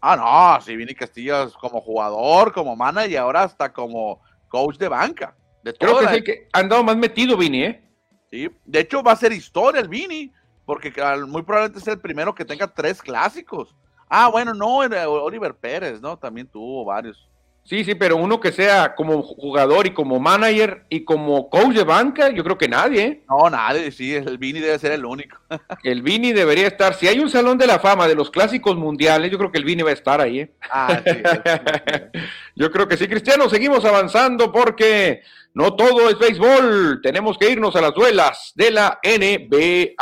Ah, 0.00 0.16
no, 0.16 0.64
sí, 0.64 0.76
Vini 0.76 0.94
Castillo 0.94 1.50
como 1.60 1.80
jugador, 1.80 2.52
como 2.52 2.74
manager 2.74 3.10
y 3.10 3.16
ahora 3.16 3.42
hasta 3.42 3.72
como 3.72 4.20
coach 4.48 4.76
de 4.76 4.88
banca. 4.88 5.36
De 5.62 5.74
Creo 5.74 5.98
que 5.98 6.04
es 6.06 6.12
el 6.12 6.24
que 6.24 6.48
ha 6.52 6.58
andado 6.60 6.82
más 6.82 6.96
metido, 6.96 7.36
Vini, 7.36 7.64
¿eh? 7.64 7.84
Sí, 8.30 8.48
de 8.64 8.80
hecho 8.80 9.02
va 9.02 9.12
a 9.12 9.16
ser 9.16 9.32
historia 9.32 9.80
el 9.80 9.88
Vini, 9.88 10.32
porque 10.64 10.92
muy 11.26 11.42
probablemente 11.42 11.80
es 11.80 11.88
el 11.88 12.00
primero 12.00 12.34
que 12.34 12.44
tenga 12.44 12.66
tres 12.66 13.02
clásicos. 13.02 13.74
Ah, 14.08 14.28
bueno, 14.28 14.54
no, 14.54 14.78
Oliver 14.78 15.54
Pérez, 15.54 16.00
¿no? 16.00 16.16
También 16.16 16.48
tuvo 16.48 16.84
varios. 16.84 17.29
Sí, 17.64 17.84
sí, 17.84 17.94
pero 17.94 18.16
uno 18.16 18.40
que 18.40 18.50
sea 18.50 18.94
como 18.96 19.22
jugador 19.22 19.86
y 19.86 19.90
como 19.90 20.18
manager 20.18 20.84
y 20.88 21.04
como 21.04 21.48
coach 21.48 21.74
de 21.74 21.84
banca, 21.84 22.30
yo 22.30 22.42
creo 22.42 22.58
que 22.58 22.68
nadie. 22.68 23.02
¿eh? 23.04 23.22
No, 23.28 23.48
nadie, 23.48 23.92
sí, 23.92 24.14
el 24.14 24.38
Vini 24.38 24.58
debe 24.58 24.78
ser 24.78 24.92
el 24.92 25.04
único. 25.04 25.38
el 25.84 26.02
Vini 26.02 26.32
debería 26.32 26.66
estar. 26.66 26.94
Si 26.94 27.06
hay 27.06 27.20
un 27.20 27.30
salón 27.30 27.58
de 27.58 27.66
la 27.66 27.78
fama 27.78 28.08
de 28.08 28.16
los 28.16 28.30
clásicos 28.30 28.76
mundiales, 28.76 29.30
yo 29.30 29.38
creo 29.38 29.52
que 29.52 29.58
el 29.58 29.64
Vini 29.64 29.82
va 29.82 29.90
a 29.90 29.94
estar 29.94 30.20
ahí. 30.20 30.40
¿eh? 30.40 30.50
Ah, 30.70 31.00
sí, 31.04 31.22
yo 32.56 32.70
creo 32.72 32.88
que 32.88 32.96
sí, 32.96 33.06
Cristiano, 33.06 33.48
seguimos 33.48 33.84
avanzando 33.84 34.50
porque 34.50 35.22
no 35.54 35.74
todo 35.74 36.08
es 36.10 36.18
béisbol. 36.18 37.00
Tenemos 37.02 37.38
que 37.38 37.50
irnos 37.50 37.76
a 37.76 37.82
las 37.82 37.94
duelas 37.94 38.52
de 38.56 38.70
la 38.72 38.98
NBA. 39.04 39.94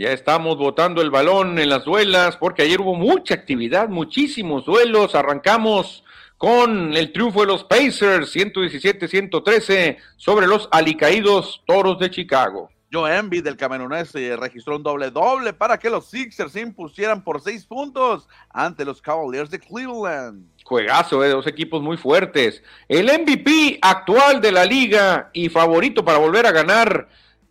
Ya 0.00 0.12
estamos 0.12 0.56
botando 0.56 1.02
el 1.02 1.10
balón 1.10 1.58
en 1.58 1.68
las 1.68 1.84
duelas 1.84 2.38
porque 2.38 2.62
ayer 2.62 2.80
hubo 2.80 2.94
mucha 2.94 3.34
actividad, 3.34 3.90
muchísimos 3.90 4.64
duelos. 4.64 5.14
Arrancamos 5.14 6.04
con 6.38 6.96
el 6.96 7.12
triunfo 7.12 7.42
de 7.42 7.48
los 7.48 7.64
Pacers 7.64 8.34
117-113 8.34 9.98
sobre 10.16 10.46
los 10.46 10.70
alicaídos 10.72 11.62
Toros 11.66 11.98
de 11.98 12.10
Chicago. 12.10 12.70
Joe 12.90 13.14
Embiid 13.14 13.44
del 13.44 13.58
camerunés 13.58 14.14
eh, 14.14 14.36
registró 14.36 14.76
un 14.76 14.82
doble 14.82 15.10
doble 15.10 15.52
para 15.52 15.78
que 15.78 15.90
los 15.90 16.06
Sixers 16.06 16.52
se 16.52 16.62
impusieran 16.62 17.22
por 17.22 17.42
seis 17.42 17.66
puntos 17.66 18.26
ante 18.48 18.86
los 18.86 19.02
Cavaliers 19.02 19.50
de 19.50 19.60
Cleveland. 19.60 20.46
Juegazo 20.64 21.20
de 21.20 21.28
eh, 21.28 21.32
dos 21.32 21.46
equipos 21.46 21.82
muy 21.82 21.98
fuertes. 21.98 22.62
El 22.88 23.04
MVP 23.04 23.78
actual 23.82 24.40
de 24.40 24.50
la 24.50 24.64
liga 24.64 25.28
y 25.34 25.50
favorito 25.50 26.02
para 26.02 26.16
volver 26.16 26.46
a 26.46 26.52
ganar 26.52 27.06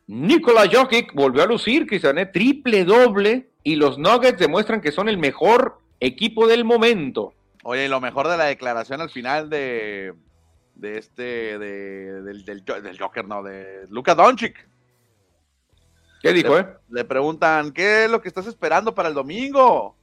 Nikola 0.10 0.68
Jokic 0.68 1.14
volvió 1.14 1.44
a 1.44 1.46
lucir, 1.46 1.86
Cristian, 1.86 2.32
triple 2.34 2.84
doble 2.84 3.52
y 3.62 3.76
los 3.76 4.00
Nuggets 4.00 4.40
demuestran 4.40 4.82
que 4.82 4.92
son 4.92 5.08
el 5.08 5.20
mejor 5.20 5.82
equipo 6.00 6.48
del 6.48 6.66
momento. 6.66 7.36
Oye, 7.64 7.86
y 7.86 7.88
lo 7.88 8.02
mejor 8.02 8.28
de 8.28 8.36
la 8.36 8.46
declaración 8.46 9.02
al 9.02 9.12
final 9.12 9.52
de, 9.52 10.16
de 10.74 10.98
este, 10.98 11.60
de, 11.60 12.24
del, 12.24 12.44
del, 12.44 12.98
Joker, 13.00 13.28
no, 13.28 13.44
de 13.44 13.86
Luka 13.90 14.16
Doncic. 14.16 14.68
¿Qué 16.24 16.34
dijo, 16.34 16.56
le, 16.56 16.62
eh? 16.62 16.68
Le 16.90 17.06
preguntan, 17.06 17.72
¿qué 17.72 18.06
es 18.06 18.10
lo 18.10 18.20
que 18.20 18.30
estás 18.30 18.48
esperando 18.48 18.96
para 18.96 19.10
el 19.10 19.14
domingo? 19.14 19.96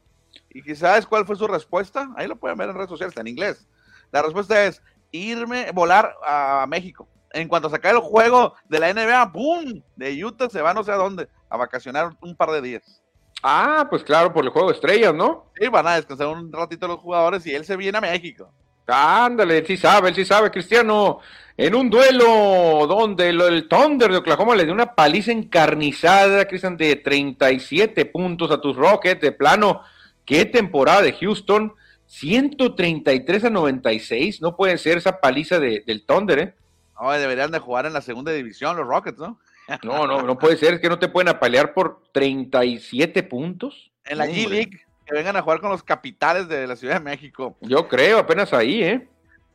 Y 0.51 0.63
quizás 0.63 1.05
cuál 1.05 1.27
fue 1.27 1.35
su 1.35 1.49
respuesta. 1.49 2.13
Ahí 2.15 2.29
lo 2.29 2.37
pueden 2.37 2.57
ver 2.59 2.69
en 2.69 2.77
redes 2.77 2.91
sociales, 2.91 3.11
está 3.11 3.23
en 3.23 3.27
inglés. 3.27 3.67
La 4.13 4.23
respuesta 4.23 4.67
es 4.67 4.81
irme, 5.11 5.73
volar 5.73 6.15
a 6.25 6.65
México 6.69 7.09
en 7.37 7.49
cuanto 7.49 7.69
se 7.69 7.77
acabe 7.77 7.97
el 7.97 8.03
juego 8.03 8.55
de 8.69 8.81
la 8.81 8.93
NBA, 8.93 9.33
¡pum! 9.33 9.83
De 9.95 10.25
Utah 10.25 10.49
se 10.49 10.63
va 10.63 10.75
no 10.75 10.83
sé 10.83 10.93
a 10.93 10.97
dónde, 10.97 11.29
a 11.49 11.57
vacacionar 11.57 12.17
un 12.21 12.35
par 12.35 12.51
de 12.51 12.63
días. 12.63 13.03
Ah, 13.43 13.87
pues 13.89 14.03
claro, 14.03 14.33
por 14.33 14.45
el 14.45 14.51
juego 14.51 14.69
de 14.69 14.75
estrellas, 14.75 15.15
¿no? 15.15 15.53
Sí, 15.61 15.69
van 15.69 15.87
a 15.87 15.97
descansar 15.97 16.29
un 16.29 16.51
ratito 16.53 16.89
los 16.89 17.01
jugadores 17.01 17.47
y 17.47 17.55
él 17.55 17.65
se 17.65 17.77
viene 17.77 17.99
a 17.99 18.01
México. 18.01 18.51
Ándale, 18.87 19.59
él 19.59 19.67
sí 19.67 19.77
sabe, 19.77 20.09
él 20.09 20.15
sí 20.15 20.25
sabe, 20.25 20.51
Cristiano. 20.51 21.19
En 21.57 21.75
un 21.75 21.91
duelo 21.91 22.87
donde 22.87 23.29
el 23.31 23.69
Thunder 23.69 24.11
de 24.11 24.19
Oklahoma 24.19 24.55
le 24.55 24.65
dio 24.65 24.73
una 24.73 24.95
paliza 24.95 25.33
encarnizada, 25.33 26.47
Cristian, 26.47 26.77
de 26.77 26.97
37 26.97 28.05
puntos 28.07 28.51
a 28.51 28.61
tus 28.61 28.77
Rockets, 28.77 29.21
de 29.21 29.33
plano. 29.33 29.83
Qué 30.25 30.45
temporada 30.45 31.03
de 31.03 31.13
Houston. 31.13 31.75
133 32.07 33.45
a 33.45 33.51
96, 33.51 34.41
no 34.41 34.55
puede 34.57 34.79
ser 34.79 34.99
esa 34.99 35.21
paliza 35.21 35.59
del 35.59 36.05
Thunder, 36.07 36.39
¿eh? 36.39 36.55
No, 37.01 37.11
deberían 37.13 37.51
de 37.51 37.59
jugar 37.59 37.87
en 37.87 37.93
la 37.93 38.01
segunda 38.01 38.33
división 38.33 38.77
los 38.77 38.87
Rockets, 38.87 39.19
¿no? 39.19 39.39
No, 39.83 40.07
no, 40.07 40.23
no 40.23 40.39
puede 40.39 40.57
ser, 40.57 40.75
es 40.75 40.81
que 40.81 40.89
no 40.89 40.99
te 40.99 41.09
pueden 41.09 41.29
apalear 41.29 41.75
por 41.75 42.03
37 42.13 43.23
puntos. 43.25 43.91
En 44.05 44.19
la 44.19 44.27
G-League, 44.27 44.81
que 45.05 45.15
vengan 45.15 45.37
a 45.37 45.43
jugar 45.43 45.61
con 45.61 45.71
los 45.71 45.83
capitales 45.83 46.49
de 46.49 46.67
la 46.67 46.77
Ciudad 46.77 46.95
de 46.95 47.01
México. 47.01 47.57
Yo 47.61 47.89
creo, 47.89 48.19
apenas 48.19 48.53
ahí, 48.53 48.85
¿eh? 48.85 49.09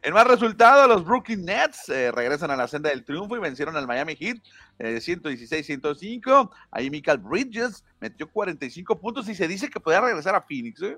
En 0.04 0.14
más 0.16 0.26
resultado, 0.26 0.88
los 0.88 1.06
Brooklyn 1.06 1.46
Nets 1.46 1.88
eh, 1.90 2.12
regresan 2.12 2.50
a 2.50 2.56
la 2.56 2.68
senda 2.68 2.90
del 2.90 3.04
triunfo 3.04 3.36
y 3.36 3.40
vencieron 3.40 3.78
al 3.78 3.86
Miami 3.86 4.16
Heat 4.16 4.38
eh, 4.80 4.98
116-105. 4.98 6.50
Ahí 6.72 6.90
Michael 6.90 7.20
Bridges 7.20 7.84
metió 8.00 8.28
45 8.28 9.00
puntos 9.00 9.30
y 9.30 9.36
se 9.36 9.48
dice 9.48 9.70
que 9.70 9.80
podía 9.80 10.02
regresar 10.02 10.34
a 10.34 10.42
Phoenix. 10.42 10.82
¿eh? 10.82 10.98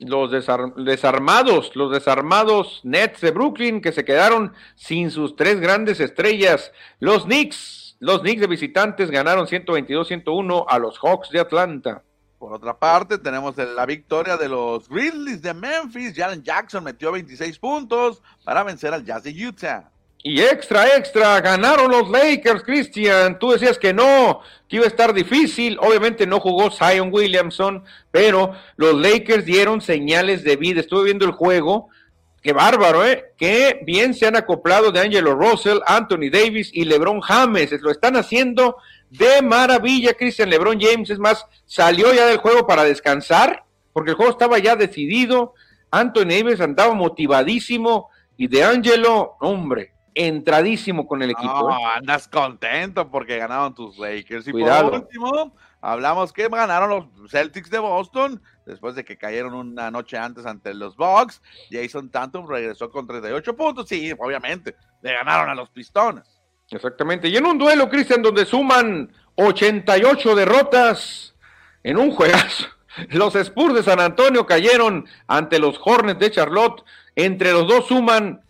Los 0.00 0.30
desarmados, 0.30 1.76
los 1.76 1.92
desarmados 1.92 2.80
Nets 2.84 3.20
de 3.20 3.30
Brooklyn 3.30 3.80
que 3.80 3.92
se 3.92 4.04
quedaron 4.04 4.52
sin 4.74 5.10
sus 5.10 5.36
tres 5.36 5.60
grandes 5.60 6.00
estrellas. 6.00 6.72
Los 6.98 7.24
Knicks, 7.24 7.96
los 8.00 8.20
Knicks 8.20 8.40
de 8.40 8.46
visitantes 8.46 9.10
ganaron 9.10 9.46
122-101 9.46 10.64
a 10.68 10.78
los 10.78 10.98
Hawks 10.98 11.30
de 11.30 11.40
Atlanta. 11.40 12.02
Por 12.38 12.54
otra 12.54 12.78
parte, 12.78 13.18
tenemos 13.18 13.54
la 13.58 13.84
victoria 13.84 14.38
de 14.38 14.48
los 14.48 14.88
Grizzlies 14.88 15.42
de 15.42 15.52
Memphis. 15.52 16.14
Jalen 16.16 16.42
Jackson 16.42 16.82
metió 16.82 17.12
26 17.12 17.58
puntos 17.58 18.22
para 18.42 18.64
vencer 18.64 18.94
al 18.94 19.04
Jazz 19.04 19.24
de 19.24 19.46
Utah. 19.46 19.90
Y 20.22 20.42
extra, 20.42 20.96
extra, 20.96 21.40
ganaron 21.40 21.90
los 21.90 22.10
Lakers, 22.10 22.62
Christian. 22.62 23.38
Tú 23.38 23.52
decías 23.52 23.78
que 23.78 23.94
no, 23.94 24.42
que 24.68 24.76
iba 24.76 24.84
a 24.84 24.88
estar 24.88 25.14
difícil. 25.14 25.78
Obviamente 25.80 26.26
no 26.26 26.40
jugó 26.40 26.70
Zion 26.70 27.08
Williamson, 27.10 27.84
pero 28.10 28.54
los 28.76 28.94
Lakers 28.94 29.46
dieron 29.46 29.80
señales 29.80 30.44
de 30.44 30.56
vida. 30.56 30.80
Estuve 30.80 31.04
viendo 31.04 31.24
el 31.24 31.32
juego. 31.32 31.88
Qué 32.42 32.52
bárbaro, 32.52 33.04
¿eh? 33.06 33.32
Qué 33.38 33.80
bien 33.86 34.12
se 34.12 34.26
han 34.26 34.36
acoplado 34.36 34.92
de 34.92 35.00
Angelo 35.00 35.34
Russell, 35.34 35.78
Anthony 35.86 36.30
Davis 36.30 36.70
y 36.72 36.84
LeBron 36.84 37.20
James. 37.22 37.72
Lo 37.80 37.90
están 37.90 38.16
haciendo 38.16 38.76
de 39.08 39.40
maravilla, 39.40 40.12
Christian. 40.12 40.50
LeBron 40.50 40.78
James, 40.78 41.08
es 41.08 41.18
más, 41.18 41.46
salió 41.64 42.12
ya 42.12 42.26
del 42.26 42.38
juego 42.38 42.66
para 42.66 42.84
descansar, 42.84 43.64
porque 43.92 44.10
el 44.10 44.16
juego 44.16 44.32
estaba 44.32 44.58
ya 44.58 44.76
decidido. 44.76 45.54
Anthony 45.90 46.28
Davis 46.28 46.60
andaba 46.60 46.94
motivadísimo 46.94 48.10
y 48.36 48.48
de 48.48 48.64
Angelo, 48.64 49.36
hombre, 49.40 49.92
entradísimo 50.14 51.06
con 51.06 51.22
el 51.22 51.30
equipo. 51.30 51.68
No, 51.68 51.78
¿eh? 51.78 51.84
andas 51.96 52.28
contento 52.28 53.10
porque 53.10 53.38
ganaron 53.38 53.74
tus 53.74 53.98
Lakers. 53.98 54.48
Y 54.48 54.52
por 54.52 54.94
último, 54.94 55.54
hablamos 55.80 56.32
que 56.32 56.48
ganaron 56.48 56.90
los 56.90 57.30
Celtics 57.30 57.70
de 57.70 57.78
Boston 57.78 58.42
después 58.66 58.94
de 58.94 59.04
que 59.04 59.16
cayeron 59.16 59.54
una 59.54 59.90
noche 59.90 60.16
antes 60.16 60.46
ante 60.46 60.74
los 60.74 60.96
Bucks. 60.96 61.42
Jason 61.70 62.10
Tatum 62.10 62.48
regresó 62.48 62.90
con 62.90 63.06
38 63.06 63.56
puntos. 63.56 63.88
Sí, 63.88 64.12
obviamente, 64.18 64.76
le 65.02 65.12
ganaron 65.12 65.48
a 65.48 65.54
los 65.54 65.70
Pistones. 65.70 66.40
Exactamente. 66.70 67.28
Y 67.28 67.36
en 67.36 67.46
un 67.46 67.58
duelo, 67.58 67.88
Cristian, 67.88 68.22
donde 68.22 68.44
suman 68.46 69.12
88 69.34 70.34
derrotas 70.34 71.34
en 71.82 71.98
un 71.98 72.10
juegazo. 72.10 72.66
Los 73.10 73.34
Spurs 73.36 73.74
de 73.74 73.82
San 73.82 74.00
Antonio 74.00 74.46
cayeron 74.46 75.06
ante 75.28 75.60
los 75.60 75.80
Hornets 75.82 76.18
de 76.18 76.30
Charlotte. 76.30 76.84
Entre 77.14 77.52
los 77.52 77.68
dos 77.68 77.86
suman 77.86 78.42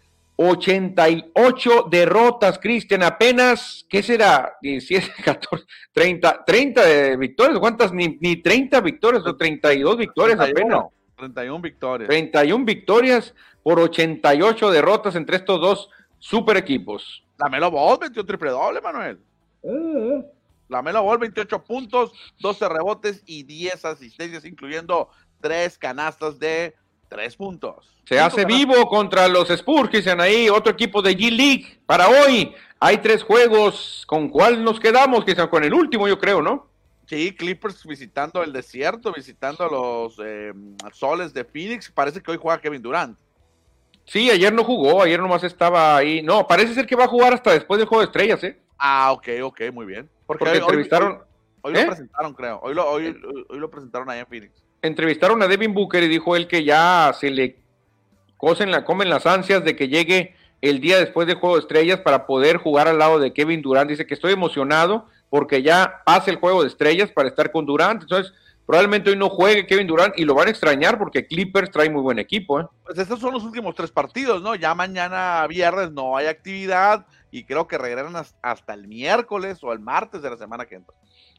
88 0.43 1.89
derrotas, 1.91 2.59
Cristian. 2.59 3.03
Apenas, 3.03 3.85
¿qué 3.91 4.03
será? 4.03 4.57
17, 4.63 5.23
14, 5.23 5.67
30, 5.93 6.45
30 6.47 6.87
de 6.87 7.17
victorias. 7.19 7.59
¿Cuántas? 7.59 7.93
Ni, 7.93 8.17
ni 8.21 8.37
30 8.37 8.81
victorias 8.81 9.27
o 9.27 9.37
32 9.37 9.99
victorias 9.99 10.39
31, 10.39 10.77
apenas. 10.77 10.93
31 11.17 11.61
victorias. 11.61 12.09
31 12.09 12.65
victorias 12.65 13.35
por 13.63 13.79
88 13.79 14.71
derrotas 14.71 15.15
entre 15.15 15.37
estos 15.37 15.61
dos 15.61 15.91
super 16.19 16.57
equipos. 16.57 17.23
La 17.37 17.51
Melo 17.51 17.71
Ball 17.71 17.99
metió 18.01 18.25
triple 18.25 18.51
doble, 18.51 18.81
Manuel. 18.81 19.19
Uh 19.61 20.25
La 20.69 20.81
Melo 20.81 21.03
Ball, 21.03 21.19
28 21.19 21.65
puntos, 21.65 22.13
12 22.39 22.67
rebotes 22.67 23.23
y 23.27 23.43
10 23.43 23.85
asistencias, 23.85 24.47
incluyendo 24.47 25.11
3 25.43 25.77
canastas 25.77 26.39
de 26.39 26.75
3 27.11 27.37
puntos. 27.37 27.91
Se 28.05 28.19
hace 28.19 28.45
vivo 28.45 28.89
contra 28.89 29.29
los 29.29 29.51
Spurs, 29.51 29.91
que 29.91 29.99
dicen 29.99 30.21
ahí, 30.21 30.49
otro 30.49 30.73
equipo 30.73 31.03
de 31.03 31.17
G-League. 31.17 31.81
Para 31.85 32.09
hoy 32.09 32.55
hay 32.79 32.99
tres 32.99 33.23
juegos. 33.23 34.05
¿Con 34.07 34.29
cuál 34.29 34.65
nos 34.65 34.79
quedamos? 34.81 35.25
Quizá 35.25 35.51
con 35.51 35.65
el 35.65 35.75
último, 35.75 36.09
yo 36.09 36.19
creo, 36.19 36.41
¿no? 36.41 36.69
Sí, 37.07 37.35
Clippers 37.35 37.85
visitando 37.85 38.45
el 38.45 38.53
desierto, 38.53 39.13
visitando 39.13 39.69
los 39.69 40.21
eh, 40.25 40.53
soles 40.93 41.35
de 41.35 41.45
Phoenix. 41.45 41.91
Parece 41.91 42.23
que 42.23 42.31
hoy 42.31 42.39
juega 42.41 42.61
Kevin 42.61 42.81
Durant. 42.81 43.19
Sí, 44.05 44.31
ayer 44.31 44.53
no 44.53 44.63
jugó, 44.63 45.03
ayer 45.03 45.21
nomás 45.21 45.43
estaba 45.43 45.97
ahí. 45.97 46.23
No, 46.23 46.47
parece 46.47 46.75
ser 46.75 46.87
que 46.87 46.97
va 46.97 47.05
a 47.05 47.09
jugar 47.09 47.35
hasta 47.35 47.53
después 47.53 47.79
del 47.79 47.89
juego 47.89 48.03
de 48.03 48.07
estrellas, 48.07 48.43
¿eh? 48.45 48.61
Ah, 48.79 49.11
ok, 49.13 49.29
ok, 49.43 49.61
muy 49.73 49.87
bien. 49.87 50.09
Porque, 50.27 50.49
hoy, 50.49 50.59
entrevistaron. 50.59 51.23
Hoy, 51.63 51.75
lo 51.75 51.81
¿Eh? 51.81 51.87
presentaron, 51.87 52.33
creo. 52.35 52.61
Hoy 52.63 52.75
lo, 52.75 52.89
hoy, 52.89 53.21
hoy 53.49 53.59
lo 53.59 53.69
presentaron 53.69 54.09
ahí 54.09 54.21
en 54.21 54.27
Phoenix. 54.27 54.63
Entrevistaron 54.83 55.43
a 55.43 55.49
Devin 55.49 55.75
Booker 55.75 56.03
y 56.03 56.09
dijo 56.09 56.37
él 56.37 56.49
que 56.49 56.65
ya 56.65 57.13
se 57.19 57.31
le 57.31 57.59
cosen 58.37 58.71
la, 58.71 58.85
comen 58.85 59.11
las 59.11 59.27
ansias 59.27 59.65
de 59.65 59.77
que 59.77 59.89
llegue 59.89 60.35
el 60.61 60.81
día 60.81 60.99
después 60.99 61.27
del 61.27 61.37
juego 61.37 61.57
de 61.57 61.63
estrellas 61.63 62.01
para 62.01 62.27
poder 62.27 62.57
jugar 62.57 62.89
al 62.89 62.99
lado 62.99 63.19
de 63.19 63.33
Kevin 63.33 63.63
Durant. 63.63 63.91
Dice 63.91 64.07
que 64.07 64.15
estoy 64.15 64.33
emocionado 64.33 65.07
porque 65.29 65.63
ya 65.63 66.03
pase 66.05 66.31
el 66.31 66.37
juego 66.37 66.63
de 66.63 66.69
estrellas 66.69 67.11
para 67.11 67.29
estar 67.29 67.53
con 67.53 67.67
Durant. 67.67 68.03
Entonces, 68.03 68.33
Probablemente 68.71 69.11
hoy 69.11 69.17
no 69.17 69.29
juegue 69.29 69.67
Kevin 69.67 69.89
Durant 69.89 70.17
y 70.17 70.25
lo 70.25 70.33
van 70.33 70.47
a 70.47 70.53
extrañar 70.53 70.97
porque 70.97 71.27
Clippers 71.27 71.73
trae 71.73 71.91
muy 71.91 72.03
buen 72.03 72.21
equipo. 72.21 72.61
¿eh? 72.61 72.67
Pues 72.85 72.97
estos 72.99 73.19
son 73.19 73.35
los 73.35 73.43
últimos 73.43 73.75
tres 73.75 73.91
partidos, 73.91 74.43
¿no? 74.43 74.55
Ya 74.55 74.77
mañana 74.77 75.45
viernes 75.49 75.91
no 75.91 76.17
hay 76.17 76.29
actividad 76.29 77.05
y 77.33 77.43
creo 77.43 77.67
que 77.67 77.77
regresan 77.79 78.15
hasta 78.43 78.73
el 78.73 78.87
miércoles 78.87 79.59
o 79.63 79.73
el 79.73 79.81
martes 79.81 80.23
de 80.23 80.31
la 80.31 80.37
semana 80.37 80.67
que 80.67 80.77
entra. 80.77 80.95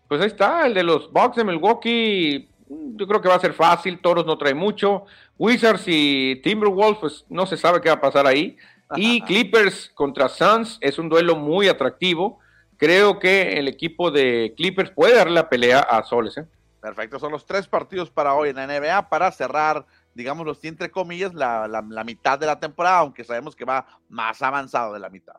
Pues 0.09 0.19
ahí 0.19 0.27
está, 0.27 0.67
el 0.67 0.73
de 0.73 0.83
los 0.83 1.09
Bucks 1.13 1.37
de 1.37 1.45
Milwaukee, 1.45 2.49
yo 2.95 3.07
creo 3.07 3.21
que 3.21 3.27
va 3.27 3.35
a 3.35 3.39
ser 3.39 3.53
fácil, 3.53 3.99
Toros 3.99 4.25
no 4.25 4.37
trae 4.37 4.53
mucho. 4.53 5.05
Wizards 5.37 5.83
y 5.87 6.37
Timberwolves, 6.43 6.99
pues 6.99 7.25
no 7.29 7.45
se 7.45 7.57
sabe 7.57 7.81
qué 7.81 7.89
va 7.89 7.95
a 7.95 8.01
pasar 8.01 8.27
ahí. 8.27 8.57
Y 8.95 9.21
Clippers 9.25 9.91
contra 9.93 10.29
Suns 10.29 10.77
es 10.81 10.97
un 10.97 11.09
duelo 11.09 11.35
muy 11.35 11.67
atractivo. 11.67 12.39
Creo 12.77 13.19
que 13.19 13.59
el 13.59 13.67
equipo 13.67 14.11
de 14.11 14.53
Clippers 14.55 14.91
puede 14.91 15.15
darle 15.15 15.33
la 15.33 15.49
pelea 15.49 15.79
a 15.79 16.03
Soles. 16.03 16.37
¿eh? 16.37 16.45
Perfecto, 16.81 17.19
son 17.19 17.31
los 17.31 17.45
tres 17.45 17.67
partidos 17.67 18.09
para 18.09 18.33
hoy 18.33 18.49
en 18.49 18.55
la 18.55 18.65
NBA 18.65 19.09
para 19.09 19.31
cerrar, 19.31 19.85
digamos, 20.15 20.63
entre 20.63 20.89
comillas, 20.89 21.33
la, 21.33 21.67
la, 21.67 22.03
mitad 22.03 22.39
de 22.39 22.47
la 22.47 22.59
temporada, 22.59 22.99
aunque 22.99 23.23
sabemos 23.23 23.55
que 23.55 23.65
va 23.65 23.85
más 24.09 24.41
avanzado 24.41 24.93
de 24.93 24.99
la 24.99 25.09
mitad. 25.09 25.35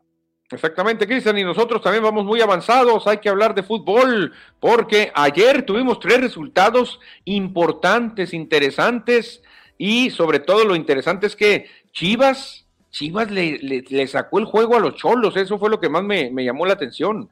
Exactamente, 0.52 1.06
Cristian, 1.06 1.38
y 1.38 1.44
nosotros 1.44 1.80
también 1.80 2.04
vamos 2.04 2.24
muy 2.24 2.40
avanzados. 2.40 3.06
Hay 3.06 3.18
que 3.18 3.28
hablar 3.28 3.54
de 3.54 3.62
fútbol, 3.62 4.32
porque 4.60 5.10
ayer 5.14 5.62
tuvimos 5.62 5.98
tres 5.98 6.20
resultados 6.20 7.00
importantes, 7.24 8.34
interesantes, 8.34 9.42
y 9.78 10.10
sobre 10.10 10.40
todo 10.40 10.64
lo 10.64 10.76
interesante 10.76 11.26
es 11.26 11.34
que 11.34 11.70
Chivas, 11.92 12.66
Chivas 12.90 13.30
le, 13.30 13.58
le, 13.58 14.06
sacó 14.06 14.38
el 14.38 14.44
juego 14.44 14.76
a 14.76 14.80
los 14.80 14.96
cholos, 14.96 15.36
eso 15.36 15.58
fue 15.58 15.70
lo 15.70 15.80
que 15.80 15.88
más 15.88 16.02
me, 16.02 16.30
me 16.30 16.44
llamó 16.44 16.66
la 16.66 16.74
atención. 16.74 17.30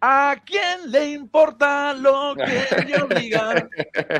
¿A 0.00 0.36
quién 0.46 0.90
le 0.90 1.10
importa 1.10 1.92
lo 1.92 2.34
que 2.34 2.86
yo 2.88 3.06
diga? 3.06 3.68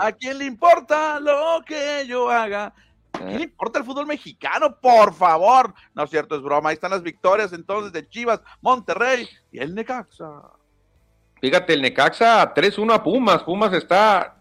¿A 0.01 0.13
quién 0.13 0.39
le 0.39 0.45
importa 0.45 1.19
lo 1.21 1.63
que 1.65 2.05
yo 2.07 2.29
haga? 2.29 2.75
¿A 3.13 3.19
quién 3.19 3.39
le 3.39 3.45
importa 3.45 3.79
el 3.79 3.85
fútbol 3.85 4.07
mexicano? 4.07 4.77
Por 4.81 5.13
favor. 5.15 5.75
No 5.95 6.05
es 6.05 6.11
cierto, 6.11 6.37
es 6.37 6.43
broma. 6.43 6.71
Ahí 6.71 6.75
están 6.75 6.91
las 6.91 7.03
victorias 7.03 7.53
entonces 7.53 7.93
de 7.93 8.09
Chivas, 8.09 8.41
Monterrey 8.61 9.29
y 9.53 9.59
el 9.59 9.75
Necaxa. 9.75 10.43
Fíjate, 11.41 11.73
el 11.73 11.83
Necaxa 11.83 12.53
3-1 12.55 12.95
a 12.95 13.03
Pumas. 13.03 13.43
Pumas 13.43 13.73
está 13.73 14.37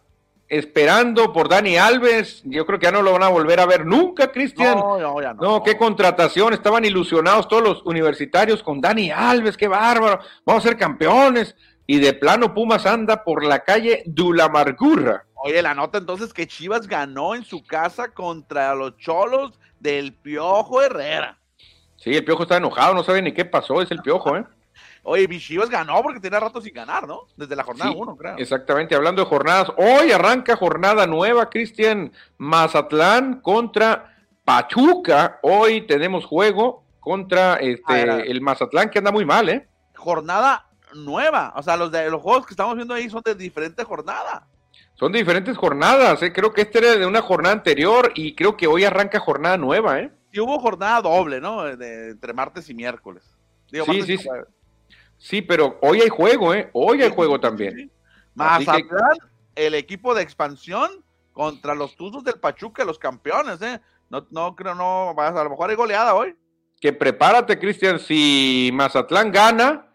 esperando 0.50 1.32
por 1.32 1.48
Dani 1.48 1.78
Alves. 1.78 2.42
Yo 2.44 2.66
creo 2.66 2.80
que 2.80 2.86
ya 2.86 2.92
no 2.92 3.02
lo 3.02 3.14
van 3.14 3.24
a 3.24 3.30
volver 3.30 3.60
a 3.60 3.66
ver 3.66 3.86
nunca, 3.86 4.32
Cristian. 4.32 4.78
No, 4.78 4.98
no, 4.98 5.22
ya 5.22 5.34
no. 5.34 5.42
No, 5.42 5.64
qué 5.64 5.78
contratación. 5.78 6.54
Estaban 6.54 6.84
ilusionados 6.84 7.48
todos 7.48 7.64
los 7.64 7.86
universitarios 7.86 8.64
con 8.64 8.82
Dani 8.82 9.12
Alves, 9.12 9.56
qué 9.56 9.68
bárbaro. 9.68 10.20
Vamos 10.46 10.66
a 10.66 10.68
ser 10.70 10.78
campeones. 10.78 11.56
Y 11.88 12.00
de 12.00 12.14
plano 12.14 12.54
Pumas 12.54 12.86
anda 12.86 13.24
por 13.24 13.44
la 13.44 13.64
calle 13.64 14.04
de 14.06 14.24
la 14.36 14.46
amargura. 14.46 15.26
Oye, 15.44 15.62
la 15.62 15.74
nota 15.74 15.98
entonces 15.98 16.34
que 16.34 16.48
Chivas 16.48 16.88
ganó 16.88 17.36
en 17.36 17.44
su 17.44 17.64
casa 17.64 18.14
contra 18.14 18.76
los 18.76 18.98
Cholos 18.98 19.60
del 19.80 20.14
Piojo 20.14 20.82
Herrera. 20.82 21.38
Sí, 21.98 22.16
el 22.16 22.26
Piojo 22.26 22.44
está 22.44 22.58
enojado, 22.58 22.94
no 22.94 23.04
sabe 23.04 23.22
ni 23.22 23.34
qué 23.34 23.46
pasó, 23.46 23.82
es 23.82 23.92
el 23.92 24.02
Piojo, 24.02 24.38
¿eh? 24.38 24.46
Oye, 25.04 25.28
Bichivas 25.28 25.70
ganó 25.70 26.02
porque 26.04 26.20
tenía 26.20 26.40
rato 26.40 26.62
sin 26.62 26.74
ganar, 26.74 27.08
¿no? 27.08 27.22
Desde 27.36 27.56
la 27.56 27.64
jornada 27.64 27.92
1, 27.92 28.16
creo. 28.18 28.38
Exactamente, 28.38 28.96
hablando 28.96 29.24
de 29.24 29.30
jornadas, 29.30 29.72
hoy 29.78 30.12
arranca 30.12 30.56
jornada 30.56 31.08
nueva, 31.08 31.50
Cristian 31.50 32.12
Mazatlán 32.38 33.42
contra 33.42 34.18
Pachuca. 34.44 35.40
Hoy 35.42 35.88
tenemos 35.88 36.26
juego 36.26 36.84
contra 37.00 37.56
este, 37.56 38.30
el 38.30 38.42
Mazatlán, 38.42 38.90
que 38.90 39.00
anda 39.00 39.12
muy 39.12 39.26
mal, 39.26 39.50
¿eh? 39.50 39.68
Jornada 39.96 40.68
nueva, 40.94 41.54
o 41.56 41.64
sea, 41.64 41.78
los, 41.78 41.92
de, 41.92 42.10
los 42.10 42.22
juegos 42.22 42.46
que 42.46 42.54
estamos 42.54 42.76
viendo 42.76 42.94
ahí 42.94 43.10
son 43.10 43.22
de 43.24 43.36
diferente 43.36 43.84
jornada. 43.84 44.48
Son 45.00 45.14
de 45.14 45.20
diferentes 45.20 45.56
jornadas, 45.56 46.22
¿eh? 46.24 46.34
creo 46.34 46.52
que 46.52 46.64
este 46.64 46.80
era 46.80 46.98
de 46.98 47.06
una 47.06 47.22
jornada 47.22 47.56
anterior 47.56 48.12
y 48.16 48.36
creo 48.36 48.58
que 48.58 48.68
hoy 48.68 48.84
arranca 48.84 49.18
jornada 49.18 49.56
nueva, 49.56 49.98
¿eh? 50.02 50.12
Y 50.34 50.42
hubo 50.42 50.60
jornada 50.60 51.02
doble, 51.02 51.40
¿no? 51.40 51.64
De, 51.64 52.10
entre 52.10 52.34
martes 52.34 52.70
y 52.70 52.74
miércoles. 52.74 53.24
sí, 53.72 54.02
sí, 54.02 54.18
sí. 54.18 54.30
Sí, 55.18 55.42
pero 55.42 55.78
hoy 55.82 56.02
hay 56.02 56.10
juego, 56.10 56.54
¿eh? 56.54 56.70
Hoy 56.74 57.02
hay 57.02 57.12
juego 57.12 57.40
también. 57.40 57.90
Mazatlán, 58.36 59.18
el 59.56 59.74
equipo 59.76 60.14
de 60.14 60.22
expansión 60.22 60.90
contra 61.32 61.76
los 61.76 61.96
Tuzos 61.96 62.26
del 62.26 62.36
Pachuca, 62.36 62.84
los 62.84 63.00
campeones, 63.00 63.62
¿eh? 63.62 63.80
No, 64.10 64.28
no 64.32 64.54
creo, 64.54 64.76
no, 64.76 65.16
a 65.18 65.44
lo 65.44 65.50
mejor 65.50 65.70
hay 65.70 65.78
goleada 65.78 66.14
hoy. 66.14 66.36
Que 66.82 66.92
prepárate, 66.92 67.58
Cristian, 67.58 68.00
si 68.00 68.70
Mazatlán 68.74 69.32
gana, 69.32 69.88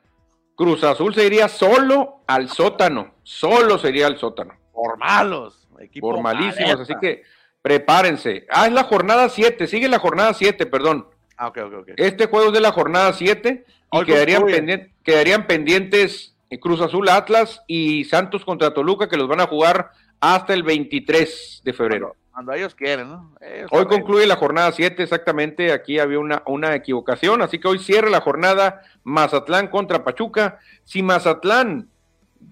Cruz 0.54 0.82
Azul 0.82 1.14
se 1.14 1.26
iría 1.26 1.48
solo 1.48 2.22
al 2.26 2.48
sótano, 2.48 3.12
solo 3.22 3.76
sería 3.76 4.06
al 4.06 4.16
sótano. 4.16 4.63
Por 4.74 4.98
malos, 4.98 5.68
por 6.00 6.20
malísimos, 6.20 6.80
así 6.80 6.94
que 7.00 7.22
prepárense. 7.62 8.46
Ah, 8.50 8.66
es 8.66 8.72
la 8.72 8.84
jornada 8.84 9.28
7, 9.28 9.66
sigue 9.66 9.88
la 9.88 9.98
jornada 9.98 10.34
7, 10.34 10.66
perdón. 10.66 11.06
Ah, 11.36 11.48
ok, 11.48 11.58
ok, 11.66 11.74
ok. 11.80 11.88
Este 11.96 12.26
juego 12.26 12.48
es 12.48 12.52
de 12.52 12.60
la 12.60 12.72
jornada 12.72 13.12
7 13.12 13.64
y 13.92 14.04
quedarían, 14.04 14.44
pendientes, 14.44 14.90
quedarían 15.02 15.46
pendientes 15.46 16.34
Cruz 16.58 16.80
Azul 16.80 17.08
Atlas 17.08 17.62
y 17.66 18.04
Santos 18.04 18.44
contra 18.44 18.74
Toluca 18.74 19.08
que 19.08 19.16
los 19.16 19.28
van 19.28 19.40
a 19.40 19.46
jugar 19.46 19.90
hasta 20.20 20.54
el 20.54 20.62
23 20.62 21.62
de 21.64 21.72
febrero. 21.72 22.16
Cuando 22.32 22.52
ellos 22.52 22.74
quieren, 22.74 23.08
¿no? 23.08 23.32
hoy 23.70 23.86
concluye 23.86 24.26
la 24.26 24.34
jornada 24.34 24.72
7, 24.72 25.00
exactamente. 25.02 25.72
Aquí 25.72 26.00
había 26.00 26.18
una, 26.18 26.42
una 26.46 26.74
equivocación, 26.74 27.42
así 27.42 27.60
que 27.60 27.68
hoy 27.68 27.78
cierra 27.78 28.10
la 28.10 28.20
jornada 28.20 28.82
Mazatlán 29.04 29.68
contra 29.68 30.02
Pachuca. 30.02 30.58
Si 30.82 31.02
Mazatlán 31.02 31.88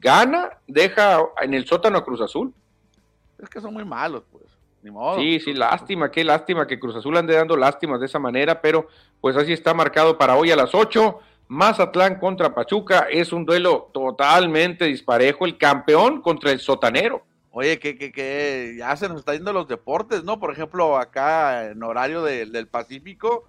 gana, 0.00 0.58
deja 0.66 1.20
en 1.40 1.54
el 1.54 1.66
sótano 1.66 1.98
a 1.98 2.04
Cruz 2.04 2.20
Azul. 2.20 2.52
Es 3.38 3.48
que 3.48 3.60
son 3.60 3.74
muy 3.74 3.84
malos, 3.84 4.24
pues. 4.30 4.44
Sí, 5.16 5.38
sí, 5.38 5.52
lástima, 5.54 6.10
qué 6.10 6.24
lástima 6.24 6.66
que 6.66 6.80
Cruz 6.80 6.96
Azul 6.96 7.16
ande 7.16 7.34
dando 7.34 7.56
lástimas 7.56 8.00
de 8.00 8.06
esa 8.06 8.18
manera, 8.18 8.60
pero 8.60 8.88
pues 9.20 9.36
así 9.36 9.52
está 9.52 9.74
marcado 9.74 10.18
para 10.18 10.36
hoy 10.36 10.50
a 10.50 10.56
las 10.56 10.74
8. 10.74 11.20
Mazatlán 11.46 12.18
contra 12.18 12.54
Pachuca 12.54 13.06
es 13.10 13.32
un 13.32 13.44
duelo 13.44 13.90
totalmente 13.92 14.86
disparejo. 14.86 15.46
El 15.46 15.56
campeón 15.56 16.20
contra 16.20 16.50
el 16.50 16.58
sotanero. 16.58 17.22
Oye, 17.52 17.78
que, 17.78 17.96
que, 17.96 18.10
que 18.10 18.74
ya 18.78 18.96
se 18.96 19.08
nos 19.08 19.18
está 19.18 19.34
yendo 19.34 19.52
los 19.52 19.68
deportes, 19.68 20.24
¿no? 20.24 20.40
Por 20.40 20.50
ejemplo, 20.50 20.96
acá 20.96 21.70
en 21.70 21.82
horario 21.82 22.22
del 22.22 22.66
Pacífico, 22.66 23.44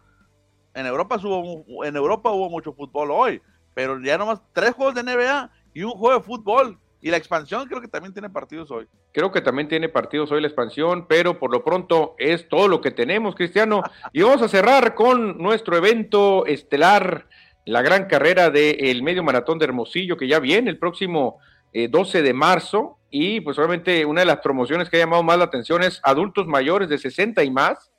en 0.76 0.86
Europa, 0.86 1.18
hubo, 1.24 1.86
en 1.86 1.96
Europa 1.96 2.30
hubo 2.32 2.50
mucho 2.50 2.74
fútbol 2.74 3.10
hoy, 3.12 3.42
pero 3.74 4.00
ya 4.02 4.18
nomás 4.18 4.42
tres 4.52 4.74
juegos 4.74 4.94
de 4.94 5.04
NBA 5.04 5.50
y 5.74 5.84
un 5.84 5.92
juego 5.92 6.20
de 6.20 6.24
fútbol. 6.24 6.80
Y 7.02 7.12
la 7.12 7.18
expansión 7.18 7.68
creo 7.68 7.82
que 7.82 7.90
también 7.90 8.14
tiene 8.14 8.30
partidos 8.30 8.72
hoy. 8.72 8.88
Creo 9.12 9.30
que 9.30 9.42
también 9.42 9.68
tiene 9.68 9.90
partidos 9.90 10.32
hoy 10.32 10.40
la 10.40 10.48
expansión, 10.48 11.06
pero 11.06 11.38
por 11.38 11.52
lo 11.52 11.62
pronto 11.62 12.16
es 12.18 12.48
todo 12.48 12.70
lo 12.70 12.80
que 12.80 12.92
tenemos, 12.92 13.36
Cristiano. 13.36 13.84
Y 14.14 14.22
vamos 14.22 14.42
a 14.42 14.48
cerrar 14.48 14.96
con 14.96 15.38
nuestro 15.38 15.76
evento 15.76 16.46
estelar, 16.46 17.28
la 17.66 17.82
gran 17.82 18.06
carrera 18.06 18.50
del 18.50 19.04
medio 19.04 19.22
maratón 19.22 19.60
de 19.60 19.66
Hermosillo, 19.66 20.16
que 20.16 20.30
ya 20.30 20.40
viene 20.40 20.70
el 20.70 20.80
próximo 20.80 21.40
12 21.74 22.20
eh, 22.20 22.22
de 22.22 22.34
marzo. 22.34 23.00
Y 23.10 23.42
pues 23.42 23.58
obviamente 23.58 24.06
una 24.06 24.22
de 24.22 24.28
las 24.28 24.40
promociones 24.40 24.90
que 24.90 24.96
ha 24.96 25.02
llamado 25.02 25.24
más 25.24 25.38
la 25.38 25.44
atención 25.44 25.84
es 25.84 26.00
adultos 26.04 26.48
mayores 26.48 26.88
de 26.88 26.98
60 26.98 27.44
y 27.44 27.52
más 27.52 27.92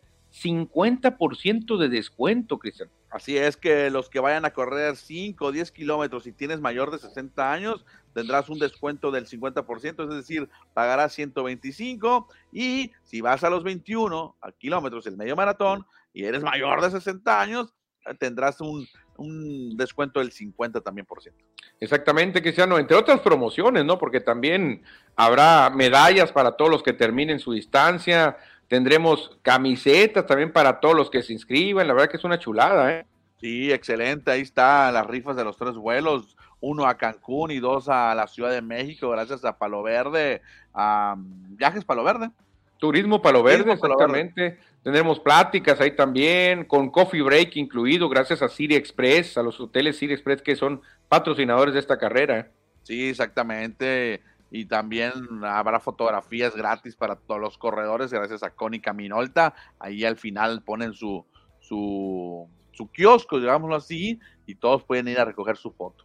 50% 0.42 1.78
de 1.78 1.88
descuento, 1.88 2.58
Cristian. 2.58 2.90
Así 3.10 3.38
es 3.38 3.56
que 3.56 3.90
los 3.90 4.08
que 4.08 4.18
vayan 4.18 4.44
a 4.44 4.52
correr 4.52 4.96
5 4.96 5.44
o 5.44 5.52
10 5.52 5.70
kilómetros 5.70 6.26
y 6.26 6.32
tienes 6.32 6.60
mayor 6.60 6.90
de 6.90 6.98
60 6.98 7.52
años, 7.52 7.84
tendrás 8.12 8.48
un 8.48 8.58
descuento 8.58 9.12
del 9.12 9.26
50%, 9.26 10.02
es 10.02 10.16
decir, 10.16 10.48
pagarás 10.72 11.12
125 11.12 12.28
y 12.52 12.90
si 13.04 13.20
vas 13.20 13.44
a 13.44 13.50
los 13.50 13.62
21 13.62 14.36
kilómetros 14.58 15.06
el 15.06 15.16
medio 15.16 15.36
maratón 15.36 15.86
y 16.12 16.24
eres 16.24 16.42
mayor 16.42 16.82
de 16.82 16.90
60 16.90 17.40
años, 17.40 17.72
tendrás 18.18 18.60
un, 18.60 18.86
un 19.16 19.76
descuento 19.76 20.18
del 20.20 20.32
50 20.32 20.80
también 20.80 21.06
por 21.06 21.22
ciento. 21.22 21.44
Exactamente, 21.80 22.42
Cristiano, 22.42 22.78
entre 22.78 22.96
otras 22.96 23.20
promociones, 23.20 23.84
¿no? 23.84 23.98
Porque 23.98 24.20
también 24.20 24.82
habrá 25.16 25.70
medallas 25.70 26.32
para 26.32 26.56
todos 26.56 26.70
los 26.70 26.82
que 26.82 26.92
terminen 26.92 27.38
su 27.38 27.52
distancia, 27.52 28.36
Tendremos 28.74 29.30
camisetas 29.42 30.26
también 30.26 30.52
para 30.52 30.80
todos 30.80 30.96
los 30.96 31.08
que 31.08 31.22
se 31.22 31.32
inscriban. 31.32 31.86
La 31.86 31.94
verdad 31.94 32.08
que 32.10 32.16
es 32.16 32.24
una 32.24 32.40
chulada, 32.40 32.92
¿eh? 32.92 33.06
Sí, 33.40 33.72
excelente. 33.72 34.32
Ahí 34.32 34.40
está 34.40 34.90
las 34.90 35.06
rifas 35.06 35.36
de 35.36 35.44
los 35.44 35.56
tres 35.56 35.76
vuelos. 35.76 36.36
Uno 36.58 36.84
a 36.84 36.96
Cancún 36.96 37.52
y 37.52 37.60
dos 37.60 37.88
a 37.88 38.12
la 38.16 38.26
Ciudad 38.26 38.50
de 38.50 38.62
México, 38.62 39.10
gracias 39.10 39.44
a 39.44 39.58
Palo 39.58 39.84
Verde, 39.84 40.42
a 40.74 41.14
Viajes 41.16 41.84
Palo 41.84 42.02
Verde. 42.02 42.30
Turismo 42.78 43.22
Palo 43.22 43.44
Verde, 43.44 43.74
exactamente. 43.74 44.58
Tendremos 44.82 45.20
pláticas 45.20 45.80
ahí 45.80 45.94
también, 45.94 46.64
con 46.64 46.90
Coffee 46.90 47.22
Break 47.22 47.54
incluido, 47.54 48.08
gracias 48.08 48.42
a 48.42 48.48
Siri 48.48 48.74
Express, 48.74 49.38
a 49.38 49.44
los 49.44 49.60
hoteles 49.60 49.98
Siri 49.98 50.14
Express 50.14 50.42
que 50.42 50.56
son 50.56 50.82
patrocinadores 51.08 51.74
de 51.74 51.80
esta 51.80 51.96
carrera. 51.96 52.40
¿eh? 52.40 52.46
Sí, 52.82 53.08
exactamente 53.08 54.20
y 54.50 54.66
también 54.66 55.12
habrá 55.42 55.80
fotografías 55.80 56.54
gratis 56.54 56.96
para 56.96 57.16
todos 57.16 57.40
los 57.40 57.58
corredores 57.58 58.12
gracias 58.12 58.42
a 58.42 58.50
Cónica 58.50 58.92
Minolta. 58.92 59.54
Ahí 59.78 60.04
al 60.04 60.16
final 60.16 60.62
ponen 60.62 60.94
su, 60.94 61.26
su, 61.60 62.48
su 62.72 62.90
kiosco, 62.90 63.40
digámoslo 63.40 63.76
así, 63.76 64.20
y 64.46 64.54
todos 64.54 64.84
pueden 64.84 65.08
ir 65.08 65.18
a 65.18 65.24
recoger 65.24 65.56
su 65.56 65.72
foto. 65.72 66.04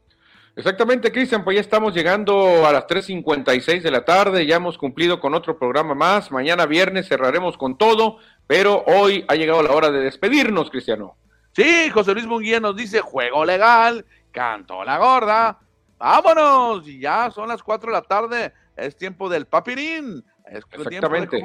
Exactamente, 0.55 1.11
Cristian, 1.11 1.43
pues 1.43 1.55
ya 1.55 1.61
estamos 1.61 1.93
llegando 1.93 2.65
a 2.65 2.73
las 2.73 2.85
3.56 2.87 3.81
de 3.81 3.91
la 3.91 4.03
tarde, 4.03 4.45
ya 4.45 4.57
hemos 4.57 4.77
cumplido 4.77 5.19
con 5.19 5.33
otro 5.33 5.57
programa 5.57 5.93
más, 5.93 6.31
mañana 6.31 6.65
viernes 6.65 7.07
cerraremos 7.07 7.55
con 7.55 7.77
todo, 7.77 8.17
pero 8.45 8.83
hoy 8.87 9.23
ha 9.27 9.35
llegado 9.35 9.63
la 9.63 9.71
hora 9.71 9.89
de 9.89 10.01
despedirnos, 10.01 10.69
Cristiano. 10.69 11.15
Sí, 11.53 11.89
José 11.91 12.13
Luis 12.13 12.27
Munguía 12.27 12.59
nos 12.59 12.75
dice, 12.75 12.99
juego 12.99 13.45
legal, 13.45 14.05
canto 14.31 14.83
la 14.83 14.97
gorda, 14.97 15.59
vámonos, 15.99 16.85
ya 16.85 17.29
son 17.31 17.49
las 17.49 17.61
4 17.61 17.91
de 17.91 17.93
la 17.93 18.01
tarde, 18.01 18.53
es 18.75 18.95
tiempo 18.97 19.29
del 19.29 19.45
papirín, 19.45 20.23
es 20.45 20.63
Exactamente. 20.71 21.43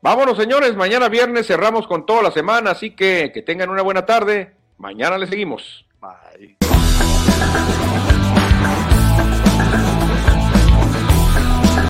Vámonos, 0.00 0.36
señores, 0.36 0.76
mañana 0.76 1.08
viernes 1.08 1.46
cerramos 1.46 1.86
con 1.86 2.04
toda 2.04 2.22
la 2.22 2.30
semana, 2.30 2.72
así 2.72 2.94
que 2.94 3.32
que 3.32 3.42
tengan 3.42 3.70
una 3.70 3.82
buena 3.82 4.04
tarde, 4.04 4.54
mañana 4.76 5.16
le 5.16 5.26
seguimos. 5.26 5.86
Bye. 6.00 6.58